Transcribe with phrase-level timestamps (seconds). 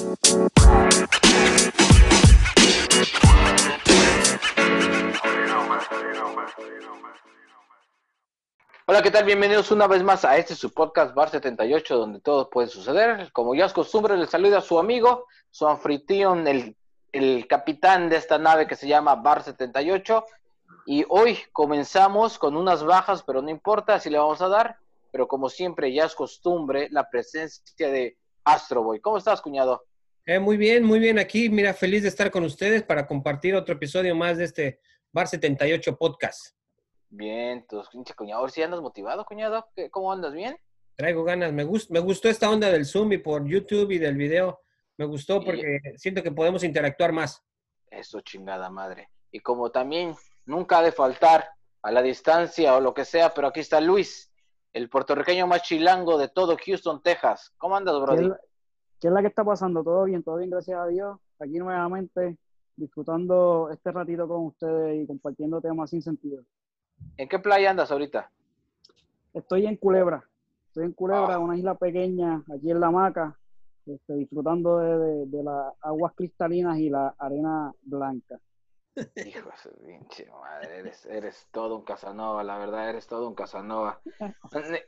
[0.00, 0.16] Hola,
[9.02, 9.24] ¿qué tal?
[9.24, 13.32] Bienvenidos una vez más a este su podcast Bar 78, donde todo puede suceder.
[13.32, 16.76] Como ya es costumbre, les saluda a su amigo, su anfitrión, el,
[17.10, 20.24] el capitán de esta nave que se llama Bar 78.
[20.86, 24.76] Y hoy comenzamos con unas bajas, pero no importa, así le vamos a dar.
[25.10, 29.00] Pero como siempre, ya es costumbre, la presencia de Astroboy.
[29.00, 29.84] ¿Cómo estás, cuñado?
[30.26, 31.48] Eh, muy bien, muy bien aquí.
[31.48, 34.80] Mira, feliz de estar con ustedes para compartir otro episodio más de este
[35.12, 36.54] Bar 78 podcast.
[37.10, 38.40] Bien, tus pinche cuñado.
[38.40, 39.66] Ahora sí andas motivado, cuñado.
[39.74, 40.34] ¿Qué- ¿Cómo andas?
[40.34, 40.56] ¿Bien?
[40.96, 41.52] Traigo ganas.
[41.52, 44.60] Me, gust- me gustó esta onda del Zoom y por YouTube y del video.
[44.98, 47.42] Me gustó porque siento que podemos interactuar más.
[47.90, 49.08] Eso, chingada madre.
[49.30, 51.48] Y como también nunca ha de faltar
[51.82, 54.27] a la distancia o lo que sea, pero aquí está Luis,
[54.78, 57.52] el puertorriqueño más chilango de todo Houston, Texas.
[57.58, 58.32] ¿Cómo andas, ¿Qué es, Brody?
[59.00, 59.82] qué es la que está pasando?
[59.82, 60.22] ¿Todo bien?
[60.22, 60.50] ¿Todo bien?
[60.50, 61.18] Gracias a Dios.
[61.40, 62.38] Aquí nuevamente
[62.76, 66.44] disfrutando este ratito con ustedes y compartiendo temas sin sentido.
[67.16, 68.30] ¿En qué playa andas ahorita?
[69.34, 70.22] Estoy en Culebra.
[70.68, 71.38] Estoy en Culebra, Ah.
[71.40, 73.36] una isla pequeña, aquí en la hamaca,
[73.84, 78.38] este, disfrutando de, de- de las aguas cristalinas y la arena blanca.
[78.96, 83.34] Hijo de su pinche madre, eres, eres todo un Casanova, la verdad, eres todo un
[83.34, 84.00] Casanova.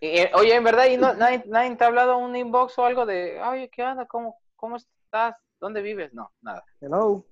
[0.00, 3.06] Y, oye, en verdad, ¿y no, nadie, nadie te ha hablado un inbox o algo
[3.06, 4.06] de, oye, ¿qué onda?
[4.06, 5.36] ¿Cómo, ¿Cómo estás?
[5.60, 6.12] ¿Dónde vives?
[6.12, 6.64] No, nada.
[6.80, 7.24] Hello.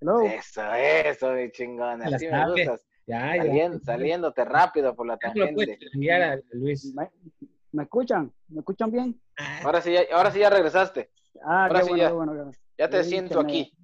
[0.00, 0.20] Hello.
[0.22, 2.86] Eso, eso, mi chingón, así me gustas.
[3.06, 3.42] Ya, ya.
[3.42, 5.78] Saliendo, saliéndote rápido por la tangente.
[6.22, 6.94] a Luis.
[6.94, 7.10] ¿Me,
[7.72, 8.32] me escuchan?
[8.48, 9.20] ¿Me escuchan bien?
[9.64, 11.10] Ahora sí, ya, ahora sí ya regresaste.
[11.44, 12.08] Ah, Ahora qué sí bueno, ya.
[12.08, 12.32] qué bueno.
[12.52, 13.76] qué- Ya te el siento internet, aquí.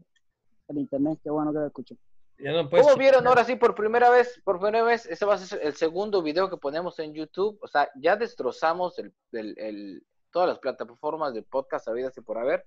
[0.68, 1.96] El internet, qué bueno que lo escucho.
[2.38, 4.40] Ya no puedes ¿Cómo vieron ahora sí por primera vez?
[4.44, 7.58] Por primera vez, ese va a ser el segundo video que ponemos en YouTube.
[7.62, 12.36] O sea, ya destrozamos el, el- el- todas las plataformas de podcast habidas y por
[12.36, 12.66] haber.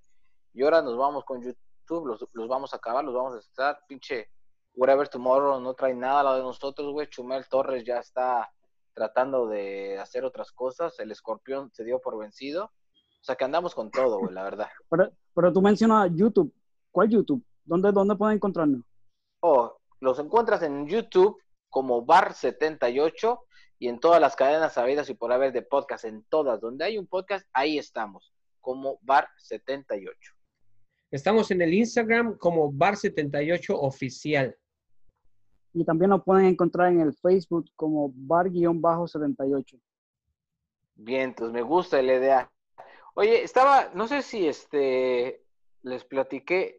[0.53, 3.79] Y ahora nos vamos con YouTube, los, los vamos a acabar, los vamos a estar.
[3.87, 4.29] Pinche
[4.73, 7.07] Whatever Tomorrow no trae nada a lo de nosotros, güey.
[7.07, 8.49] Chumel Torres ya está
[8.95, 10.99] tratando de hacer otras cosas.
[10.99, 12.65] El escorpión se dio por vencido.
[12.65, 14.67] O sea, que andamos con todo, güey, la verdad.
[14.89, 16.51] Pero, pero tú mencionas YouTube.
[16.91, 17.43] ¿Cuál YouTube?
[17.63, 18.81] ¿Dónde, dónde pueden encontrarnos?
[19.41, 23.39] O los encuentras en YouTube como Bar78
[23.79, 26.97] y en todas las cadenas sabidas y por haber de podcast, en todas, donde hay
[26.97, 30.15] un podcast, ahí estamos, como Bar78.
[31.11, 34.55] Estamos en el Instagram como Bar78 Oficial.
[35.73, 39.79] Y también nos pueden encontrar en el Facebook como bar-78.
[40.95, 42.51] Bien, pues me gusta la idea.
[43.13, 45.43] Oye, estaba, no sé si este,
[45.83, 46.78] les platiqué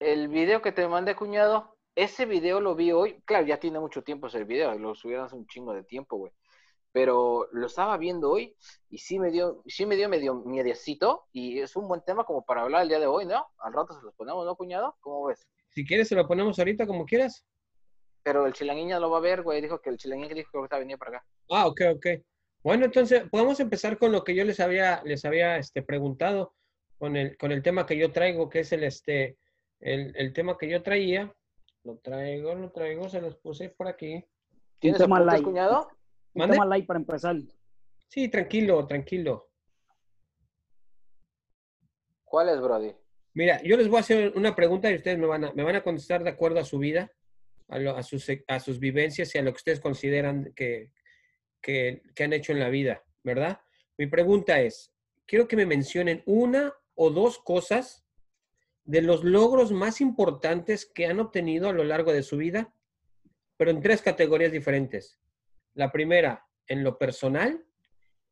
[0.00, 1.76] el video que te mandé, cuñado.
[1.94, 3.20] Ese video lo vi hoy.
[3.24, 6.32] Claro, ya tiene mucho tiempo ese video, lo subieron hace un chingo de tiempo, güey.
[6.92, 8.56] Pero lo estaba viendo hoy
[8.88, 12.44] y sí me dio, sí me dio medio miedecito y es un buen tema como
[12.44, 13.46] para hablar el día de hoy, ¿no?
[13.58, 14.96] Al rato se los ponemos, ¿no, cuñado?
[15.00, 15.46] ¿Cómo ves?
[15.70, 17.44] Si quieres, se lo ponemos ahorita como quieras.
[18.22, 19.60] Pero el chilanguiña lo va a ver, güey.
[19.60, 21.26] Dijo que el chilanguiña dijo que ahorita venía para acá.
[21.50, 22.06] Ah, ok, ok.
[22.62, 26.54] Bueno, entonces podemos empezar con lo que yo les había, les había este, preguntado,
[26.98, 29.36] con el, con el tema que yo traigo, que es el, este,
[29.80, 31.34] el, el tema que yo traía.
[31.84, 34.24] Lo traigo, lo traigo, se los puse por aquí.
[34.78, 35.44] ¿Tienes tema apuntes, light.
[35.44, 35.88] cuñado?
[36.34, 37.36] Un tema light para empezar.
[38.08, 39.50] Sí, tranquilo, tranquilo.
[42.24, 42.92] ¿Cuál es, Brody?
[43.34, 45.76] Mira, yo les voy a hacer una pregunta y ustedes me van a, me van
[45.76, 47.12] a contestar de acuerdo a su vida,
[47.68, 50.90] a, lo- a sus, a sus vivencias y a lo que ustedes consideran que,
[51.60, 53.60] que, que han hecho en la vida, ¿verdad?
[53.98, 54.92] Mi pregunta es,
[55.26, 58.05] quiero que me mencionen una o dos cosas
[58.86, 62.72] de los logros más importantes que han obtenido a lo largo de su vida,
[63.56, 65.18] pero en tres categorías diferentes.
[65.74, 67.64] La primera, en lo personal,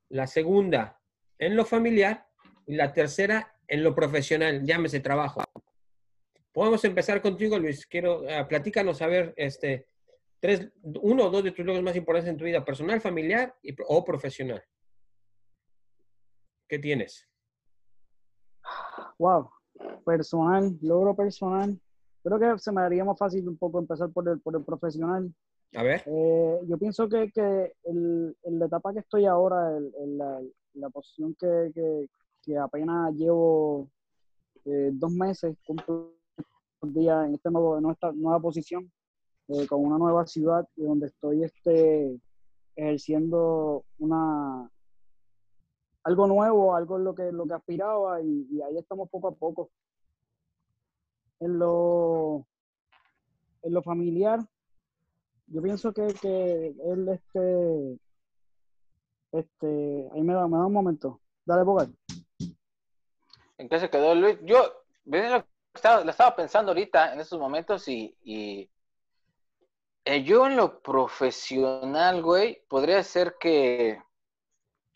[0.08, 1.00] la segunda,
[1.38, 2.26] en lo familiar,
[2.66, 5.42] y la tercera, en lo profesional, llámese trabajo.
[6.52, 7.86] Podemos empezar contigo, Luis.
[7.86, 9.88] Quiero, eh, platícanos a ver, este,
[10.40, 13.74] tres, uno o dos de tus logros más importantes en tu vida, personal, familiar y,
[13.86, 14.62] o profesional.
[16.68, 17.28] ¿Qué tienes?
[19.18, 19.50] Wow.
[20.04, 21.78] Personal, logro personal.
[22.22, 25.32] Creo que se me haría más fácil un poco empezar por el, por el profesional.
[25.74, 26.02] A ver.
[26.06, 30.40] Eh, yo pienso que, que el- en la etapa que estoy ahora, el- el- la,
[30.74, 32.08] la posición que, que-
[32.42, 33.88] que apenas llevo
[34.66, 36.12] eh, dos meses, cumplo
[36.80, 38.90] un día en, este nuevo, en esta nueva posición,
[39.48, 42.18] eh, con una nueva ciudad y donde estoy este,
[42.76, 44.70] ejerciendo una
[46.04, 49.70] algo nuevo, algo en lo que, lo que aspiraba y, ahí estamos poco a poco.
[51.40, 52.46] En lo,
[53.62, 54.40] en lo familiar,
[55.46, 57.98] yo pienso que, que él, este,
[59.32, 61.20] este, ahí me da, me da un momento.
[61.44, 61.88] Dale, Bogar.
[63.58, 64.38] ¿En qué se quedó Luis?
[64.42, 64.62] Yo
[65.04, 68.70] lo estaba, estaba pensando ahorita en estos momentos y, y
[70.04, 73.98] eh, yo en lo profesional, güey, podría ser que,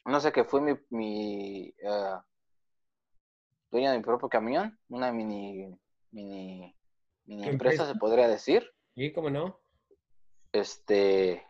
[0.08, 2.16] no sé, que fue mi, mi eh,
[3.70, 5.78] dueña de mi propio camión, una mini,
[6.10, 6.74] mini,
[7.26, 7.94] mini ¿Qué empresa, empresa?
[7.94, 8.68] se podría decir.
[8.94, 9.60] ¿Y cómo no?
[10.52, 11.46] Este,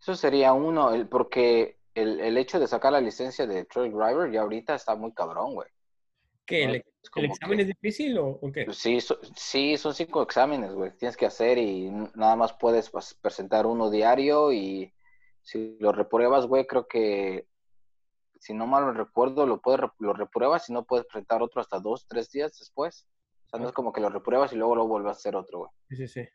[0.00, 4.30] eso sería uno, el, porque el, el hecho de sacar la licencia de trail driver
[4.30, 5.68] ya ahorita está muy cabrón, güey.
[6.46, 6.64] ¿Qué?
[6.64, 6.84] ¿El,
[7.16, 8.72] el examen que- es difícil o, o qué?
[8.72, 13.14] Sí, so- sí, son cinco exámenes, güey, tienes que hacer y nada más puedes pues,
[13.14, 14.92] presentar uno diario y
[15.42, 17.46] si lo repruebas, güey, creo que,
[18.40, 22.06] si no mal recuerdo, lo puedes, lo repruebas y no puedes presentar otro hasta dos,
[22.08, 23.06] tres días después.
[23.46, 25.58] O sea, no es como que lo repruebas y luego lo vuelves a hacer otro,
[25.60, 25.70] güey.
[25.88, 26.28] Sí, sí, sí.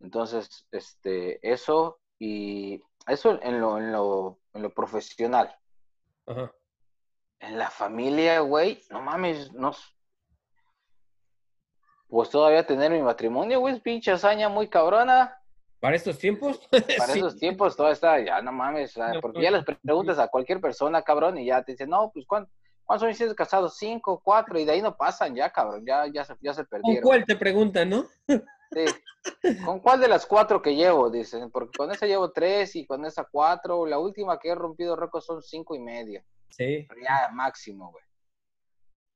[0.00, 5.56] Entonces, este, eso y eso en lo, en lo, en lo profesional.
[6.26, 6.52] Ajá.
[7.40, 9.72] En la familia, güey, no mames, no.
[12.08, 15.41] Pues todavía tener mi matrimonio, güey, es pinche hazaña muy cabrona.
[15.82, 16.60] ¿Para estos tiempos?
[16.70, 17.18] Para Sí.
[17.18, 21.02] esos tiempos todavía está, ya no mames, No, porque ya les preguntas a cualquier persona,
[21.02, 23.76] cabrón, y ya te dicen, no, pues ¿cuántos, cuántos años tienes casados?
[23.76, 26.68] Cinco, cuatro, y de ahí no pasan ya, cabrón, ya, ya, se, ya se ¿Con
[26.80, 27.02] perdieron.
[27.02, 28.04] cuál te preguntan, no?
[28.28, 28.84] Sí.
[29.64, 31.10] ¿Con cuál de las cuatro que llevo?
[31.10, 33.84] Dicen, porque con esa llevo tres y con esa cuatro.
[33.84, 36.24] La última que he rompido récord son cinco y media.
[36.50, 36.86] Sí.
[36.88, 38.04] Pero ya máximo, güey.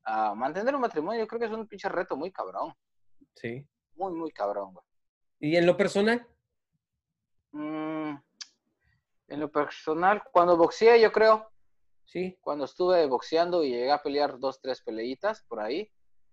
[0.05, 2.75] Ah, mantener un matrimonio yo creo que es un pinche reto muy cabrón.
[3.35, 3.67] Sí.
[3.95, 4.85] Muy, muy cabrón, güey.
[5.41, 6.27] ¿Y en lo personal?
[7.57, 8.17] Mm,
[9.29, 11.51] en lo personal, cuando boxeé, yo creo,
[12.05, 12.37] Sí.
[12.41, 15.91] cuando estuve boxeando y llegué a pelear dos, tres peleitas por ahí,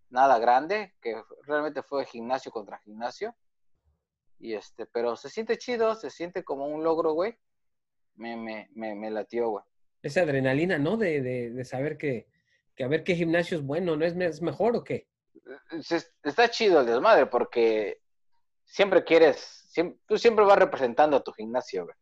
[0.10, 1.16] nada grande, que
[1.48, 3.36] realmente fue gimnasio contra gimnasio.
[4.38, 7.36] Y este, pero se siente chido, se siente como un logro, güey.
[8.16, 9.64] Me, me, me, me latió, güey.
[10.04, 10.98] Esa adrenalina, ¿no?
[10.98, 12.28] De, de, de saber que,
[12.76, 15.08] que a ver qué gimnasio es bueno, ¿no es, es mejor o qué?
[15.82, 18.02] Se- Está chido el desmadre porque
[18.66, 21.96] siempre quieres, siempre, tú siempre vas representando a tu gimnasio, güey.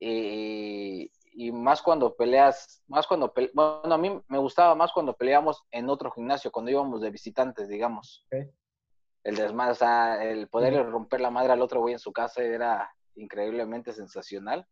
[0.00, 5.14] Y, y más cuando peleas, más cuando, pele- bueno, a mí me gustaba más cuando
[5.14, 8.26] peleábamos en otro gimnasio, cuando íbamos de visitantes, digamos.
[9.22, 12.42] El desmadre, o sea, el poderle romper la madre al otro güey en su casa
[12.42, 14.66] era increíblemente sensacional.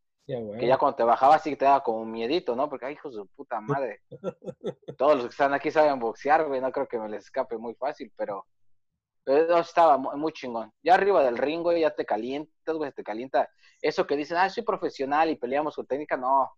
[0.58, 2.68] Que ya cuando te bajabas sí te daba como un miedito, ¿no?
[2.68, 4.00] Porque, ay, hijos de puta madre.
[4.98, 7.74] Todos los que están aquí saben boxear, güey, no creo que me les escape muy
[7.74, 8.44] fácil, pero,
[9.28, 10.72] pero estaba muy, chingón.
[10.82, 13.46] Ya arriba del ring, güey, ya te calientas, güey, te calienta.
[13.82, 16.50] Eso que dicen, ah, soy profesional y peleamos con técnica, no.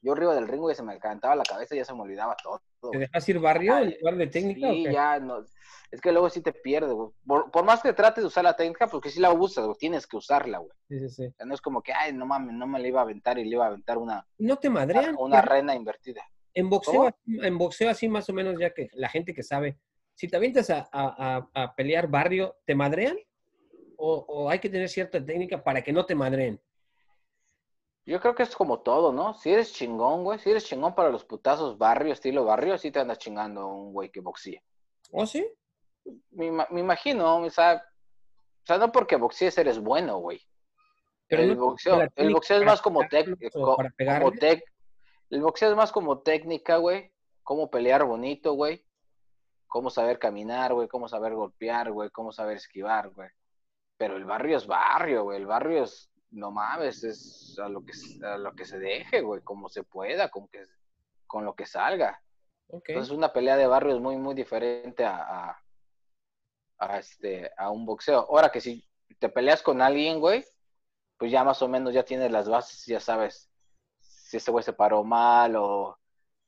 [0.00, 2.36] Yo arriba del ring, güey, se me calentaba la cabeza y ya se me olvidaba
[2.40, 2.62] todo.
[2.92, 5.44] ¿Te dejas ir barrio en lugar de técnica Sí, ya, no.
[5.90, 7.10] Es que luego sí te pierdes, güey.
[7.26, 10.06] Por, por más que trates de usar la técnica, porque sí la usas, güey, tienes
[10.06, 10.70] que usarla, güey.
[10.88, 11.26] Sí, sí, sí.
[11.26, 13.40] O sea, no es como que, ay, no mames, no me la iba a aventar
[13.40, 15.16] y le iba a aventar una, ¿No te madrean?
[15.18, 16.22] una rena invertida.
[16.54, 19.78] En boxeo, en boxeo así más o menos, ya que la gente que sabe,
[20.18, 23.16] si te avientas a, a- a- pelear barrio, ¿te madrean?
[23.96, 26.60] O, o hay que tener cierta técnica para que no te madreen?
[28.04, 29.34] Yo creo que es como todo, ¿no?
[29.34, 32.98] Si eres chingón, güey, si eres chingón para los putazos barrio, estilo barrio, sí te
[32.98, 34.60] andas chingando un güey que boxea.
[35.12, 35.46] ¿O sí?
[36.32, 40.40] Me, me imagino, o sea, o sea, no porque boxees eres bueno, güey.
[41.28, 44.64] Pero el no- boxeo, el técnica boxeo es más como, tec-
[45.30, 47.12] el boxeo es más como técnica, güey,
[47.44, 48.84] cómo pelear bonito, güey,
[49.68, 53.28] cómo saber caminar, güey, cómo saber golpear, güey, cómo saber esquivar, güey.
[53.96, 57.92] Pero el barrio es barrio, güey, el barrio es, no mames, es a lo que,
[58.24, 60.64] a lo que se deje, güey, como se pueda, con, que,
[61.26, 62.20] con lo que salga.
[62.68, 65.62] Entonces una pelea de barrio es muy, muy diferente a, a,
[66.78, 68.26] a, este, a un boxeo.
[68.28, 68.86] Ahora que si
[69.18, 70.44] te peleas con alguien, güey,
[71.16, 73.50] pues ya más o menos ya tienes las bases, ya sabes
[74.00, 75.98] si ese güey se paró mal o,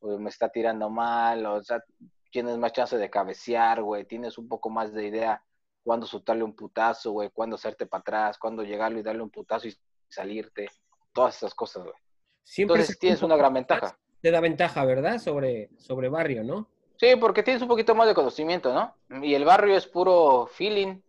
[0.00, 1.82] o me está tirando mal, o, sea,
[2.30, 5.42] tienes más chance de cabecear, güey, tienes un poco más de idea
[5.82, 9.68] cuándo soltarle un putazo, güey, cuándo hacerte para atrás, cuándo llegarle y darle un putazo
[9.68, 9.76] y
[10.08, 10.68] salirte,
[11.12, 11.94] todas esas cosas, güey.
[12.42, 13.98] Siempre Entonces tienes una gran ventaja.
[14.20, 15.18] Te da ventaja, ¿verdad?
[15.18, 16.68] Sobre, sobre barrio, ¿no?
[16.96, 18.94] Sí, porque tienes un poquito más de conocimiento, ¿no?
[19.22, 21.00] Y el barrio es puro feeling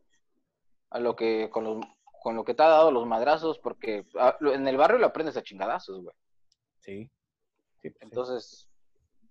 [0.90, 1.86] a lo que con, los-
[2.22, 5.36] con lo que te ha dado los madrazos, porque ah, en el barrio lo aprendes
[5.36, 6.16] a chingadazos, güey.
[6.80, 7.10] Sí.
[7.82, 8.02] Sí, pues.
[8.02, 8.70] Entonces,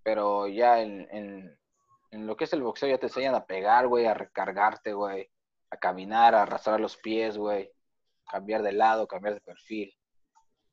[0.02, 1.58] pero ya en, en,
[2.10, 5.30] en lo que es el boxeo ya te enseñan a pegar, güey, a recargarte, güey,
[5.70, 7.70] a caminar, a arrastrar los pies, güey,
[8.28, 9.94] cambiar de lado, cambiar de perfil.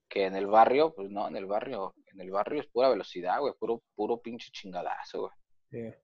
[0.10, 3.40] Que en el barrio, pues no, en el barrio, en el barrio es pura velocidad,
[3.40, 5.34] güey, puro, puro pinche chingadazo, güey.
[5.70, 5.98] Sí.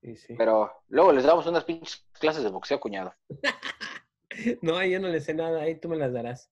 [0.00, 0.34] Sí, sí.
[0.36, 3.14] Pero luego les damos unas pinches clases de boxeo, cuñado.
[4.62, 6.50] No, ahí yo no le sé nada, ahí tú me las darás.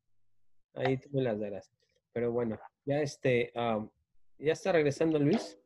[0.74, 1.72] Ahí tú me las darás.
[2.12, 3.90] Pero bueno, ya este, am,
[4.38, 5.58] ya está regresando Luis.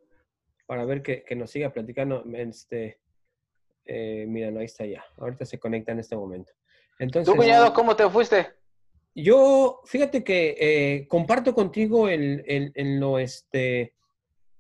[0.67, 2.25] Para ver que, que nos siga platicando.
[2.35, 3.01] Este,
[3.85, 5.05] eh, mira, no, ahí está ya.
[5.19, 6.53] Ahorita se conecta en este momento.
[6.99, 8.47] Entonces, ¿Tú, cuñado, cómo te fuiste?
[9.15, 13.95] Yo, fíjate que eh, comparto contigo en, lo este,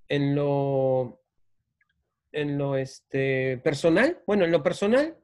[0.08, 1.20] en lo,
[2.32, 4.22] en lo este, personal.
[4.26, 5.16] Bueno, en lo personal,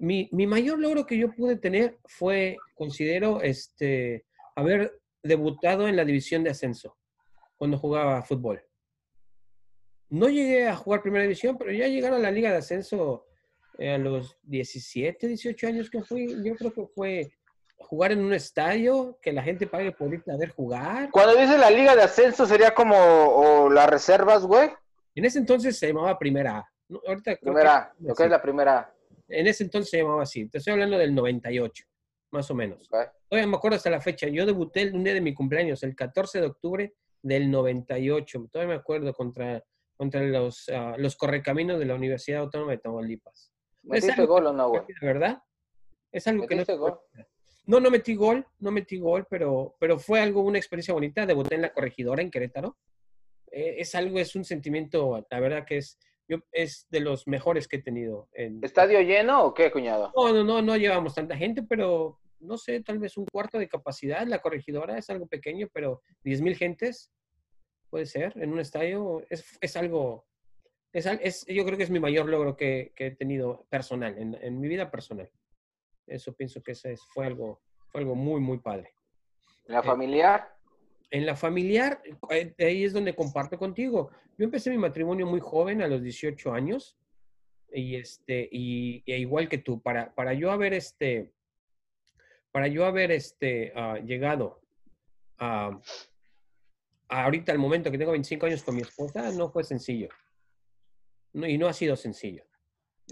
[0.00, 4.24] mi, mi mayor logro que yo pude tener fue, considero, este,
[4.56, 6.96] haber debutado en la división de ascenso
[7.56, 8.62] cuando jugaba fútbol.
[10.10, 13.26] No llegué a jugar primera división, pero ya llegar a la liga de ascenso
[13.78, 17.32] eh, a los 17, 18 años que fui, yo creo que fue
[17.76, 21.10] jugar en un estadio, que la gente pague por irte a ver jugar.
[21.10, 24.70] Cuando dice la liga de ascenso, sería como o las reservas, güey.
[25.14, 26.72] En ese entonces se llamaba Primera A.
[26.88, 27.00] ¿no?
[27.06, 28.94] Ahorita Primera que- lo que es la primera A.
[29.28, 30.48] En ese entonces se llamaba así.
[30.48, 31.84] Te estoy hablando del 98,
[32.30, 32.88] más o menos.
[32.92, 33.10] ¿ok?
[33.28, 34.28] Todavía me acuerdo hasta la fecha.
[34.28, 38.48] Yo debuté el un día de mi cumpleaños, el 14 de octubre del 98.
[38.52, 39.62] Todavía me acuerdo contra,
[39.96, 43.52] contra los, ah, los correcaminos de la Universidad Autónoma de Tamaulipas.
[43.82, 44.82] ¿Metiste gol o no, güey?
[45.00, 45.42] ¿De verdad?
[46.10, 46.60] Es algo que no...
[46.60, 46.98] ¿Metiste gol?
[47.66, 51.24] No, no metí gol, no metí gol, pero, pero fue algo, una experiencia bonita.
[51.24, 52.76] Debuté en la corregidora en Querétaro.
[53.50, 55.98] Eh, es algo, es un sentimiento, la verdad que es,
[56.28, 58.28] yo, es de los mejores que he tenido.
[58.32, 60.12] En, ¿Estadio lleno o qué, cuñado?
[60.14, 63.68] no, no, no, no llevamos tanta gente, pero no sé, tal vez un cuarto de
[63.68, 64.26] capacidad.
[64.26, 67.10] La corregidora es algo pequeño, pero 10 mil gentes
[67.94, 69.24] puede ser en un estadio.
[69.30, 70.26] Es, es algo,
[70.92, 74.36] es, es- yo creo que es mi mayor logro que, que he tenido personal, en,
[74.42, 75.30] en mi vida personal.
[76.04, 78.94] Eso pienso que ese es- fue, algo, fue algo muy, muy padre.
[79.66, 80.56] ¿La familiar?
[81.08, 84.10] En la familiar, eh, ahí es donde comparto contigo.
[84.36, 86.98] Yo empecé mi matrimonio muy joven, a los 18 años,
[87.72, 91.32] y este, y, e igual que tú, para, para yo haber este,
[92.50, 94.60] para yo haber este, ah, llegado
[95.38, 95.80] a, a
[97.22, 100.08] ahorita al momento que tengo 25 años con mi esposa, no fue sencillo.
[101.32, 102.44] No, y no ha sido sencillo.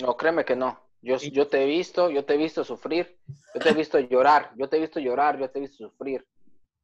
[0.00, 0.80] No, créeme que no.
[1.02, 1.30] Yo, Sí.
[1.32, 3.18] yo te he visto, yo te he visto sufrir,
[3.54, 6.24] yo te he visto llorar, yo te he visto llorar, yo te he visto sufrir.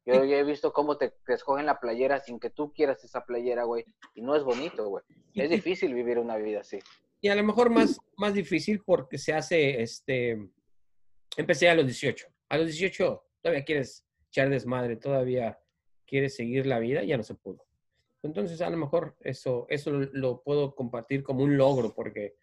[0.05, 3.25] Yo, yo he visto cómo te, te escogen la playera sin que tú quieras esa
[3.25, 3.85] playera, güey.
[4.15, 5.05] Y no es bonito, güey.
[5.35, 6.79] Es difícil vivir una vida así.
[7.21, 10.39] Y a lo mejor más, más difícil porque se hace, este,
[11.37, 12.27] empecé a los 18.
[12.49, 15.59] A los 18 todavía quieres echar desmadre, todavía
[16.09, 17.65] quieres seguir la vida, ya no se pudo.
[18.23, 22.35] Entonces a lo mejor eso, eso lo, puedo compartir como un logro porque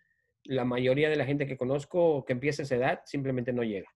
[0.46, 3.90] la mayoría de la gente que conozco que empieza esa edad simplemente no llega.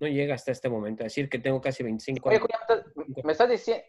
[0.00, 1.04] No llega hasta este momento.
[1.04, 2.84] decir que tengo casi 25 Oye, años.
[2.94, 3.84] ¿me- ¿me estás, diciendo,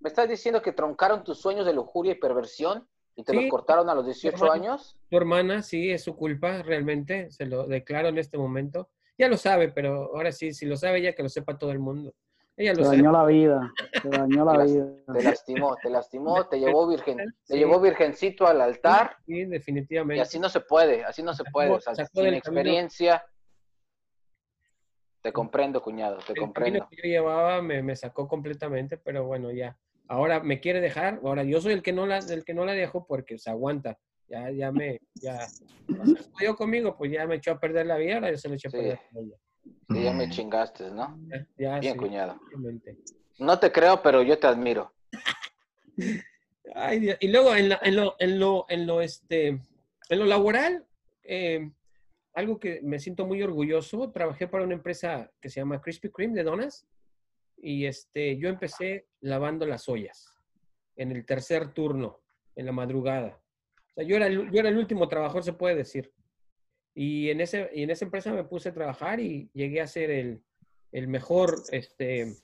[0.00, 3.40] ¿me estás diciendo que troncaron tus sueños de lujuria y perversión y te Sí.
[3.42, 4.52] los cortaron a los 18 Hermano.
[4.52, 4.98] años?
[5.08, 8.90] Tu hermana, sí, es su culpa, realmente, se lo declaro en este momento.
[9.18, 11.78] Ya lo sabe, pero ahora sí, si lo sabe ya que lo sepa todo el
[11.78, 12.14] mundo.
[12.56, 12.96] Ella Te lo sabe.
[12.96, 13.74] dañó la vida.
[14.02, 14.86] Te dañó la Te vida.
[15.12, 20.20] Te lastimó, te lastimó, te llevó virgen, te llevó virgencito al altar Sí, y definitivamente.
[20.22, 21.70] así no se puede, así no se puede.
[21.70, 22.36] O sea, sin camino.
[22.36, 23.24] experiencia.
[25.22, 26.78] Te comprendo, cuñado, te el comprendo.
[26.80, 29.76] camino que yo llevaba me, me sacó completamente, pero bueno, ya.
[30.08, 32.72] Ahora me quiere dejar, ahora yo soy el que no la, el que no la
[32.74, 33.98] dejo porque se aguanta.
[34.28, 35.46] Ya, ya me, ya,
[35.96, 38.68] cuando conmigo, pues ya me echó a perder la vida, ahora yo se lo eché
[38.68, 39.36] a perder a ella.
[39.90, 41.18] Sí, ya me chingaste, ¿no?
[41.28, 42.40] Ya, ya, Bien, sí, cuñado.
[43.38, 44.92] No te creo, pero yo te admiro.
[46.74, 47.16] Ay, Dios.
[47.20, 50.84] Y luego en, la- en lo, en lo, en lo, este, en lo laboral,
[51.22, 51.70] eh,
[52.34, 56.34] algo que me siento muy orgulloso, trabajé para una empresa que se llama Krispy Kreme
[56.34, 56.86] de donas
[57.56, 60.36] y este, yo empecé lavando las ollas
[60.96, 62.20] en el tercer turno,
[62.56, 63.40] en la madrugada.
[63.90, 66.12] O sea, yo era el, yo era el último trabajador, se puede decir.
[66.98, 70.10] Y en, ese, y en esa empresa me puse a trabajar y llegué a ser
[70.10, 70.40] el,
[70.92, 72.34] el mejor, este,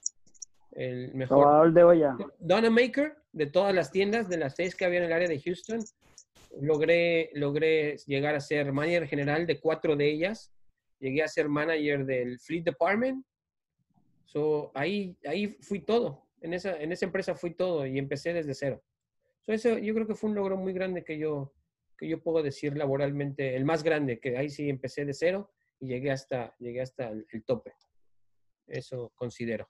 [0.73, 2.17] el mejor Probador de olla.
[2.39, 5.41] Donna Maker de todas las tiendas, de las seis que había en el área de
[5.41, 5.81] Houston.
[6.61, 10.53] Logré, logré llegar a ser manager general de cuatro de ellas.
[11.01, 13.25] Llegué a ser manager del Fleet Department.
[14.27, 16.27] So, ahí, ahí fui todo.
[16.43, 18.83] En esa, en esa empresa fui todo y empecé desde cero.
[19.41, 21.55] So, eso yo creo que fue un logro muy grande que yo,
[22.03, 25.87] que yo puedo decir laboralmente, el más grande, que ahí sí empecé de cero y
[25.87, 27.73] llegué hasta, llegué hasta el, el tope.
[28.67, 29.69] Eso considero.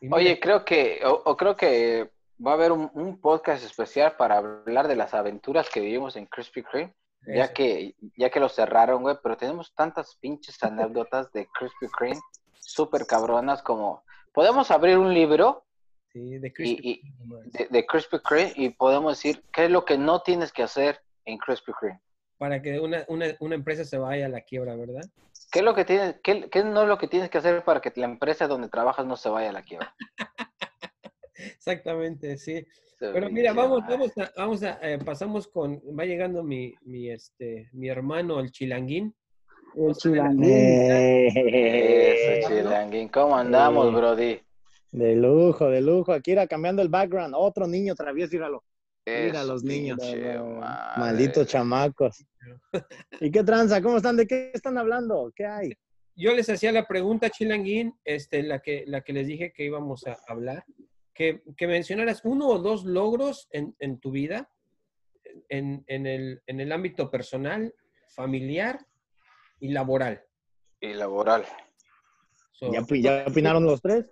[0.00, 2.10] Y mira, Oye, creo que, o, o creo que
[2.44, 6.26] va a haber un, un podcast especial para hablar de las aventuras que vivimos en
[6.26, 6.94] Krispy Kreme,
[7.26, 12.18] ya que, ya que lo cerraron, güey, pero tenemos tantas pinches anécdotas de Krispy Kreme
[12.58, 15.64] súper cabronas como, podemos abrir un libro
[16.12, 17.02] Sí, de Krispy y-
[17.50, 21.00] de, de Krispy Kreme y podemos decir qué es lo que no tienes que hacer
[21.24, 22.00] en Krispy Kreme.
[22.38, 25.02] Para que una, una, una empresa se vaya a la quiebra, ¿verdad?
[25.52, 27.80] ¿Qué es lo que tienes, qué, qué no es lo que tienes que hacer para
[27.80, 29.94] que la empresa donde trabajas no se vaya a la quiebra?
[31.34, 32.66] Exactamente, sí.
[32.98, 37.68] Pero mira, vamos, vamos a, vamos a eh, pasamos con, va llegando mi, mi, este,
[37.72, 39.14] mi hermano, el chilanguín.
[39.74, 40.50] El chilanguín.
[40.52, 43.08] Eso, chilanguín.
[43.08, 43.96] ¿Cómo andamos, Eh.
[43.96, 44.40] Brody?
[44.92, 46.12] De lujo, de lujo.
[46.12, 47.34] Aquí era cambiando el background.
[47.36, 48.64] Otro niño travieso, míralo.
[49.06, 49.98] Mira Eso, los niños.
[50.96, 52.24] Malditos chamacos.
[53.20, 53.80] ¿Y qué tranza?
[53.82, 54.16] ¿Cómo están?
[54.16, 55.32] ¿De qué están hablando?
[55.34, 55.72] ¿Qué hay?
[56.16, 60.06] Yo les hacía la pregunta, Chilanguín, este, la que, la que les dije que íbamos
[60.06, 60.64] a hablar,
[61.14, 64.50] que, que mencionaras uno o dos logros en, en tu vida,
[65.48, 67.74] en, en el, en el ámbito personal,
[68.08, 68.84] familiar
[69.60, 70.22] y laboral.
[70.80, 71.44] Y laboral.
[72.52, 74.06] So, ¿Ya, ya opinaron los tres?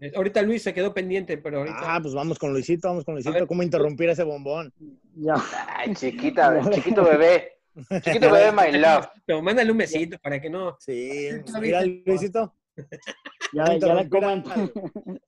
[0.00, 1.78] Eh, ahorita Luis se quedó pendiente, pero ahorita...
[1.82, 3.46] Ah, pues vamos con Luisito, vamos con Luisito.
[3.46, 4.72] ¿Cómo interrumpir ese bombón?
[5.14, 5.34] Ya.
[5.76, 7.58] Ay, chiquita, chiquito bebé.
[8.02, 9.06] Chiquito bebé, my love.
[9.24, 10.76] Pero mándale un besito para que no...
[10.80, 11.28] Sí,
[11.60, 11.82] mira.
[11.84, 12.54] Luisito.
[13.52, 14.72] Ya, ya les Interrumpir comenté.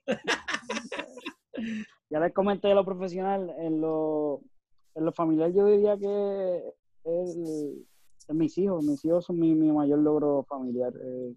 [2.10, 3.52] ya les comenté de lo profesional.
[3.58, 4.40] En lo,
[4.94, 6.62] en lo familiar, yo diría que
[7.04, 7.86] el,
[8.28, 8.84] es mis hijos.
[8.84, 10.92] Mis hijos son mi, mi mayor logro familiar.
[11.02, 11.34] eh,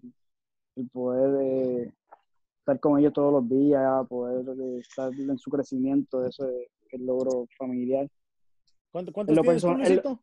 [0.76, 1.92] el poder eh,
[2.66, 7.06] estar con ellos todos los días, poder eh, estar en su crecimiento, eso es el
[7.06, 8.08] logro familiar.
[8.90, 10.20] ¿Cuánto, ¿Cuántos tienes personal- Luisito?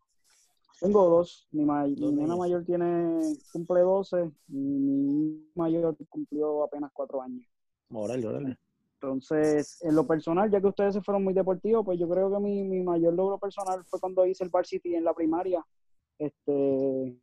[0.81, 1.47] Tengo dos.
[1.51, 3.21] Mi, ma- mi nena mayor tiene
[3.53, 7.45] cumple 12 y mi mayor cumplió apenas cuatro años.
[7.89, 8.57] Órale, órale.
[8.95, 12.39] Entonces, en lo personal, ya que ustedes se fueron muy deportivos, pues yo creo que
[12.39, 15.65] mi, mi mayor logro personal fue cuando hice el varsity en la primaria.
[16.19, 17.17] Este,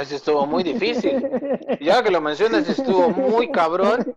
[0.00, 1.28] Ese estuvo muy difícil.
[1.80, 4.14] Ya que lo mencionas, estuvo muy cabrón.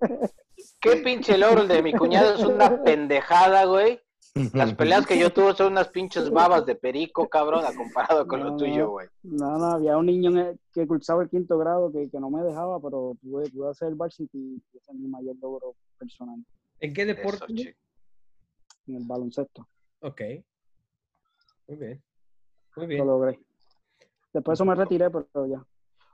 [0.79, 3.99] Qué pinche logro el de mi cuñado, es una pendejada, güey.
[4.53, 8.43] Las peleas que yo tuve son unas pinches babas de perico, cabrón, a comparado con
[8.43, 9.07] lo tuyo, güey.
[9.23, 12.81] no, no, había un niño que cursaba el quinto grado que, que no me dejaba,
[12.81, 16.35] pero pude, pude hacer el varsity y ese es mi mayor logro personal
[16.81, 17.45] ¿En qué deporte?
[17.53, 17.69] Eso,
[18.87, 19.67] en el baloncesto.
[20.01, 20.21] ok.
[21.67, 22.03] Muy bien.
[22.75, 23.07] Muy Lo bien.
[23.07, 23.39] logré.
[24.35, 25.65] Después de eso me retiré, pero ya.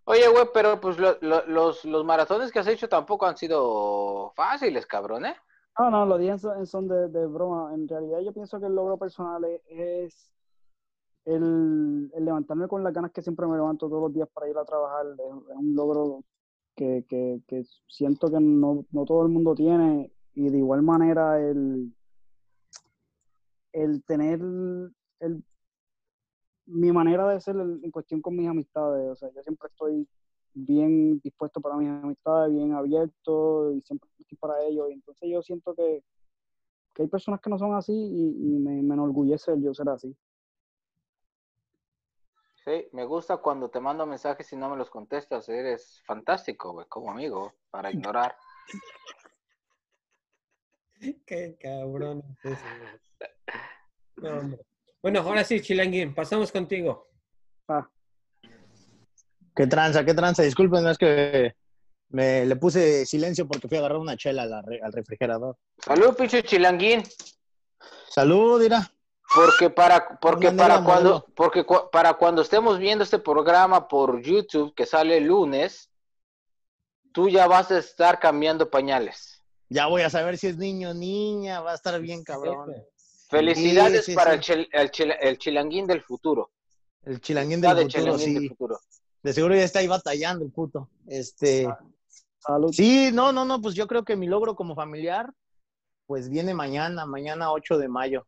[0.06, 4.32] Oye, güey, pero pues lo- lo- los, los maratones que has hecho tampoco han sido
[4.36, 5.36] fáciles, cabrón, ¿eh?
[5.80, 7.74] No, no, lo dije en son, de, de broma.
[7.74, 10.32] En realidad yo pienso que el logro personal es, es
[11.26, 14.58] el, el levantarme con las ganas que siempre me levanto todos los días para ir
[14.58, 15.06] a trabajar.
[15.08, 16.24] Es, es un logro
[16.76, 20.12] que, que, que siento que no, no todo el mundo tiene.
[20.36, 21.91] Y de igual manera el,
[23.74, 24.39] el tener
[25.19, 25.43] el,
[26.65, 29.10] mi manera de ser en en cuestión con mis amistades.
[29.10, 30.08] O sea, yo siempre estoy
[30.54, 34.89] bien dispuesto para mis amistades, bien abierto y siempre estoy para ellos.
[34.89, 36.04] Y entonces yo siento que,
[36.93, 39.89] que hay personas que no son así y, y me, me enorgullece el yo ser
[39.89, 40.15] así.
[42.63, 45.50] Sí, me gusta cuando te mando mensajes y no me los contestas.
[45.50, 48.36] Eres fantástico, güey, como amigo, para ignorar.
[51.26, 52.21] Qué cabrón.
[52.43, 52.91] es ese, güey.
[54.17, 54.63] No, hombre.
[55.02, 57.08] Bueno, ahora sí, Chilanguín, pasamos contigo.
[57.68, 57.90] Ah,
[59.56, 60.44] ¿Qué tranza, qué tranza?
[60.44, 61.56] Disculpen, es que
[62.10, 65.58] me le puse silencio porque fui a agarrar una chela al refrigerador.
[65.78, 67.04] Salud, pinche chilanguín.
[68.10, 68.92] Salud, dirá.
[69.34, 74.74] Porque para, porque para cuando, porque cu- para cuando estemos viendo este programa por YouTube
[74.76, 75.90] que sale el lunes,
[77.14, 79.42] tú ya vas a estar cambiando pañales.
[79.70, 82.74] Ya voy a saber si es niño o niña, va a estar bien cabrón.
[83.32, 84.52] Felicidades Sí, sí, para sí.
[84.52, 86.52] El, el chil- el chilanguín del futuro.
[87.04, 88.50] El chilanguín del de futuro, chilanguín del sí.
[88.50, 88.80] futuro.
[89.24, 90.89] De seguro ya está ahí batallando el puto.
[91.08, 91.67] Este,
[92.39, 92.74] salud.
[92.74, 95.32] sí, no, no, no, pues yo creo que mi logro como familiar,
[96.08, 98.28] pues viene mañana, mañana 8 de mayo.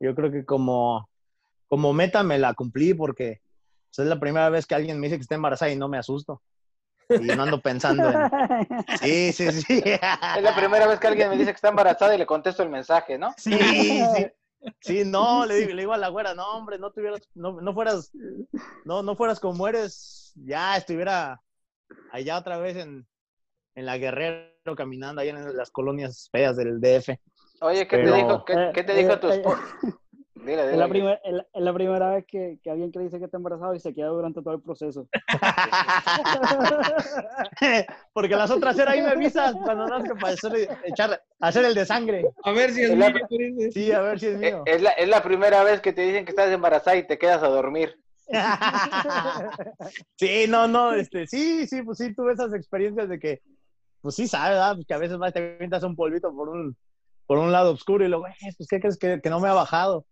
[0.00, 1.08] Yo creo que como,
[1.68, 3.42] como meta me la cumplí porque
[3.90, 5.98] pues, es la primera vez que alguien me dice que está embarazada y no me
[5.98, 6.40] asusto.
[7.08, 8.30] Y no ando pensando en...
[9.00, 9.82] Sí, sí, sí.
[9.86, 12.68] Es la primera vez que alguien me dice que está embarazada y le contesto el
[12.70, 13.34] mensaje, ¿no?
[13.36, 13.58] Sí,
[14.16, 14.26] sí.
[14.80, 17.74] Sí, no, le digo, le digo a la güera, no, hombre, no tuvieras, no, no
[17.74, 18.12] fueras,
[18.84, 21.40] no, no fueras como eres, ya estuviera
[22.12, 23.04] allá otra vez en,
[23.74, 27.08] en la Guerrero caminando allá en las colonias feas del DF.
[27.60, 29.62] Oye, ¿qué Pero- te dijo, qué, qué te dijo tu Eh, eh, esposa?
[30.44, 33.04] Dile, Es la, primer- es la- es la primera vez que, que alguien que le
[33.06, 35.08] dice que está embarazado y se queda durante todo el proceso.
[38.12, 41.86] Porque las otras eran ahí me avisas cuando nazca para hacer, echar, hacer el de
[41.86, 42.24] sangre.
[42.44, 43.06] A ver si es mío.
[43.72, 44.62] Sí, a ver si es Eh, mío.
[44.66, 47.42] Es la, es la primera vez que te dicen que estás embarazada y te quedas
[47.42, 47.96] a dormir.
[50.16, 53.40] sí, no, no, este, sí, sí, pues sí, tuve esas experiencias de que,
[54.00, 54.74] pues sí, sabes, ¿verdad?
[54.76, 56.76] Pues que a veces más te avientas un polvito por un,
[57.26, 59.54] por un lado oscuro y luego, eh, pues, ¿qué crees que, que no me ha
[59.54, 60.06] bajado?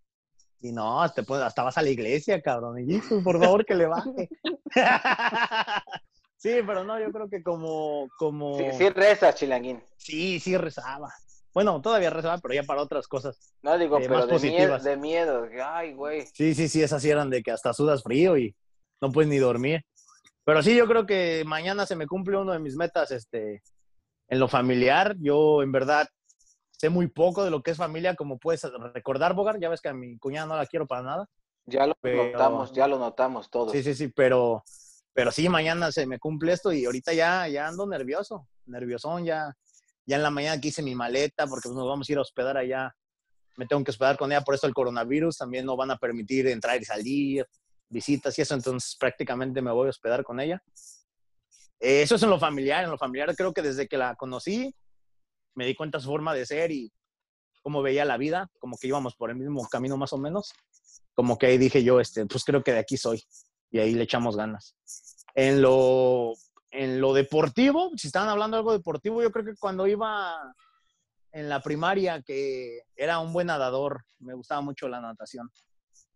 [0.61, 2.77] Y no, te puedes- hasta vas a la iglesia, cabrón.
[2.79, 4.29] Y por favor, que le baje.
[6.37, 9.81] sí, pero no, yo creo que como, como, Sí, sí reza, chilanguín.
[9.97, 11.11] sí, sí rezaba.
[11.53, 13.53] Bueno, todavía rezaba, pero ya para otras cosas.
[13.61, 15.47] No digo, Eh, pero más de miedo, de miedo.
[15.65, 16.25] Ay, güey.
[16.33, 18.55] Sí, sí, sí, esas sí eran de que hasta sudas frío y
[19.01, 19.83] no puedes ni dormir.
[20.45, 23.61] Pero sí, yo creo que mañana se me cumple uno de mis metas, este,
[24.29, 25.15] en lo familiar.
[25.19, 26.07] Yo, en verdad,
[26.81, 28.63] sé muy poco de lo que es familia, como puedes
[28.95, 29.59] recordar, Bogar.
[29.59, 31.29] Ya ves que a mi cuñada no la quiero para nada.
[31.67, 33.71] Ya lo Pero- notamos, ya lo notamos todos.
[33.71, 34.63] Sí, sí, sí, pero,
[35.13, 39.55] pero sí, mañana se me cumple esto y ahorita ya, ya ando nervioso, nerviosón, ya,
[40.07, 42.21] ya en la mañana que hice mi maleta porque pues, nos vamos a ir a
[42.21, 42.95] hospedar allá.
[43.57, 46.47] Me tengo que hospedar con ella por esto el coronavirus, también no van a permitir
[46.47, 47.45] entrar y salir,
[47.89, 50.63] visitas y eso, entonces prácticamente me voy a hospedar con ella.
[51.79, 54.73] Eh, eso es en lo familiar, en lo familiar creo que desde que la conocí
[55.55, 56.91] me di cuenta de su forma de ser y
[57.61, 60.51] cómo veía la vida, como que íbamos por el mismo camino más o menos,
[61.13, 63.23] como que ahí dije yo, este, pues creo que de aquí soy
[63.69, 64.75] y ahí le echamos ganas.
[65.35, 66.33] En lo,
[66.71, 70.53] en lo deportivo, si estaban hablando de algo deportivo, yo creo que cuando iba
[71.31, 75.49] en la primaria, que era un buen nadador, me gustaba mucho la natación.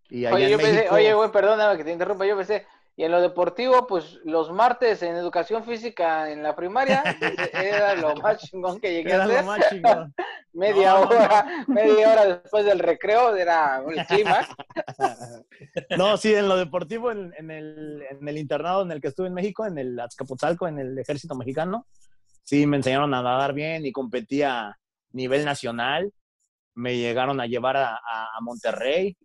[0.09, 2.65] Y allá Oye, en yo pensé, oye, güey, perdóname que te interrumpa, yo pensé,
[2.97, 7.03] y en lo deportivo, pues los martes en educación física en la primaria
[7.53, 9.45] era lo más chingón que llegué a era lo hacer.
[9.45, 10.13] más chingón.
[10.53, 14.47] Media No, no, hora, media hora después del recreo era un clima.
[15.97, 19.27] No, sí, en lo deportivo, en, en el, en el internado en el que estuve
[19.27, 21.85] en México, en el Azcapotzalco, en el ejército mexicano,
[22.43, 24.77] sí me enseñaron a nadar bien y competí a
[25.11, 26.11] nivel nacional.
[26.73, 29.15] Me llegaron a llevar a, a- a Monterrey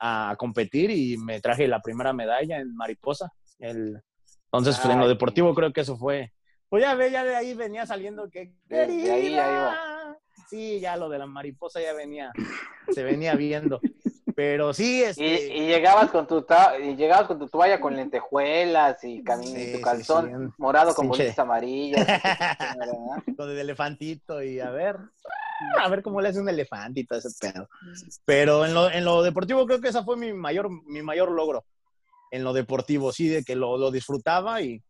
[0.00, 3.30] a competir y me traje la primera medalla en mariposa.
[3.58, 4.00] El,
[4.52, 6.32] entonces, en lo deportivo creo que eso fue.
[6.68, 8.40] Pues ya ve, ya de ahí venía saliendo que.
[8.40, 9.04] Ahí.
[9.04, 10.16] "Querida".
[10.48, 12.32] Sí, ya lo de la mariposa ya venía,
[12.92, 13.80] se venía viendo.
[14.34, 15.56] Pero sí, Y, este.
[15.56, 16.44] y llegabas con tu
[16.82, 20.54] y llegabas con tu toalla con lentejuelas y, Sí, tu calzón sí.
[20.58, 22.06] morado con bolitas amarillas.
[23.36, 24.96] con el elefantito y a ver,
[25.82, 27.68] a ver cómo le hace un elefante y todo ese pedo.
[28.24, 31.64] Pero en lo, en lo deportivo creo que esa fue mi mayor, mi mayor logro.
[32.30, 34.82] En lo deportivo, sí, de que lo, lo disfrutaba y,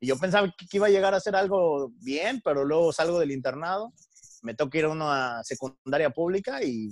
[0.00, 3.30] y yo pensaba que iba a llegar a hacer algo bien, pero luego salgo del
[3.32, 3.92] internado,
[4.42, 6.90] me toca ir a una secundaria pública y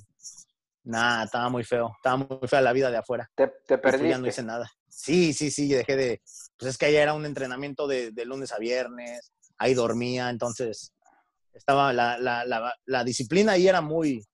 [0.84, 3.30] nada, estaba muy feo, estaba muy fea la vida de afuera.
[3.34, 4.18] Te, te pues ya perdiste.
[4.18, 4.70] no hice nada.
[4.88, 6.22] Sí, sí, sí, dejé de.
[6.58, 10.92] Pues es que allá era un entrenamiento de, de lunes a viernes, ahí dormía, entonces
[11.52, 14.26] estaba la, la, la, disciplina ahí era muy,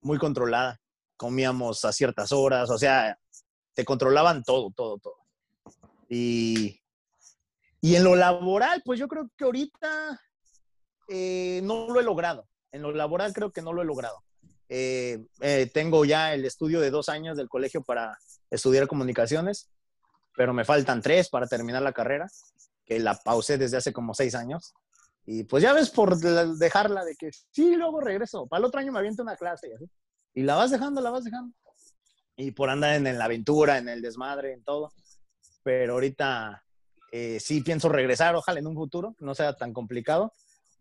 [0.00, 0.80] muy controlada.
[1.16, 3.18] Comíamos a ciertas horas, o sea,
[3.74, 5.16] te controlaban todo, todo, todo.
[6.08, 6.80] Y,
[7.80, 10.20] y en lo laboral, pues yo creo que ahorita
[11.08, 12.48] eh, no lo he logrado.
[12.72, 14.22] En lo laboral creo que no lo he logrado.
[14.68, 18.18] Eh, eh, tengo ya el estudio de dos años del colegio para
[18.50, 19.70] estudiar comunicaciones,
[20.34, 22.28] pero me faltan tres para terminar la carrera,
[22.84, 24.74] que la pausé desde hace como seis años.
[25.26, 28.46] Y pues ya ves por la- dejarla de que sí, luego regreso.
[28.46, 29.84] Para el otro año me aviento una clase y así.
[30.34, 31.54] Y la vas dejando, la vas dejando.
[32.36, 34.92] Y por andar en, la aventura, en el desmadre, en todo.
[35.62, 36.62] Pero ahorita
[37.12, 40.32] eh, sí pienso regresar, ojalá en un futuro, no sea tan complicado,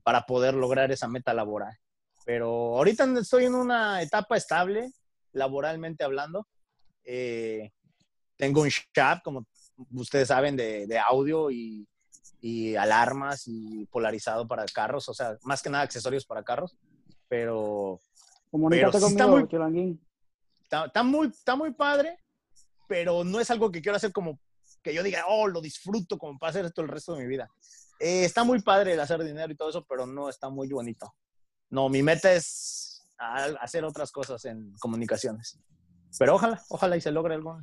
[0.03, 1.77] para poder lograr esa meta laboral.
[2.25, 4.91] Pero ahorita estoy en una etapa estable,
[5.31, 6.47] laboralmente hablando.
[7.05, 7.71] Eh,
[8.35, 9.45] tengo un shop, como
[9.91, 11.87] ustedes saben, de audio y,
[12.45, 16.75] y alarmas y polarizado para carros, o sea, más que nada accesorios para carros.
[17.29, 18.01] Pero
[18.51, 20.07] Comunícate sí está conmigo, muy- Chilanguín.
[20.63, 22.17] está, está muy, está muy padre,
[22.85, 24.41] pero no es algo que quiero hacer como
[24.81, 27.49] que yo diga, oh, lo disfruto como para hacer esto el resto de mi vida.
[28.01, 31.13] Eh, está muy padre el hacer dinero y todo eso, pero no está muy bonito.
[31.69, 35.57] No, mi meta es a- hacer otras cosas en comunicaciones.
[36.19, 37.57] Pero ojalá, ojalá y se logre algo.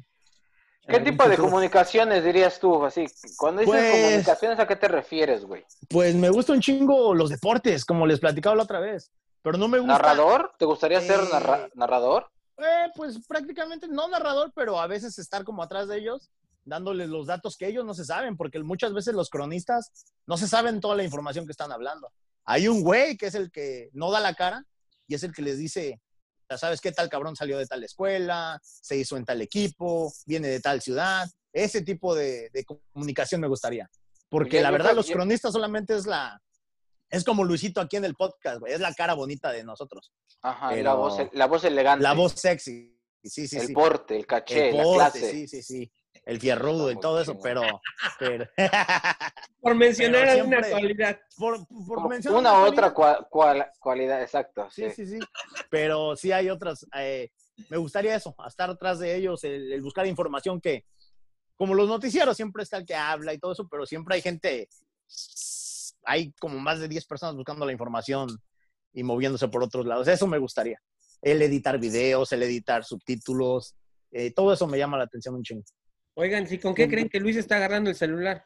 [0.87, 2.85] ¿Qué tipo de comunicaciones dirías tú?
[2.85, 5.65] Así, cuando dices Pues- comunicaciones, ¿a qué te refieres, güey?
[5.89, 9.11] Pues me gusta un chingo los deportes, como les platicaba la otra vez.
[9.43, 9.95] Pero no me gusta.
[9.95, 10.53] ¿Narrador?
[10.59, 12.31] ¿Te gustaría ser Eh, narra- narrador?
[12.59, 16.31] Eh, pues prácticamente no narrador, pero a veces estar como atrás de ellos,
[16.65, 19.93] dándoles los datos que ellos no se saben, porque muchas veces los cronistas
[20.27, 22.11] no se saben toda la información que están hablando.
[22.45, 24.65] Hay un güey que es el que no da la cara
[25.07, 26.01] y es el que les dice,
[26.51, 30.49] ya sabes qué tal cabrón salió de tal escuela, se hizo en tal equipo, viene
[30.49, 31.29] de tal ciudad.
[31.53, 33.89] Ese tipo de, de comunicación me gustaría.
[34.29, 36.41] Porque Yo- la verdad, los cronistas solamente es la...
[37.09, 38.73] Es como Luisito aquí en el podcast, güey.
[38.73, 40.13] Es la cara bonita de nosotros.
[40.43, 42.03] Ajá, pero- la, voz, la voz elegante.
[42.03, 42.97] La voz sexy.
[43.23, 43.73] Sí, sí, el sí.
[43.75, 45.31] porte, el caché, el la porte, clase.
[45.33, 45.93] sí, sí, sí.
[46.27, 47.63] El fierrudo y todo eso, pero,
[48.19, 48.47] pero
[49.61, 51.21] Por mencionar Pero alguna siempre- cualidad.
[51.37, 54.69] por, mencionar una una otra cualidad, cua- cual- cualidad, exacto.
[54.71, 55.19] Sí, sí, sí.
[55.71, 56.87] Pero sí hay otras.
[56.97, 57.31] eh,
[57.69, 60.85] me gustaría eso, estar atrás de ellos, el, el buscar información que,
[61.57, 64.69] como los noticieros, siempre está el que habla y todo eso, pero siempre hay gente,
[66.05, 68.29] hay como más de 10 personas buscando la información
[68.93, 70.09] y moviéndose por otros lados.
[70.09, 70.81] Eso me gustaría.
[71.23, 73.75] El editar videos, el editar subtítulos,
[74.11, 75.65] eh, todo eso me llama la atención un chingo.
[76.21, 78.45] Oigan, ¿sí con qué creen que Luis está agarrando el celular?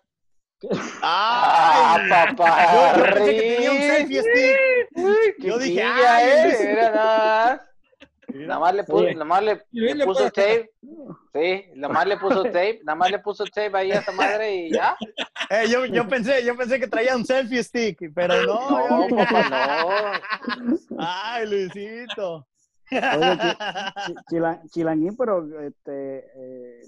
[1.02, 2.08] ¡Ah, ¡Ay!
[2.08, 2.94] papá!
[2.96, 5.36] Yo pensé que tenía un selfie stick.
[5.40, 6.66] Qué Yo dije, ¡ay, eh!
[6.68, 7.60] Mira nada más.
[8.32, 9.56] Nada más le puso, nada más le,
[10.04, 10.70] puso tape.
[11.32, 14.54] Sí, nada más le puso tape, nada más le puso tape ahí a esa madre
[14.54, 14.96] y ya.
[15.50, 18.70] Eh, yo, yo pensé, yo pensé que traía un selfie stick, pero no.
[18.70, 20.20] No, yo- papá,
[20.96, 22.46] Ay, Luisito.
[22.90, 23.38] Oye,
[24.06, 26.80] Chi- Chila- Chilanguín, pero este, eh,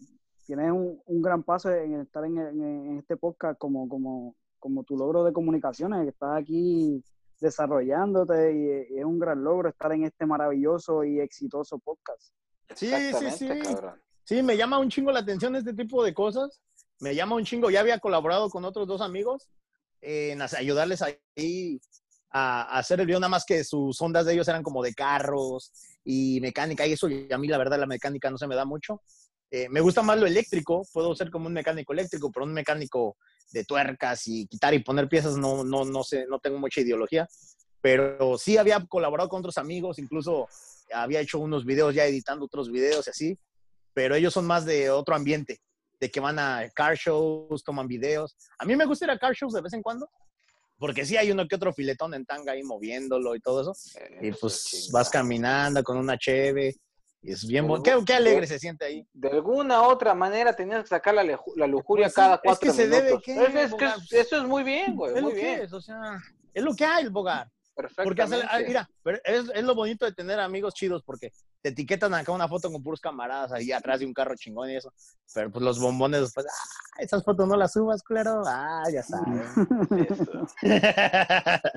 [0.46, 4.84] tienes un, un gran paso en estar en, en- en este podcast como, como, como
[4.84, 7.02] tu logro de comunicaciones, que estás aquí
[7.40, 12.32] desarrollándote y, y es un gran logro estar en este maravilloso y exitoso podcast.
[12.74, 13.48] Sí, sí, sí.
[13.62, 14.00] Cabrón.
[14.24, 16.60] Sí, me llama un chingo la atención este tipo de cosas.
[17.00, 17.70] Me llama un chingo.
[17.70, 19.48] Ya había colaborado con otros dos amigos
[20.00, 21.80] en ayudarles ahí
[22.30, 24.94] a, a hacer el video, nada más que sus ondas de ellos eran como de
[24.94, 25.72] carros
[26.04, 27.08] y mecánica y eso.
[27.08, 29.00] Y a mí, la verdad, la mecánica no se me da mucho.
[29.50, 30.82] Eh, me gusta más lo eléctrico.
[30.92, 33.16] Puedo ser como un mecánico eléctrico, pero un mecánico
[33.52, 37.28] de tuercas y quitar y poner piezas no, no, no sé, no tengo mucha ideología.
[37.80, 40.48] Pero sí había colaborado con otros amigos, incluso
[40.92, 43.38] había hecho unos videos ya editando otros videos y así
[43.96, 45.58] pero ellos son más de otro ambiente,
[45.98, 48.36] de que van a car shows, toman videos.
[48.58, 50.10] A mí me gusta ir a car shows de vez en cuando,
[50.76, 53.72] porque sí hay uno que otro filetón en tanga ahí moviéndolo y todo eso.
[54.20, 56.76] Y Eso, pues vas caminando con una cheve
[57.26, 57.98] y es bien Pero- bonito.
[57.98, 59.06] Qué, qué alegre se siente ahí.
[59.12, 62.68] De alguna otra manera tenías que sacar la, la lujuria Pues sí, cada es cuatro
[62.70, 63.04] que se minutos.
[63.04, 65.40] debe, ¿qué, Es- es que es- eso es muy bien, güey, Es lo muy que
[65.44, 65.60] bien.
[65.62, 66.18] es, o sea,
[66.54, 67.50] es lo que hay, el bogar.
[67.74, 68.46] Porque hace- Perfectamente.
[68.50, 72.32] ah, mira, pero es, es lo bonito de tener amigos chidos porque te etiquetan acá
[72.32, 74.90] una foto con puros camaradas ahí atrás de un carro chingón y eso.
[75.34, 78.42] Pero pues los bombones después, ah, esas fotos no las subas, claro.
[78.46, 79.46] Ah, ya sabes.
[80.10, 80.46] Eso.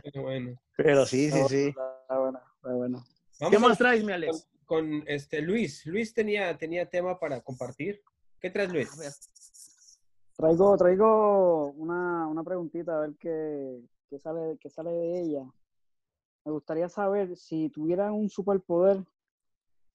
[0.03, 0.57] Pero bueno.
[0.77, 1.67] pero sí, sí, sí.
[1.67, 3.05] Está bueno, está bueno.
[3.49, 4.47] ¿Qué más traes, mi Alex?
[4.69, 5.83] Con este Luis.
[5.87, 8.03] Luis tenía, tenía tema para compartir.
[8.39, 8.87] ¿Qué traes, Luis?
[10.37, 15.43] Traigo, traigo una, una preguntita a ver qué, qué sale, qué sale de ella.
[16.45, 19.03] Me gustaría saber si tuvieran un superpoder,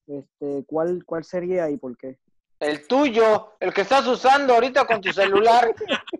[0.09, 2.19] este, ¿cuál, cuál sería y por qué?
[2.59, 5.73] El tuyo, el que estás usando ahorita con tu celular.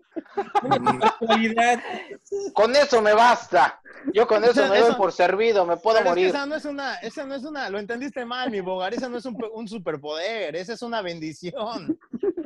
[2.53, 3.81] con eso me basta.
[4.13, 6.27] Yo con eso me doy Eso- por servido, me puedo Pero es que morir.
[6.27, 9.17] esa no es una, esa no es una, lo entendiste mal, mi bogar, esa no
[9.17, 11.97] es un, un superpoder, esa es una bendición.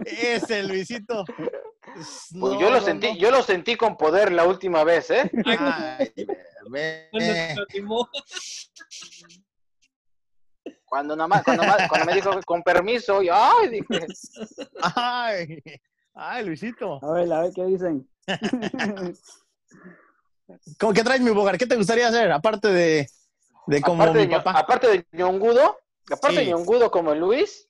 [0.06, 1.26] Ese, Luisito.
[1.26, 3.16] Pues No, yo lo no, sentí, no.
[3.18, 5.30] yo lo sentí con poder la última vez, ¿eh?
[5.46, 6.14] Ay.
[10.86, 14.08] Cuando nada más, cuando, cuando me dijo que con permiso, yo, ay, dije,
[14.96, 15.62] Ay,
[16.20, 17.00] ay, Luisito.
[17.04, 18.10] A ver, a ver qué dicen.
[20.80, 21.58] ¿Cómo que traes mi bogar?
[21.58, 22.32] ¿Qué te gustaría hacer?
[22.32, 23.08] Aparte de,
[23.68, 24.52] de como aparte mi de, papá.
[24.60, 25.78] aparte de ñongudo,
[26.12, 26.46] aparte Sí.
[26.46, 27.70] de ñongudo como Luis,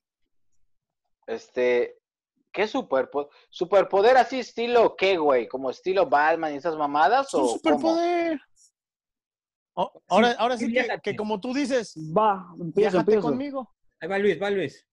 [1.28, 1.98] este,
[2.54, 3.30] ¿qué superpoder?
[3.50, 5.48] ¿Superpoder así estilo qué, güey?
[5.48, 7.28] ¿Como estilo Batman y esas mamadas?
[7.28, 7.58] Es un o cómo?
[7.58, 8.40] superpoder.
[9.74, 13.04] O- ahora, ahora sí que, que como tú dices, Va, empiezo.
[13.22, 13.70] conmigo.
[14.02, 14.86] Ahí va Luis, va Luis.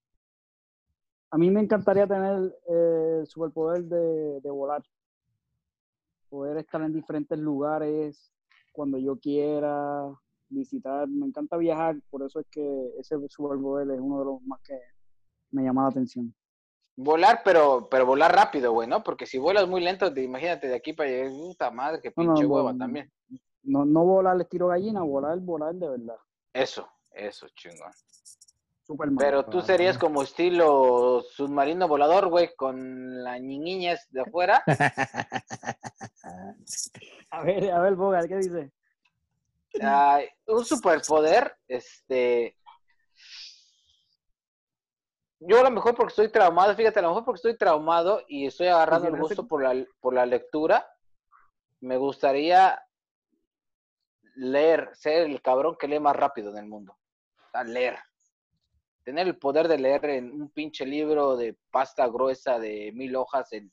[1.30, 4.82] A mí me encantaría tener eh, el superpoder de, de volar.
[6.28, 8.32] Poder estar en diferentes lugares
[8.72, 10.06] cuando yo quiera,
[10.48, 11.08] visitar.
[11.08, 14.78] Me encanta viajar, por eso es que ese superpoder es uno de los más que
[15.50, 16.34] me llama la atención.
[16.96, 19.02] Volar, pero, pero volar rápido, güey, ¿no?
[19.02, 22.14] Porque si vuelas muy lento, te- imagínate de aquí para allá, puta madre, que no,
[22.14, 22.78] pinche no, hueva no.
[22.78, 23.12] también.
[23.62, 26.16] No, no volar estilo gallina, volar, volar de verdad.
[26.54, 27.90] Eso, eso, chingón.
[28.87, 29.18] Superman.
[29.18, 34.62] Pero tú serías como estilo submarino volador, güey, con las niñas de afuera.
[37.31, 38.72] A ver, a ver, Boga, ¿qué dice?
[40.46, 42.57] Un superpoder, este.
[45.38, 48.46] Yo a lo mejor porque estoy traumado, fíjate, a lo mejor porque estoy traumado y
[48.46, 50.88] estoy agarrando el gusto por la, por la lectura,
[51.81, 52.83] me gustaría
[54.35, 56.96] leer, ser el cabrón que lee más rápido en el mundo.
[57.53, 57.99] Sea, leer.
[59.07, 63.53] Tener el poder de leer en un pinche libro de pasta gruesa de mil hojas
[63.53, 63.73] en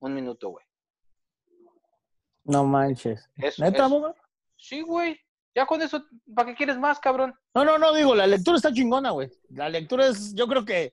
[0.00, 0.66] un minuto, güey.
[2.42, 3.30] No manches.
[3.36, 4.16] Eso, ¿Neta, eso.
[4.56, 5.16] Sí, güey.
[5.54, 7.32] Ya con eso, ¿para qué quieres más, cabrón?
[7.54, 9.30] No, no, no, digo, la lectura está chingona, güey.
[9.50, 10.92] La lectura es, yo creo que,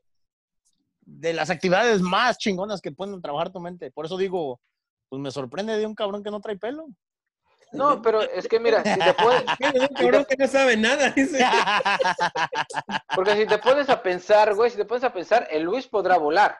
[0.99, 3.89] de las actividades más chingonas que pueden trabajar tu mente.
[3.89, 4.61] Por eso digo,
[5.09, 6.85] pues me sorprende de un cabrón que no trae pelo.
[7.73, 9.43] No, pero es que mira, si te pones,
[9.95, 11.09] cabrón que no sabe nada.
[11.11, 11.39] dice.
[13.15, 16.17] porque si te pones a pensar, güey, si te pones a pensar, el Luis podrá
[16.17, 16.57] volar.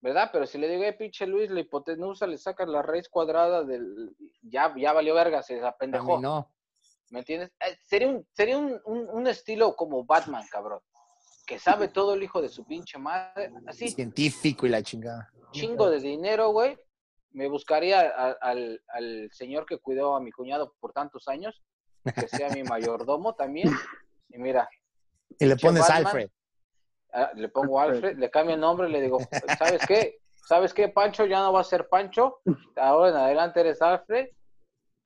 [0.00, 0.28] ¿Verdad?
[0.32, 4.14] Pero si le digo, eh, pinche Luis, la hipotenusa, le sacas la raíz cuadrada del.
[4.42, 6.20] Ya, ya valió verga, se apendejó.
[6.20, 6.50] no.
[7.10, 7.52] ¿Me entiendes?
[7.60, 10.80] Eh, sería un, sería un, un, un estilo como Batman, cabrón.
[11.46, 13.52] Que sabe todo el hijo de su pinche madre.
[13.66, 15.30] Así, Científico y la chingada.
[15.52, 16.76] chingo de dinero, güey.
[17.34, 21.62] Me buscaría a- al, al señor que cuidó a mi cuñado por tantos años,
[22.14, 23.70] que sea mi mayordomo también.
[24.30, 24.68] Y mira,
[25.38, 26.06] Y le pones Batman.
[26.06, 26.30] Alfred.
[27.12, 29.18] ah, le pongo Alfred, le cambio el nombre, le digo,
[29.58, 30.18] ¿sabes qué?
[30.46, 31.24] ¿Sabes qué, Pancho?
[31.26, 32.40] Ya no va a ser Pancho.
[32.76, 34.28] Ahora en adelante eres Alfred.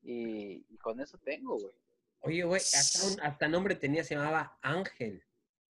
[0.02, 1.72] Y, y con eso tengo, güey.
[2.20, 5.22] Oye, güey, hasta, un- hasta nombre tenía, se llamaba Ángel.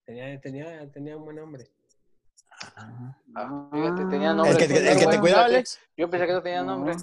[0.05, 1.69] Tenía, tenía, tenía un buen nombre.
[3.35, 4.53] Ah, fíjate, tenía nombre.
[4.53, 5.45] ¿El que, de el que te cuidaba.
[5.45, 5.81] Alex?
[5.97, 6.95] Yo pensé que no tenía nombre.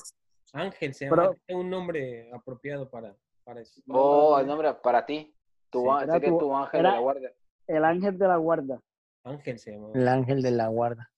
[0.53, 3.81] Ángel se Pero- un nombre apropiado para, para eso.
[3.89, 5.33] Oh, el nombre para ti.
[5.69, 5.87] Tu, Sí.
[6.03, 7.33] Era tu- tu ángel era- de la guardia.
[7.67, 8.81] El ángel de la guarda.
[9.23, 9.93] Ángel se llamaba.
[9.95, 11.11] El ángel de la guarda.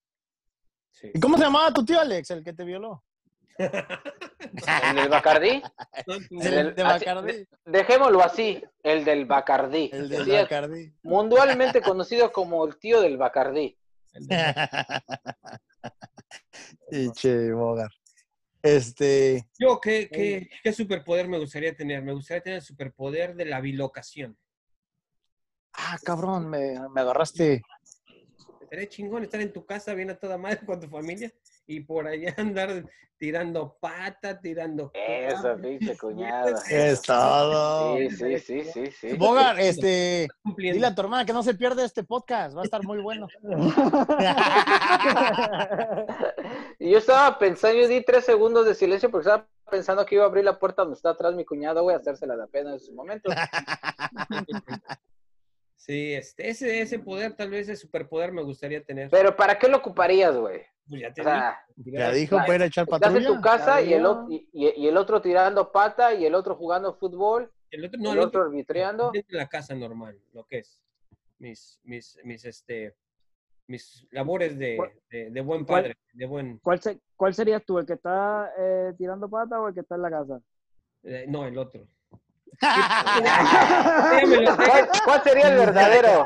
[0.91, 1.11] Sí.
[1.13, 3.03] ¿Y cómo se llamaba tu tío, Alex, el que te violó?
[3.57, 5.61] ¿El del Bacardí?
[6.07, 7.47] El del- de así- Bacardí.
[7.65, 9.89] Dejémoslo así, el del Bacardí.
[9.91, 10.93] El del Bacardí.
[11.03, 13.77] mundialmente conocido como el tío del Bacardí.
[16.91, 17.91] Y che, Bogar.
[18.61, 22.01] Este, Yo, ¿qué, qué, ¿qué superpoder me gustaría tener?
[22.03, 24.37] Me gustaría tener el superpoder de la bilocación.
[25.73, 27.61] ah, cabrón, me, me agarraste.
[28.69, 31.31] Sería chingón estar en tu casa bien a toda madre con tu familia
[31.67, 32.85] y por allá andar
[33.19, 34.91] tirando pata, tirando...
[34.93, 36.61] Eso, pinche cuñada.
[36.69, 37.97] Es todo.
[37.97, 39.17] Sí, sí, sí, sí, sí.
[39.17, 40.75] Bogar, este, cumpliendo.
[40.75, 43.27] dile a tu hermana que no se pierda este podcast, va a estar muy bueno.
[46.79, 50.23] Y yo estaba pensando, yo di tres segundos de silencio porque estaba pensando que iba
[50.23, 52.79] a abrir la puerta donde está atrás mi cuñado, güey, a hacérsela de pena en
[52.79, 53.29] su momento.
[55.87, 59.09] Sí, este, ese, ese poder, tal vez ese superpoder me gustaría tener.
[59.09, 60.61] Pero ¿para qué lo ocuparías, güey?
[60.89, 63.27] Pues ya te O sea, digo, Ya dijo, para echar estás en patrulla.
[63.27, 67.85] tu casa y el, y, y- otro tirando pata y el otro jugando fútbol, el
[67.85, 69.11] otro, no, el el otro otro arbitreando.
[69.11, 70.81] de la casa normal, lo que es.
[71.39, 72.95] Mis, mis, mis, este,
[73.67, 76.57] mis labores de, ¿Cuál- de, de buen cuál- padre, de buen...
[76.59, 77.79] ¿Cuál, se- ¿Cuál serías tú?
[77.79, 80.41] ¿El que está eh, tirando pata o el que está en la casa?
[81.03, 81.87] eh, no, el otro.
[84.55, 86.25] ¿Cuál, cuál sería el verdadero?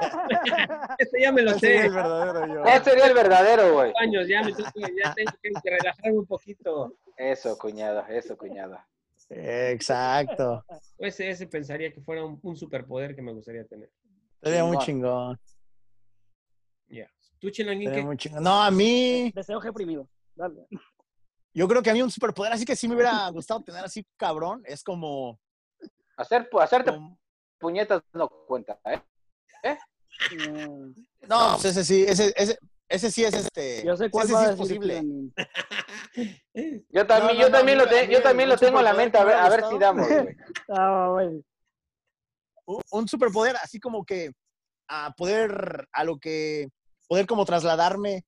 [0.97, 1.85] ese ya me lo sé.
[1.85, 2.61] el verdadero yo.
[2.63, 3.93] ¿Cuál sería el verdadero, güey?
[3.99, 5.31] años, ya, me tengo que- ya tengo
[5.61, 6.95] que relajarme un poquito.
[7.17, 8.87] Eso, cuñada, eso, cuñada.
[9.29, 10.65] Exacto.
[10.97, 13.89] Ese, ese pensaría que fuera un, un superpoder que me gustaría tener.
[14.41, 15.39] Sería muy Chingón.
[16.87, 17.09] Ya.
[17.39, 18.43] ¿Tú, Chilanguín, muy chingón.
[18.43, 20.07] No, a mí, Deseo reprimido.
[20.35, 20.67] Dale.
[21.53, 24.05] yo creo que a mí un superpoder así que sí me hubiera gustado tener así
[24.17, 25.39] cabrón, es como...
[26.21, 26.91] Hacer, hacerte
[27.59, 29.01] puñetas no cuenta, ¿eh?
[30.49, 30.91] Mm,
[31.27, 32.57] No, pues ese sí, ese, ese,
[32.89, 33.85] ese sí es este...
[33.85, 35.01] Yo sé cuál ese va sí es posible.
[36.89, 39.17] Yo también, no, yo no, también lo mí yo también lo tengo en la mente,
[39.17, 40.07] a ver, a ver si damos.
[40.69, 41.43] Ah, güey.
[42.65, 44.31] un, un superpoder así como que
[44.89, 46.67] a poder a lo que
[47.07, 48.25] poder como trasladarme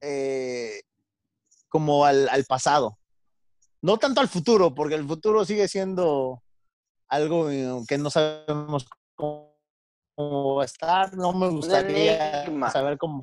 [0.00, 0.82] eh,
[1.68, 2.98] como al, al pasado
[3.80, 6.43] no tanto al futuro porque el futuro sigue siendo
[7.08, 9.56] algo eh, que no sabemos cómo,
[10.14, 13.22] cómo va a estar no me gustaría saber cómo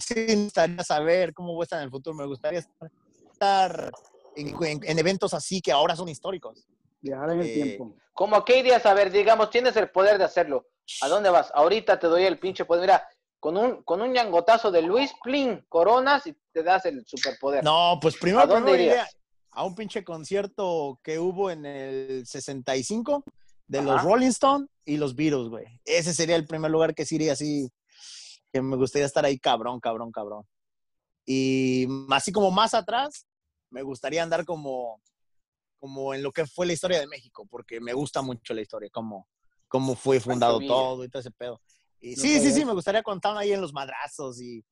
[0.00, 2.60] sí me gustaría saber cómo va a estar en el futuro me gustaría
[3.32, 3.92] estar
[4.34, 6.66] en, en- en eventos así que ahora son históricos
[7.00, 7.94] Viajar en el Eh, tiempo.
[8.14, 10.66] Como qué irías a ver, digamos, tienes el poder de hacerlo.
[11.02, 11.52] ¿A dónde vas?
[11.54, 12.80] Ahorita te doy el pinche poder.
[12.80, 17.62] Mira, con un, con un ñangotazo de Luis Plin, coronas y te das el superpoder.
[17.62, 19.16] No, pues primero, ¿A dónde primero iría irías?
[19.56, 23.24] A un pinche concierto que hubo en el 65
[23.66, 24.02] de los.
[24.02, 25.64] Rolling Stones y los Beatles, güey.
[25.86, 27.70] Ese sería el primer lugar que sí iría así,
[28.52, 30.44] que me gustaría estar ahí cabrón, cabrón, cabrón.
[31.24, 33.26] Y así como más atrás,
[33.70, 35.00] me gustaría andar como,
[35.80, 38.90] como en lo que fue la historia de México, porque me gusta mucho la historia,
[38.92, 39.26] cómo,
[39.68, 41.62] cómo fue fundado todo y todo ese pedo.
[41.98, 44.62] Y No sí, sí, sí, me gustaría contar ahí en los madrazos y,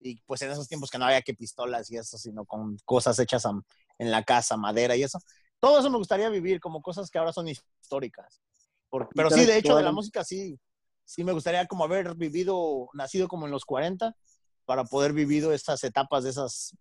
[0.00, 3.18] y pues en esos tiempos que no había que pistolas y eso, sino con cosas
[3.18, 3.60] hechas a-
[4.00, 5.18] en la casa, madera y eso.
[5.60, 8.40] Todo eso me gustaría vivir como cosas que ahora son históricas.
[8.88, 10.58] Por- pero sí, de hecho, de la música sí,
[11.04, 14.16] sí me gustaría como haber vivido, nacido como en los 40,
[14.64, 16.74] para poder vivido estas etapas de esas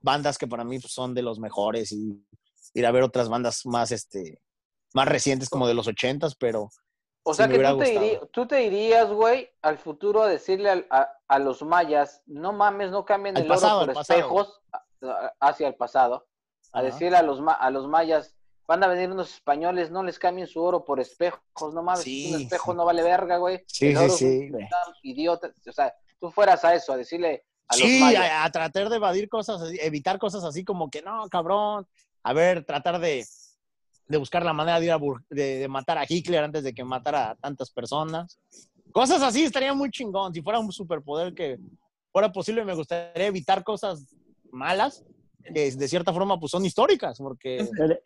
[0.00, 2.22] bandas que para mí pues, son de los mejores y
[2.74, 4.40] ir a ver otras bandas más, este,
[4.92, 6.68] más recientes como de los 80s, pero
[7.24, 10.28] O sí sea me que tú te, irí- tú te irías, güey, al futuro a
[10.28, 13.94] decirle al- a, a los mayas, no mames, no cambien Al el pasado, oro por
[13.94, 14.18] pasado.
[14.20, 14.60] espejos
[15.02, 16.26] a- hacia el pasado.
[16.72, 16.82] A Ajá.
[16.88, 18.34] decirle a los, ma- a los mayas,
[18.66, 21.40] van a venir unos españoles, no les cambien su oro por espejos,
[21.74, 22.76] no mames, Sí, un espejo sí.
[22.76, 23.64] no vale verga, güey.
[23.66, 24.50] Sí, sí, sí,
[25.02, 25.50] idiota.
[25.66, 28.30] O sea, tú fueras a eso, a decirle a los Sí, mayas.
[28.30, 31.86] a, a tratar de evadir cosas, evitar cosas así como que no, cabrón.
[32.22, 33.24] A ver, tratar de,
[34.06, 34.98] de buscar la manera de, ir a
[35.30, 38.38] de, de matar a Hitler antes de que matara a tantas personas.
[38.92, 40.34] Cosas así estaría muy chingón.
[40.34, 41.58] Si fuera un superpoder que
[42.12, 44.14] fuera posible, me gustaría evitar cosas
[44.50, 45.04] malas
[45.52, 48.00] que de cierta forma pues son históricas, porque el-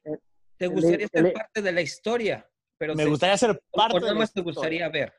[0.57, 2.49] ¿Te gustaría ser parte de la historia?
[2.79, 4.45] Pero me te- gustaría ser parte de la más te historia.
[4.55, 5.13] gustaría ver.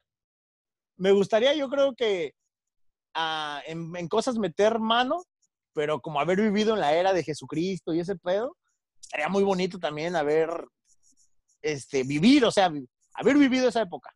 [0.98, 2.34] Me gustaría, yo creo que
[3.14, 5.24] ah, en, en cosas meter mano,
[5.74, 8.56] pero como haber vivido en la era de Jesucristo y ese pedo,
[9.02, 10.50] estaría muy bonito también haber,
[11.62, 12.72] este, vivir, o sea,
[13.14, 14.16] haber vivido esa época.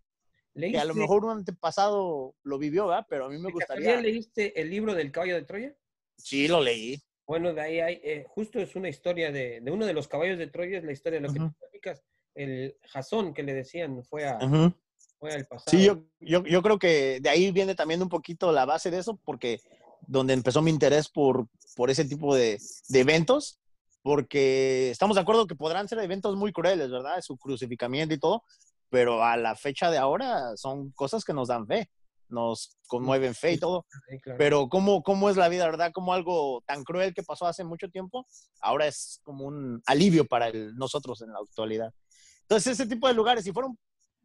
[0.54, 3.06] Que a lo ¿Leíste- mejor un antepasado lo vivió, ¿verdad?
[3.10, 4.00] Pero a mí me gustaría.
[4.02, 5.76] leíste el libro del caballo de Troya?
[6.18, 7.00] Sí, lo leí.
[7.28, 10.40] Bueno, de ahí hay, eh, justo es una historia de, de uno de los caballos
[10.40, 11.50] de Troya, es la historia de lo que Ujú.
[11.50, 12.04] tú platicas.
[12.34, 14.74] El Jasón que le decían fue, a, Ujú.
[15.20, 15.78] fue al pasado.
[15.78, 19.00] Sí, yo, yo, yo creo que de ahí viene también un poquito la base de
[19.00, 19.60] eso, porque
[20.08, 23.60] donde empezó mi interés por, por ese tipo de, de eventos,
[24.04, 27.20] porque estamos de acuerdo que podrán ser eventos muy crueles, ¿verdad?
[27.20, 28.44] Su crucificamiento y todo,
[28.90, 31.90] pero a la fecha de ahora son cosas que nos dan fe,
[32.30, 33.86] nos conmueven fe y todo.
[34.10, 34.38] Sí, claro.
[34.38, 35.92] Pero ¿cómo, cómo es la vida, verdad?
[35.94, 38.26] Como algo tan cruel que pasó hace mucho tiempo,
[38.62, 41.94] ahora es como un alivio para el- nosotros en la actualidad.
[42.42, 43.78] Entonces, ese tipo de lugares, si fuera un,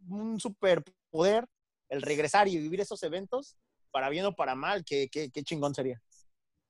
[0.09, 1.47] un superpoder,
[1.89, 3.57] el regresar y vivir esos eventos,
[3.91, 6.01] para bien o para mal, qué, qué, qué chingón sería.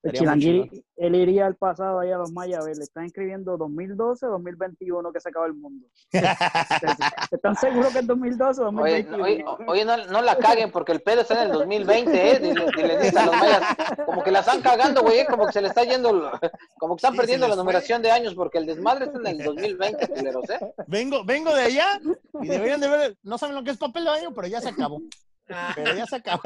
[0.03, 4.25] El él iría al pasado ahí a los mayas, a ver, le están escribiendo 2012,
[4.27, 5.87] 2021 que se acaba el mundo.
[7.31, 9.25] ¿Están seguros que es 2012 o Oye, 2021?
[9.25, 12.39] oye, oye, no, no la caguen porque el pedo está en el 2020, ¿eh?
[12.39, 13.63] Dile, dile, dice a los mayas,
[14.07, 15.27] como que la están cagando, güey, ¿eh?
[15.29, 16.31] como que se le está yendo,
[16.79, 19.45] como que están Sí, perdiendo la numeración de años porque el desmadre está en el
[19.45, 20.75] 2020, culeros, ¿eh?
[20.87, 22.01] vengo, vengo de allá
[22.43, 24.69] y deberían de ver, no saben lo que es papel de baño, pero ya se
[24.69, 25.01] acabó.
[25.49, 26.43] Ah, Pero ya se acabó.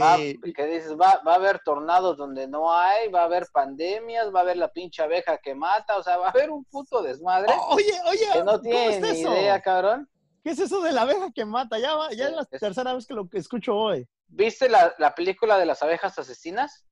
[0.00, 0.38] Va, Sí.
[0.54, 4.40] que dices, va, va a haber tornados donde no hay, va a haber pandemias, va
[4.40, 7.52] a haber la pinche abeja que mata, o sea, va a haber un puto desmadre
[7.56, 10.08] Oh, oye, oye, que no ¿cómo tiene está ni idea, cabrón.
[10.44, 11.78] ¿Qué es eso de la abeja que mata?
[11.78, 14.06] Ya, va- ya es la Es- tercera vez que lo que escucho hoy.
[14.26, 16.84] ¿Viste la, la película de las abejas asesinas?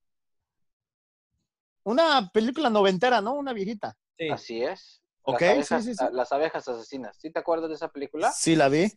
[1.84, 3.34] Una película noventera, ¿no?
[3.34, 3.96] Una viejita.
[4.18, 4.28] sí.
[4.30, 5.02] Así es.
[5.28, 6.04] Ok, las sí, abejas, sí, sí.
[6.12, 7.16] Las abejas asesinas.
[7.20, 8.30] ¿Sí te acuerdas de esa película?
[8.32, 8.90] Sí, la vi.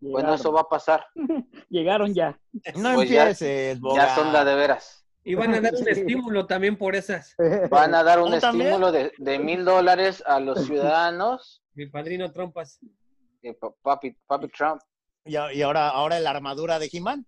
[0.00, 1.06] Bueno, Llegaron, eso va a pasar.
[1.68, 2.38] llegaron ya.
[2.76, 4.14] No Pues ya- empieces, Ya Boga.
[4.14, 5.04] son la de veras.
[5.22, 7.34] Y van a dar un estímulo también por esas.
[7.70, 11.62] Van a dar un estímulo de, de mil dólares a los ciudadanos.
[11.74, 12.80] Mi padrino Trompas.
[13.42, 14.80] Eh, pa- papi, papi Trump.
[15.26, 17.26] Y, ahora, ahora la armadura de He-Man.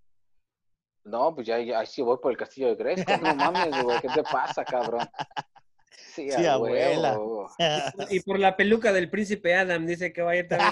[1.05, 3.13] No, pues ya, ya ahí sí voy por el castillo de Gresco.
[3.23, 4.01] No mames, güey.
[4.01, 5.07] ¿Qué te pasa, cabrón?
[6.15, 7.19] Sí, Sí, abuela.
[8.09, 10.71] Y por la peluca del príncipe Adam, dice que va a ir también.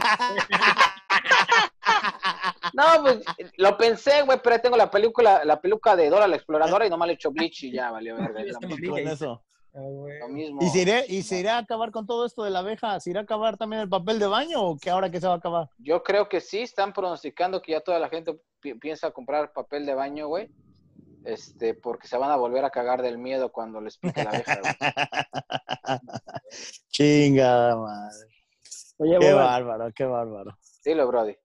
[2.73, 3.21] No, pues
[3.57, 6.91] lo pensé, güey, pero ahí tengo la película, la peluca de Dora la exploradora y
[6.91, 8.43] nomás le echo bleach y ya valió verga.
[8.89, 9.43] Con eso.
[9.73, 10.59] Ah, lo mismo.
[10.63, 12.99] ¿Y se, irá, ¿Y se irá a acabar con todo esto de la abeja?
[12.99, 15.35] ¿Se irá a acabar también el papel de baño o que ahora que se va
[15.35, 15.69] a acabar?
[15.79, 19.87] Yo creo que sí, están pronosticando que ya toda la gente pi- piensa comprar papel
[19.87, 20.49] de baño, güey.
[21.25, 24.59] Este, porque se van a volver a cagar del miedo cuando les pique la abeja,
[24.61, 24.75] güey.
[26.91, 28.27] Chinga, madre.
[28.99, 30.59] Oye, Qué bárbaro, qué bárbaro.
[30.85, 31.37] Dilo, Brody.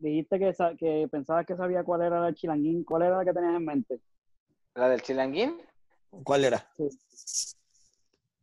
[0.00, 2.84] Dijiste que, que pensabas que sabía cuál era el chilanguín.
[2.84, 4.00] ¿Cuál era la que tenías en mente?
[4.74, 5.60] ¿La del chilanguín?
[6.24, 6.68] ¿Cuál era?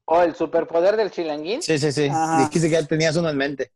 [0.06, 1.62] ¿O el superpoder del chilanguín?
[1.62, 2.08] Sí, sí, sí.
[2.10, 2.40] Ajá.
[2.40, 3.72] Dijiste que ya tenías uno en mente.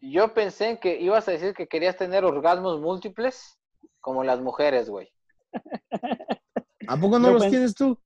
[0.00, 3.58] Yo pensé en que ibas a decir que querías tener orgasmos múltiples
[4.00, 5.08] como las mujeres, güey.
[6.88, 7.98] ¿A poco no Yo los tienes tú?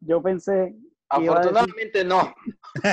[0.00, 0.52] Yo pensé.
[0.52, 2.34] decir- Afortunadamente no.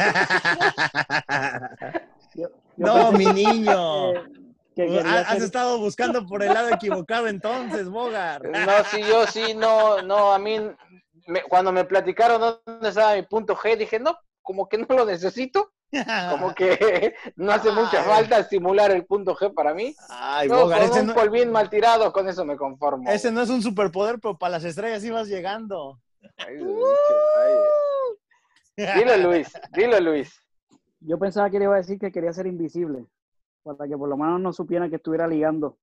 [2.36, 4.14] yo- yo no, pensé mi niño.
[4.76, 8.41] Que- Ha- Has estado buscando por el lado equivocado entonces, Bogar.
[8.51, 10.59] No, sí, yo sí, no, no, a mí,
[11.28, 15.05] me- cuando me platicaron dónde estaba mi punto G, dije, no, como que no lo
[15.05, 15.72] necesito,
[16.30, 18.05] como que no hace mucha Ay.
[18.05, 19.93] falta estimular el punto G para mí.
[20.09, 23.09] Ay, No, Bogar, con ese un no, polvín mal tirado, con eso me conformo.
[23.09, 25.99] ese no es un superpoder, pero para las estrellas ibas llegando.
[26.38, 27.53] Ay, ay.
[29.03, 30.34] Dilo, Luis, dilo, Luis.
[31.01, 33.05] Yo pensaba que le iba a decir que quería ser invisible.
[33.64, 35.78] Para que por lo menos no supieran que estuviera ligando.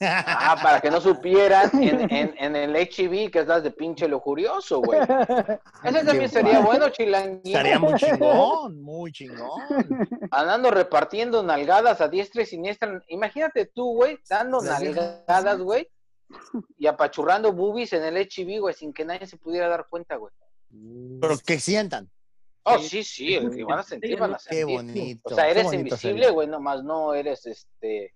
[0.00, 4.82] Ah, para que no supieran en, en, en el HIV que estás de pinche lujurioso,
[4.82, 5.00] güey.
[5.84, 7.40] Ese también sería bueno, chilanguín.
[7.44, 9.62] Estaría muy chingón, muy chingón.
[10.30, 13.02] andando repartiendo nalgadas a diestra y siniestra.
[13.08, 15.88] Imagínate tú, güey, dando nalgadas, güey,
[16.76, 20.32] y apachurrando boobies en el HIV, güey, sin que nadie se pudiera dar cuenta, güey.
[21.20, 22.10] Pero que sientan.
[22.68, 24.76] Oh, sí, sí, el que van a sentir, van a Qué sentir.
[24.76, 25.20] bonito.
[25.24, 28.14] O sea, qué eres bonito invisible, güey, nomás no eres, este,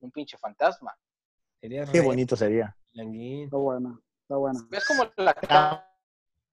[0.00, 0.92] un pinche fantasma.
[1.60, 2.76] Sería Qué re bonito sería.
[2.92, 4.60] Está buena, está buena.
[4.72, 5.88] Es como la Ah.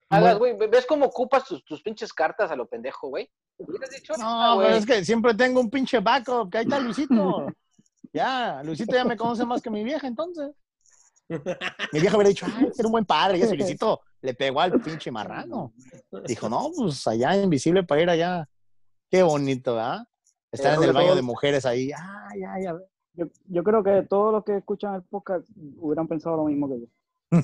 [0.09, 0.55] hagas, güey.
[0.55, 3.29] ¿Ves cómo ocupas tus, tus pinches cartas a lo pendejo, güey?
[3.57, 4.77] Dicho No, nada, pero güey.
[4.79, 7.47] es que siempre tengo un pinche backup, que ahí está Luisito.
[8.13, 10.51] Ya, Luisito ya me conoce más que mi vieja, entonces.
[11.93, 14.79] Mi vieja hubiera dicho, ay, era un buen padre, y ese Luisito le pegó al
[14.81, 15.73] pinche marrano.
[16.27, 18.49] Dijo, no, pues allá, invisible para ir allá.
[19.09, 20.05] Qué bonito, ¿verdad?
[20.51, 21.91] Estar en el baño de mujeres ahí.
[21.95, 22.75] Ay, ay, ay.
[23.13, 25.45] Yo, yo creo que todos los que escuchan el podcast
[25.77, 26.87] hubieran pensado lo mismo que yo.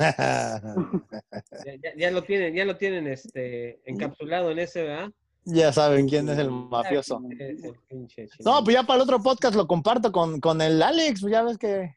[1.65, 5.11] Ya, ya- ya lo tienen, ya lo tienen este, encapsulado en ese, ¿verdad?
[5.49, 7.21] ya saben quién es el mafioso.
[7.39, 8.51] Es el pinche chino.
[8.51, 11.41] No, pues ya para el otro podcast lo comparto con, con el Alex, pues ya
[11.43, 11.95] ves que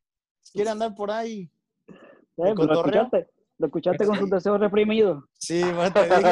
[0.53, 1.51] quiere andar por ahí.
[2.45, 3.03] Eh, ¿Lo cotorreo?
[3.03, 3.29] escuchaste?
[3.59, 5.25] ¿Lo escuchaste con sus deseos reprimidos?
[5.39, 5.69] Sí, te
[6.07, 6.29] digo.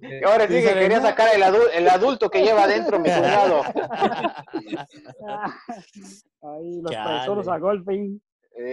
[0.00, 3.62] Eh, Ahora sí que quería sacar el, adu- el adulto que lleva adentro mi cuñado.
[6.42, 7.10] Ahí lo Chale.
[7.16, 8.20] expresó, lo sacó al fin.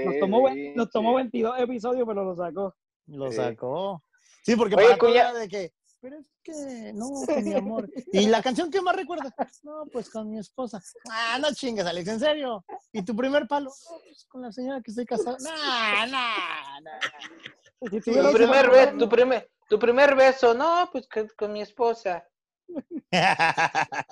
[0.05, 2.75] Nos tomó, ve- nos tomó 22 episodios, pero lo sacó.
[3.07, 4.01] Lo sacó.
[4.43, 7.89] Sí, porque Oye, para de que, pero es que, no, que mi amor.
[8.11, 9.33] ¿Y la canción que más recuerdas?
[9.63, 10.81] No, pues con mi esposa.
[11.09, 12.65] Ah, no chingas, Alex, ¿en serio?
[12.91, 13.69] ¿Y tu primer palo?
[13.69, 15.37] No, pues con la señora que estoy casada.
[15.39, 17.89] No, no, no.
[17.89, 22.27] Tu Sí, primer, beso, tu, primer, tu primer beso, no, pues que- con mi esposa.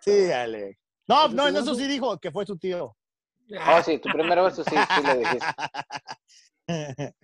[0.00, 0.78] Sí, Alex.
[1.06, 2.96] No, no, en eso sí dijo que fue su tío.
[3.68, 5.46] Oh, sí, tu primer beso sí, sí le dijiste.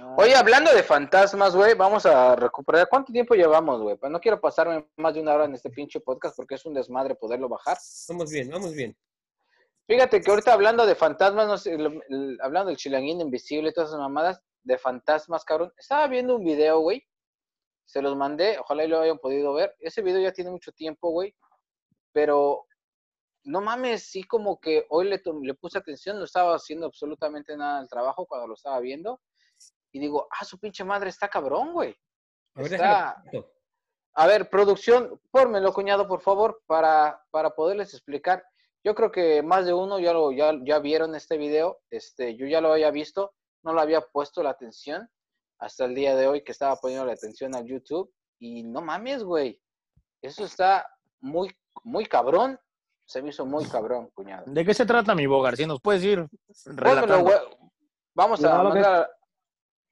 [0.00, 2.88] Ah, Oye, hablando de fantasmas, güey, vamos a recuperar.
[2.88, 3.96] ¿Cuánto tiempo llevamos, güey?
[3.96, 6.74] Pues no quiero pasarme más de una hora en este pinche podcast porque es un
[6.74, 7.76] desmadre poderlo bajar.
[8.08, 8.96] Vamos bien, vamos bien.
[9.86, 13.90] Fíjate que ahorita hablando de fantasmas, no sé, el- hablando del chilanguín invisible y todas
[13.90, 15.72] esas mamadas de fantasmas, cabrón.
[15.76, 17.04] Estaba viendo un video, güey.
[17.86, 19.74] Se los mandé, ojalá y lo hayan podido ver.
[19.80, 21.34] Ese video ya tiene mucho tiempo, güey.
[22.12, 22.66] Pero
[23.44, 27.56] no mames, sí como que hoy le, tom- le puse atención, no estaba haciendo absolutamente
[27.56, 29.20] nada del trabajo cuando lo estaba viendo.
[29.92, 31.96] Y digo, ah, su pinche madre está cabrón, güey.
[32.54, 33.22] A ver, Está-.
[34.14, 38.44] A ver, producción, pórmelo, cuñado, por favor, para, para poderles explicar.
[38.84, 41.78] Yo creo que más de uno ya lo ya, ya vieron este video.
[41.90, 43.32] Este, yo ya lo había visto,
[43.62, 45.08] no lo había puesto la atención
[45.60, 48.12] hasta el día de hoy que estaba poniendo la atención al YouTube.
[48.40, 49.60] Y no mames, güey.
[50.22, 50.86] Eso está
[51.20, 52.58] muy, muy cabrón.
[53.06, 54.44] Se me hizo muy cabrón, cuñado.
[54.46, 55.56] ¿De qué se trata mi bogar?
[55.56, 56.26] Si nos puedes ir
[56.64, 57.22] Pónmelo, relatando.
[57.22, 57.38] güey.
[58.14, 59.10] Vamos a mandar,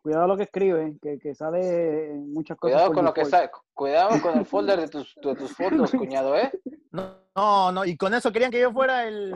[0.07, 2.75] Cuidado lo que escribe, que, que sale muchas cosas.
[2.77, 6.37] cuidado con lo que sale, cuidado con el folder de tus, de tus fotos, cuñado,
[6.37, 6.53] ¿eh?
[6.93, 9.35] No, no, no, y con eso querían que yo fuera el,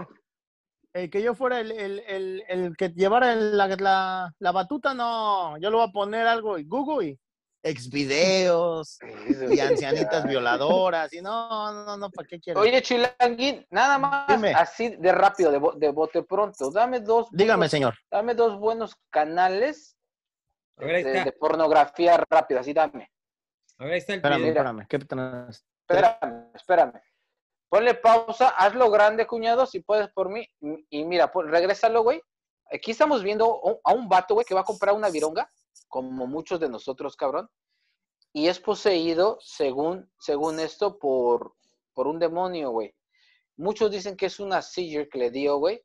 [0.92, 4.94] el que yo fuera el, el, el, el que llevara el- la, la, la batuta,
[4.94, 7.18] no, yo le voy a poner algo en Google y
[7.64, 9.00] exvideos
[9.50, 12.62] y ancianitas violadoras y no, no, no, ¿para qué quieres?
[12.62, 14.52] Oye, Chilanguín, nada más Dime.
[14.54, 16.70] así de rápido, de, bo- de bote pronto.
[16.70, 17.94] Dame dos, Dígame, buenos, señor.
[18.08, 19.96] dame dos buenos canales
[20.80, 21.24] A ver, ahí de, está.
[21.24, 23.10] de pornografía rápida, así dame.
[23.78, 24.52] A ver, ahí está el Espérame, video.
[24.52, 24.86] espérame.
[24.88, 25.64] ¿Qué tenés?
[25.88, 27.00] Espérame, espérame.
[27.68, 30.44] Ponle pausa, hazlo grande, cuñado, si puedes por mí.
[30.90, 32.20] Y mira, pon- regrésalo, güey.
[32.72, 35.50] Aquí estamos viendo a un vato, güey, que va a comprar una vironga,
[35.88, 37.48] como muchos de nosotros, cabrón.
[38.32, 41.54] Y es poseído, según, según esto, por,
[41.94, 42.94] por un demonio, güey.
[43.56, 45.82] Muchos dicen que es una seizure que le dio, güey.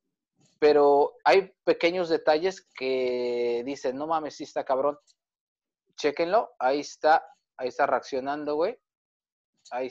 [0.60, 4.98] Pero hay pequeños detalles que dicen, no mames, sí está cabrón.
[5.96, 7.26] Chéquenlo, ahí está,
[7.58, 8.78] ahí está reaccionando, güey.
[9.72, 9.90] Ahí,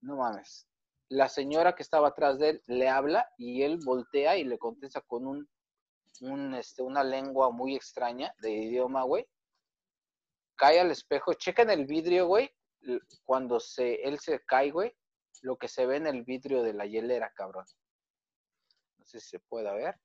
[0.00, 0.66] no mames.
[1.08, 5.00] La señora que estaba atrás de él le habla y él voltea y le contesta
[5.00, 5.48] con un,
[6.20, 9.26] un, este, una lengua muy extraña de idioma, güey.
[10.56, 12.50] Cae al espejo, chequen el vidrio, güey.
[13.24, 14.94] Cuando se, él se cae, güey,
[15.42, 17.64] lo que se ve en el vidrio de la hielera, cabrón.
[19.10, 19.96] Sé si se pueda ver.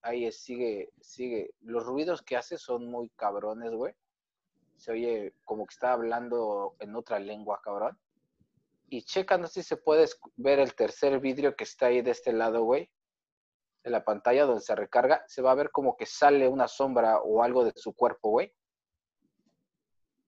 [0.00, 1.54] Ahí sigue, sigue.
[1.60, 3.94] Los ruidos que hace son muy cabrones, güey.
[4.76, 7.98] Se oye como que está hablando en otra lengua, cabrón.
[8.88, 12.12] Y checa, no sé si se puede ver el tercer vidrio que está ahí de
[12.12, 12.90] este lado, güey.
[13.82, 15.22] De la pantalla donde se recarga.
[15.26, 18.50] Se va a ver como que sale una sombra o algo de su cuerpo, güey.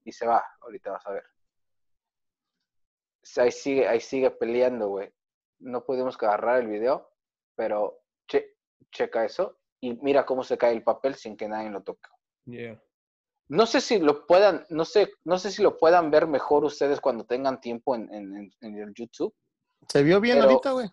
[0.04, 0.44] Y se va.
[0.60, 1.24] Ahorita vas a ver.
[3.38, 5.10] Ahí sigue, ahí sigue peleando, güey.
[5.58, 7.15] No pudimos agarrar el video,
[7.56, 8.54] pero che-
[8.92, 9.58] checa eso.
[9.80, 12.08] Y mira cómo se cae el papel sin que nadie lo toque.
[12.46, 12.80] Yeah.
[13.48, 17.00] No sé si lo puedan, no sé, no sé si lo puedan ver mejor ustedes
[17.00, 19.34] cuando tengan tiempo en, en- en- el YouTube.
[19.88, 20.90] ¿Se vio bien Pero- ahorita, güey?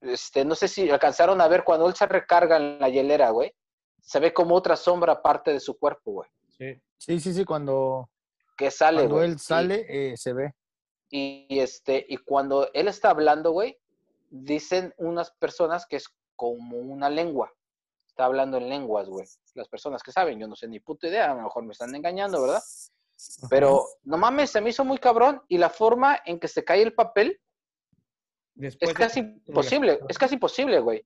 [0.00, 3.54] Este, no sé si alcanzaron a ver cuando él se recarga en la hielera, güey.
[4.02, 6.28] Se ve como otra sombra parte de su cuerpo, güey.
[6.58, 6.82] Sí.
[6.98, 8.10] Sí, sí, sí, cuando,
[8.56, 9.30] Que sale, cuando güey.
[9.30, 10.52] él sale, eh, se ve.
[11.08, 13.78] Y, y, este, y cuando él está hablando, güey,
[14.36, 17.52] dicen unas personas que es como una lengua.
[18.06, 19.26] está hablando en lenguas, güey.
[19.54, 21.94] Las personas que saben, yo no sé ni puta idea, a lo mejor me están
[21.94, 22.62] engañando, ¿verdad?
[23.48, 26.82] Pero no mames, se me hizo muy cabrón y la forma en que se cae
[26.82, 27.40] el papel
[28.54, 31.04] Después es de- casi imposible, es casi imposible, güey.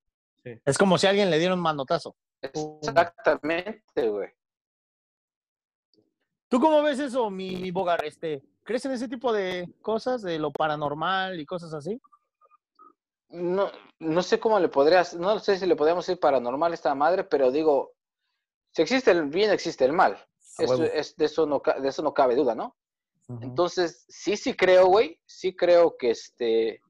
[0.65, 2.15] Es como si a alguien le diera un manotazo.
[2.43, 4.31] Exactamente, güey.
[6.49, 8.05] ¿Tú cómo ves eso, mi, mi Bogar?
[8.05, 12.01] Este, ¿Crees en ese tipo de cosas, de lo paranormal y cosas así?
[13.31, 16.95] No, no sé cómo le podrías, no sé si le podríamos decir paranormal a esta
[16.95, 17.93] madre, pero digo,
[18.73, 20.17] si existe el bien, existe el mal.
[20.59, 22.77] Eso, es, de, eso no, de eso no cabe duda, ¿no?
[23.43, 26.83] Entonces, sí, sí creo, güey, sí creo que este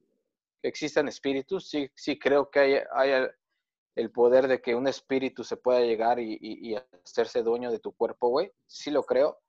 [0.61, 3.31] que existan espíritus, sí, sí creo que hay, hay el-
[3.95, 7.79] el poder de que un espíritu se pueda llegar y, y- y hacerse dueño de
[7.79, 8.51] tu cuerpo, güey.
[8.67, 9.39] Sí lo creo.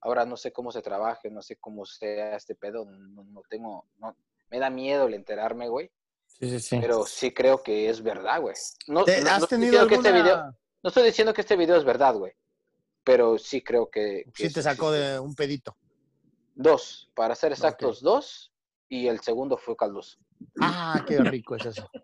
[0.00, 3.86] Ahora no sé cómo se trabaje, no sé cómo sea este pedo, no, no tengo,
[3.98, 4.16] no,
[4.50, 5.90] me da miedo el enterarme, güey.
[6.38, 6.78] Sí, sí, sí.
[6.80, 8.54] Pero sí creo que es verdad, güey.
[8.86, 10.24] No, ¿Te- no- no ¿Has estoy tenido diciendo que este alguna...
[10.24, 12.32] video, no estoy diciendo que este video es verdad, güey.
[13.04, 14.24] Pero sí creo que.
[14.34, 15.76] que Sí te eso sacó de un pedito.
[16.54, 18.52] Dos, para ser exactos, dos.
[18.88, 20.18] Y el segundo fue caldoso.
[20.60, 21.88] Ah, qué rico es eso.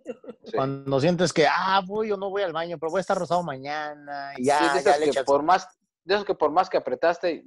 [0.46, 0.52] Sí.
[0.54, 3.42] Cuando sientes que, ah, voy o no voy al baño, pero voy a estar rosado
[3.42, 4.32] mañana.
[4.36, 5.24] Y ya, Sí, de ya esos le que echas.
[5.24, 5.66] por más,
[6.04, 7.44] de esos que por más que apretaste,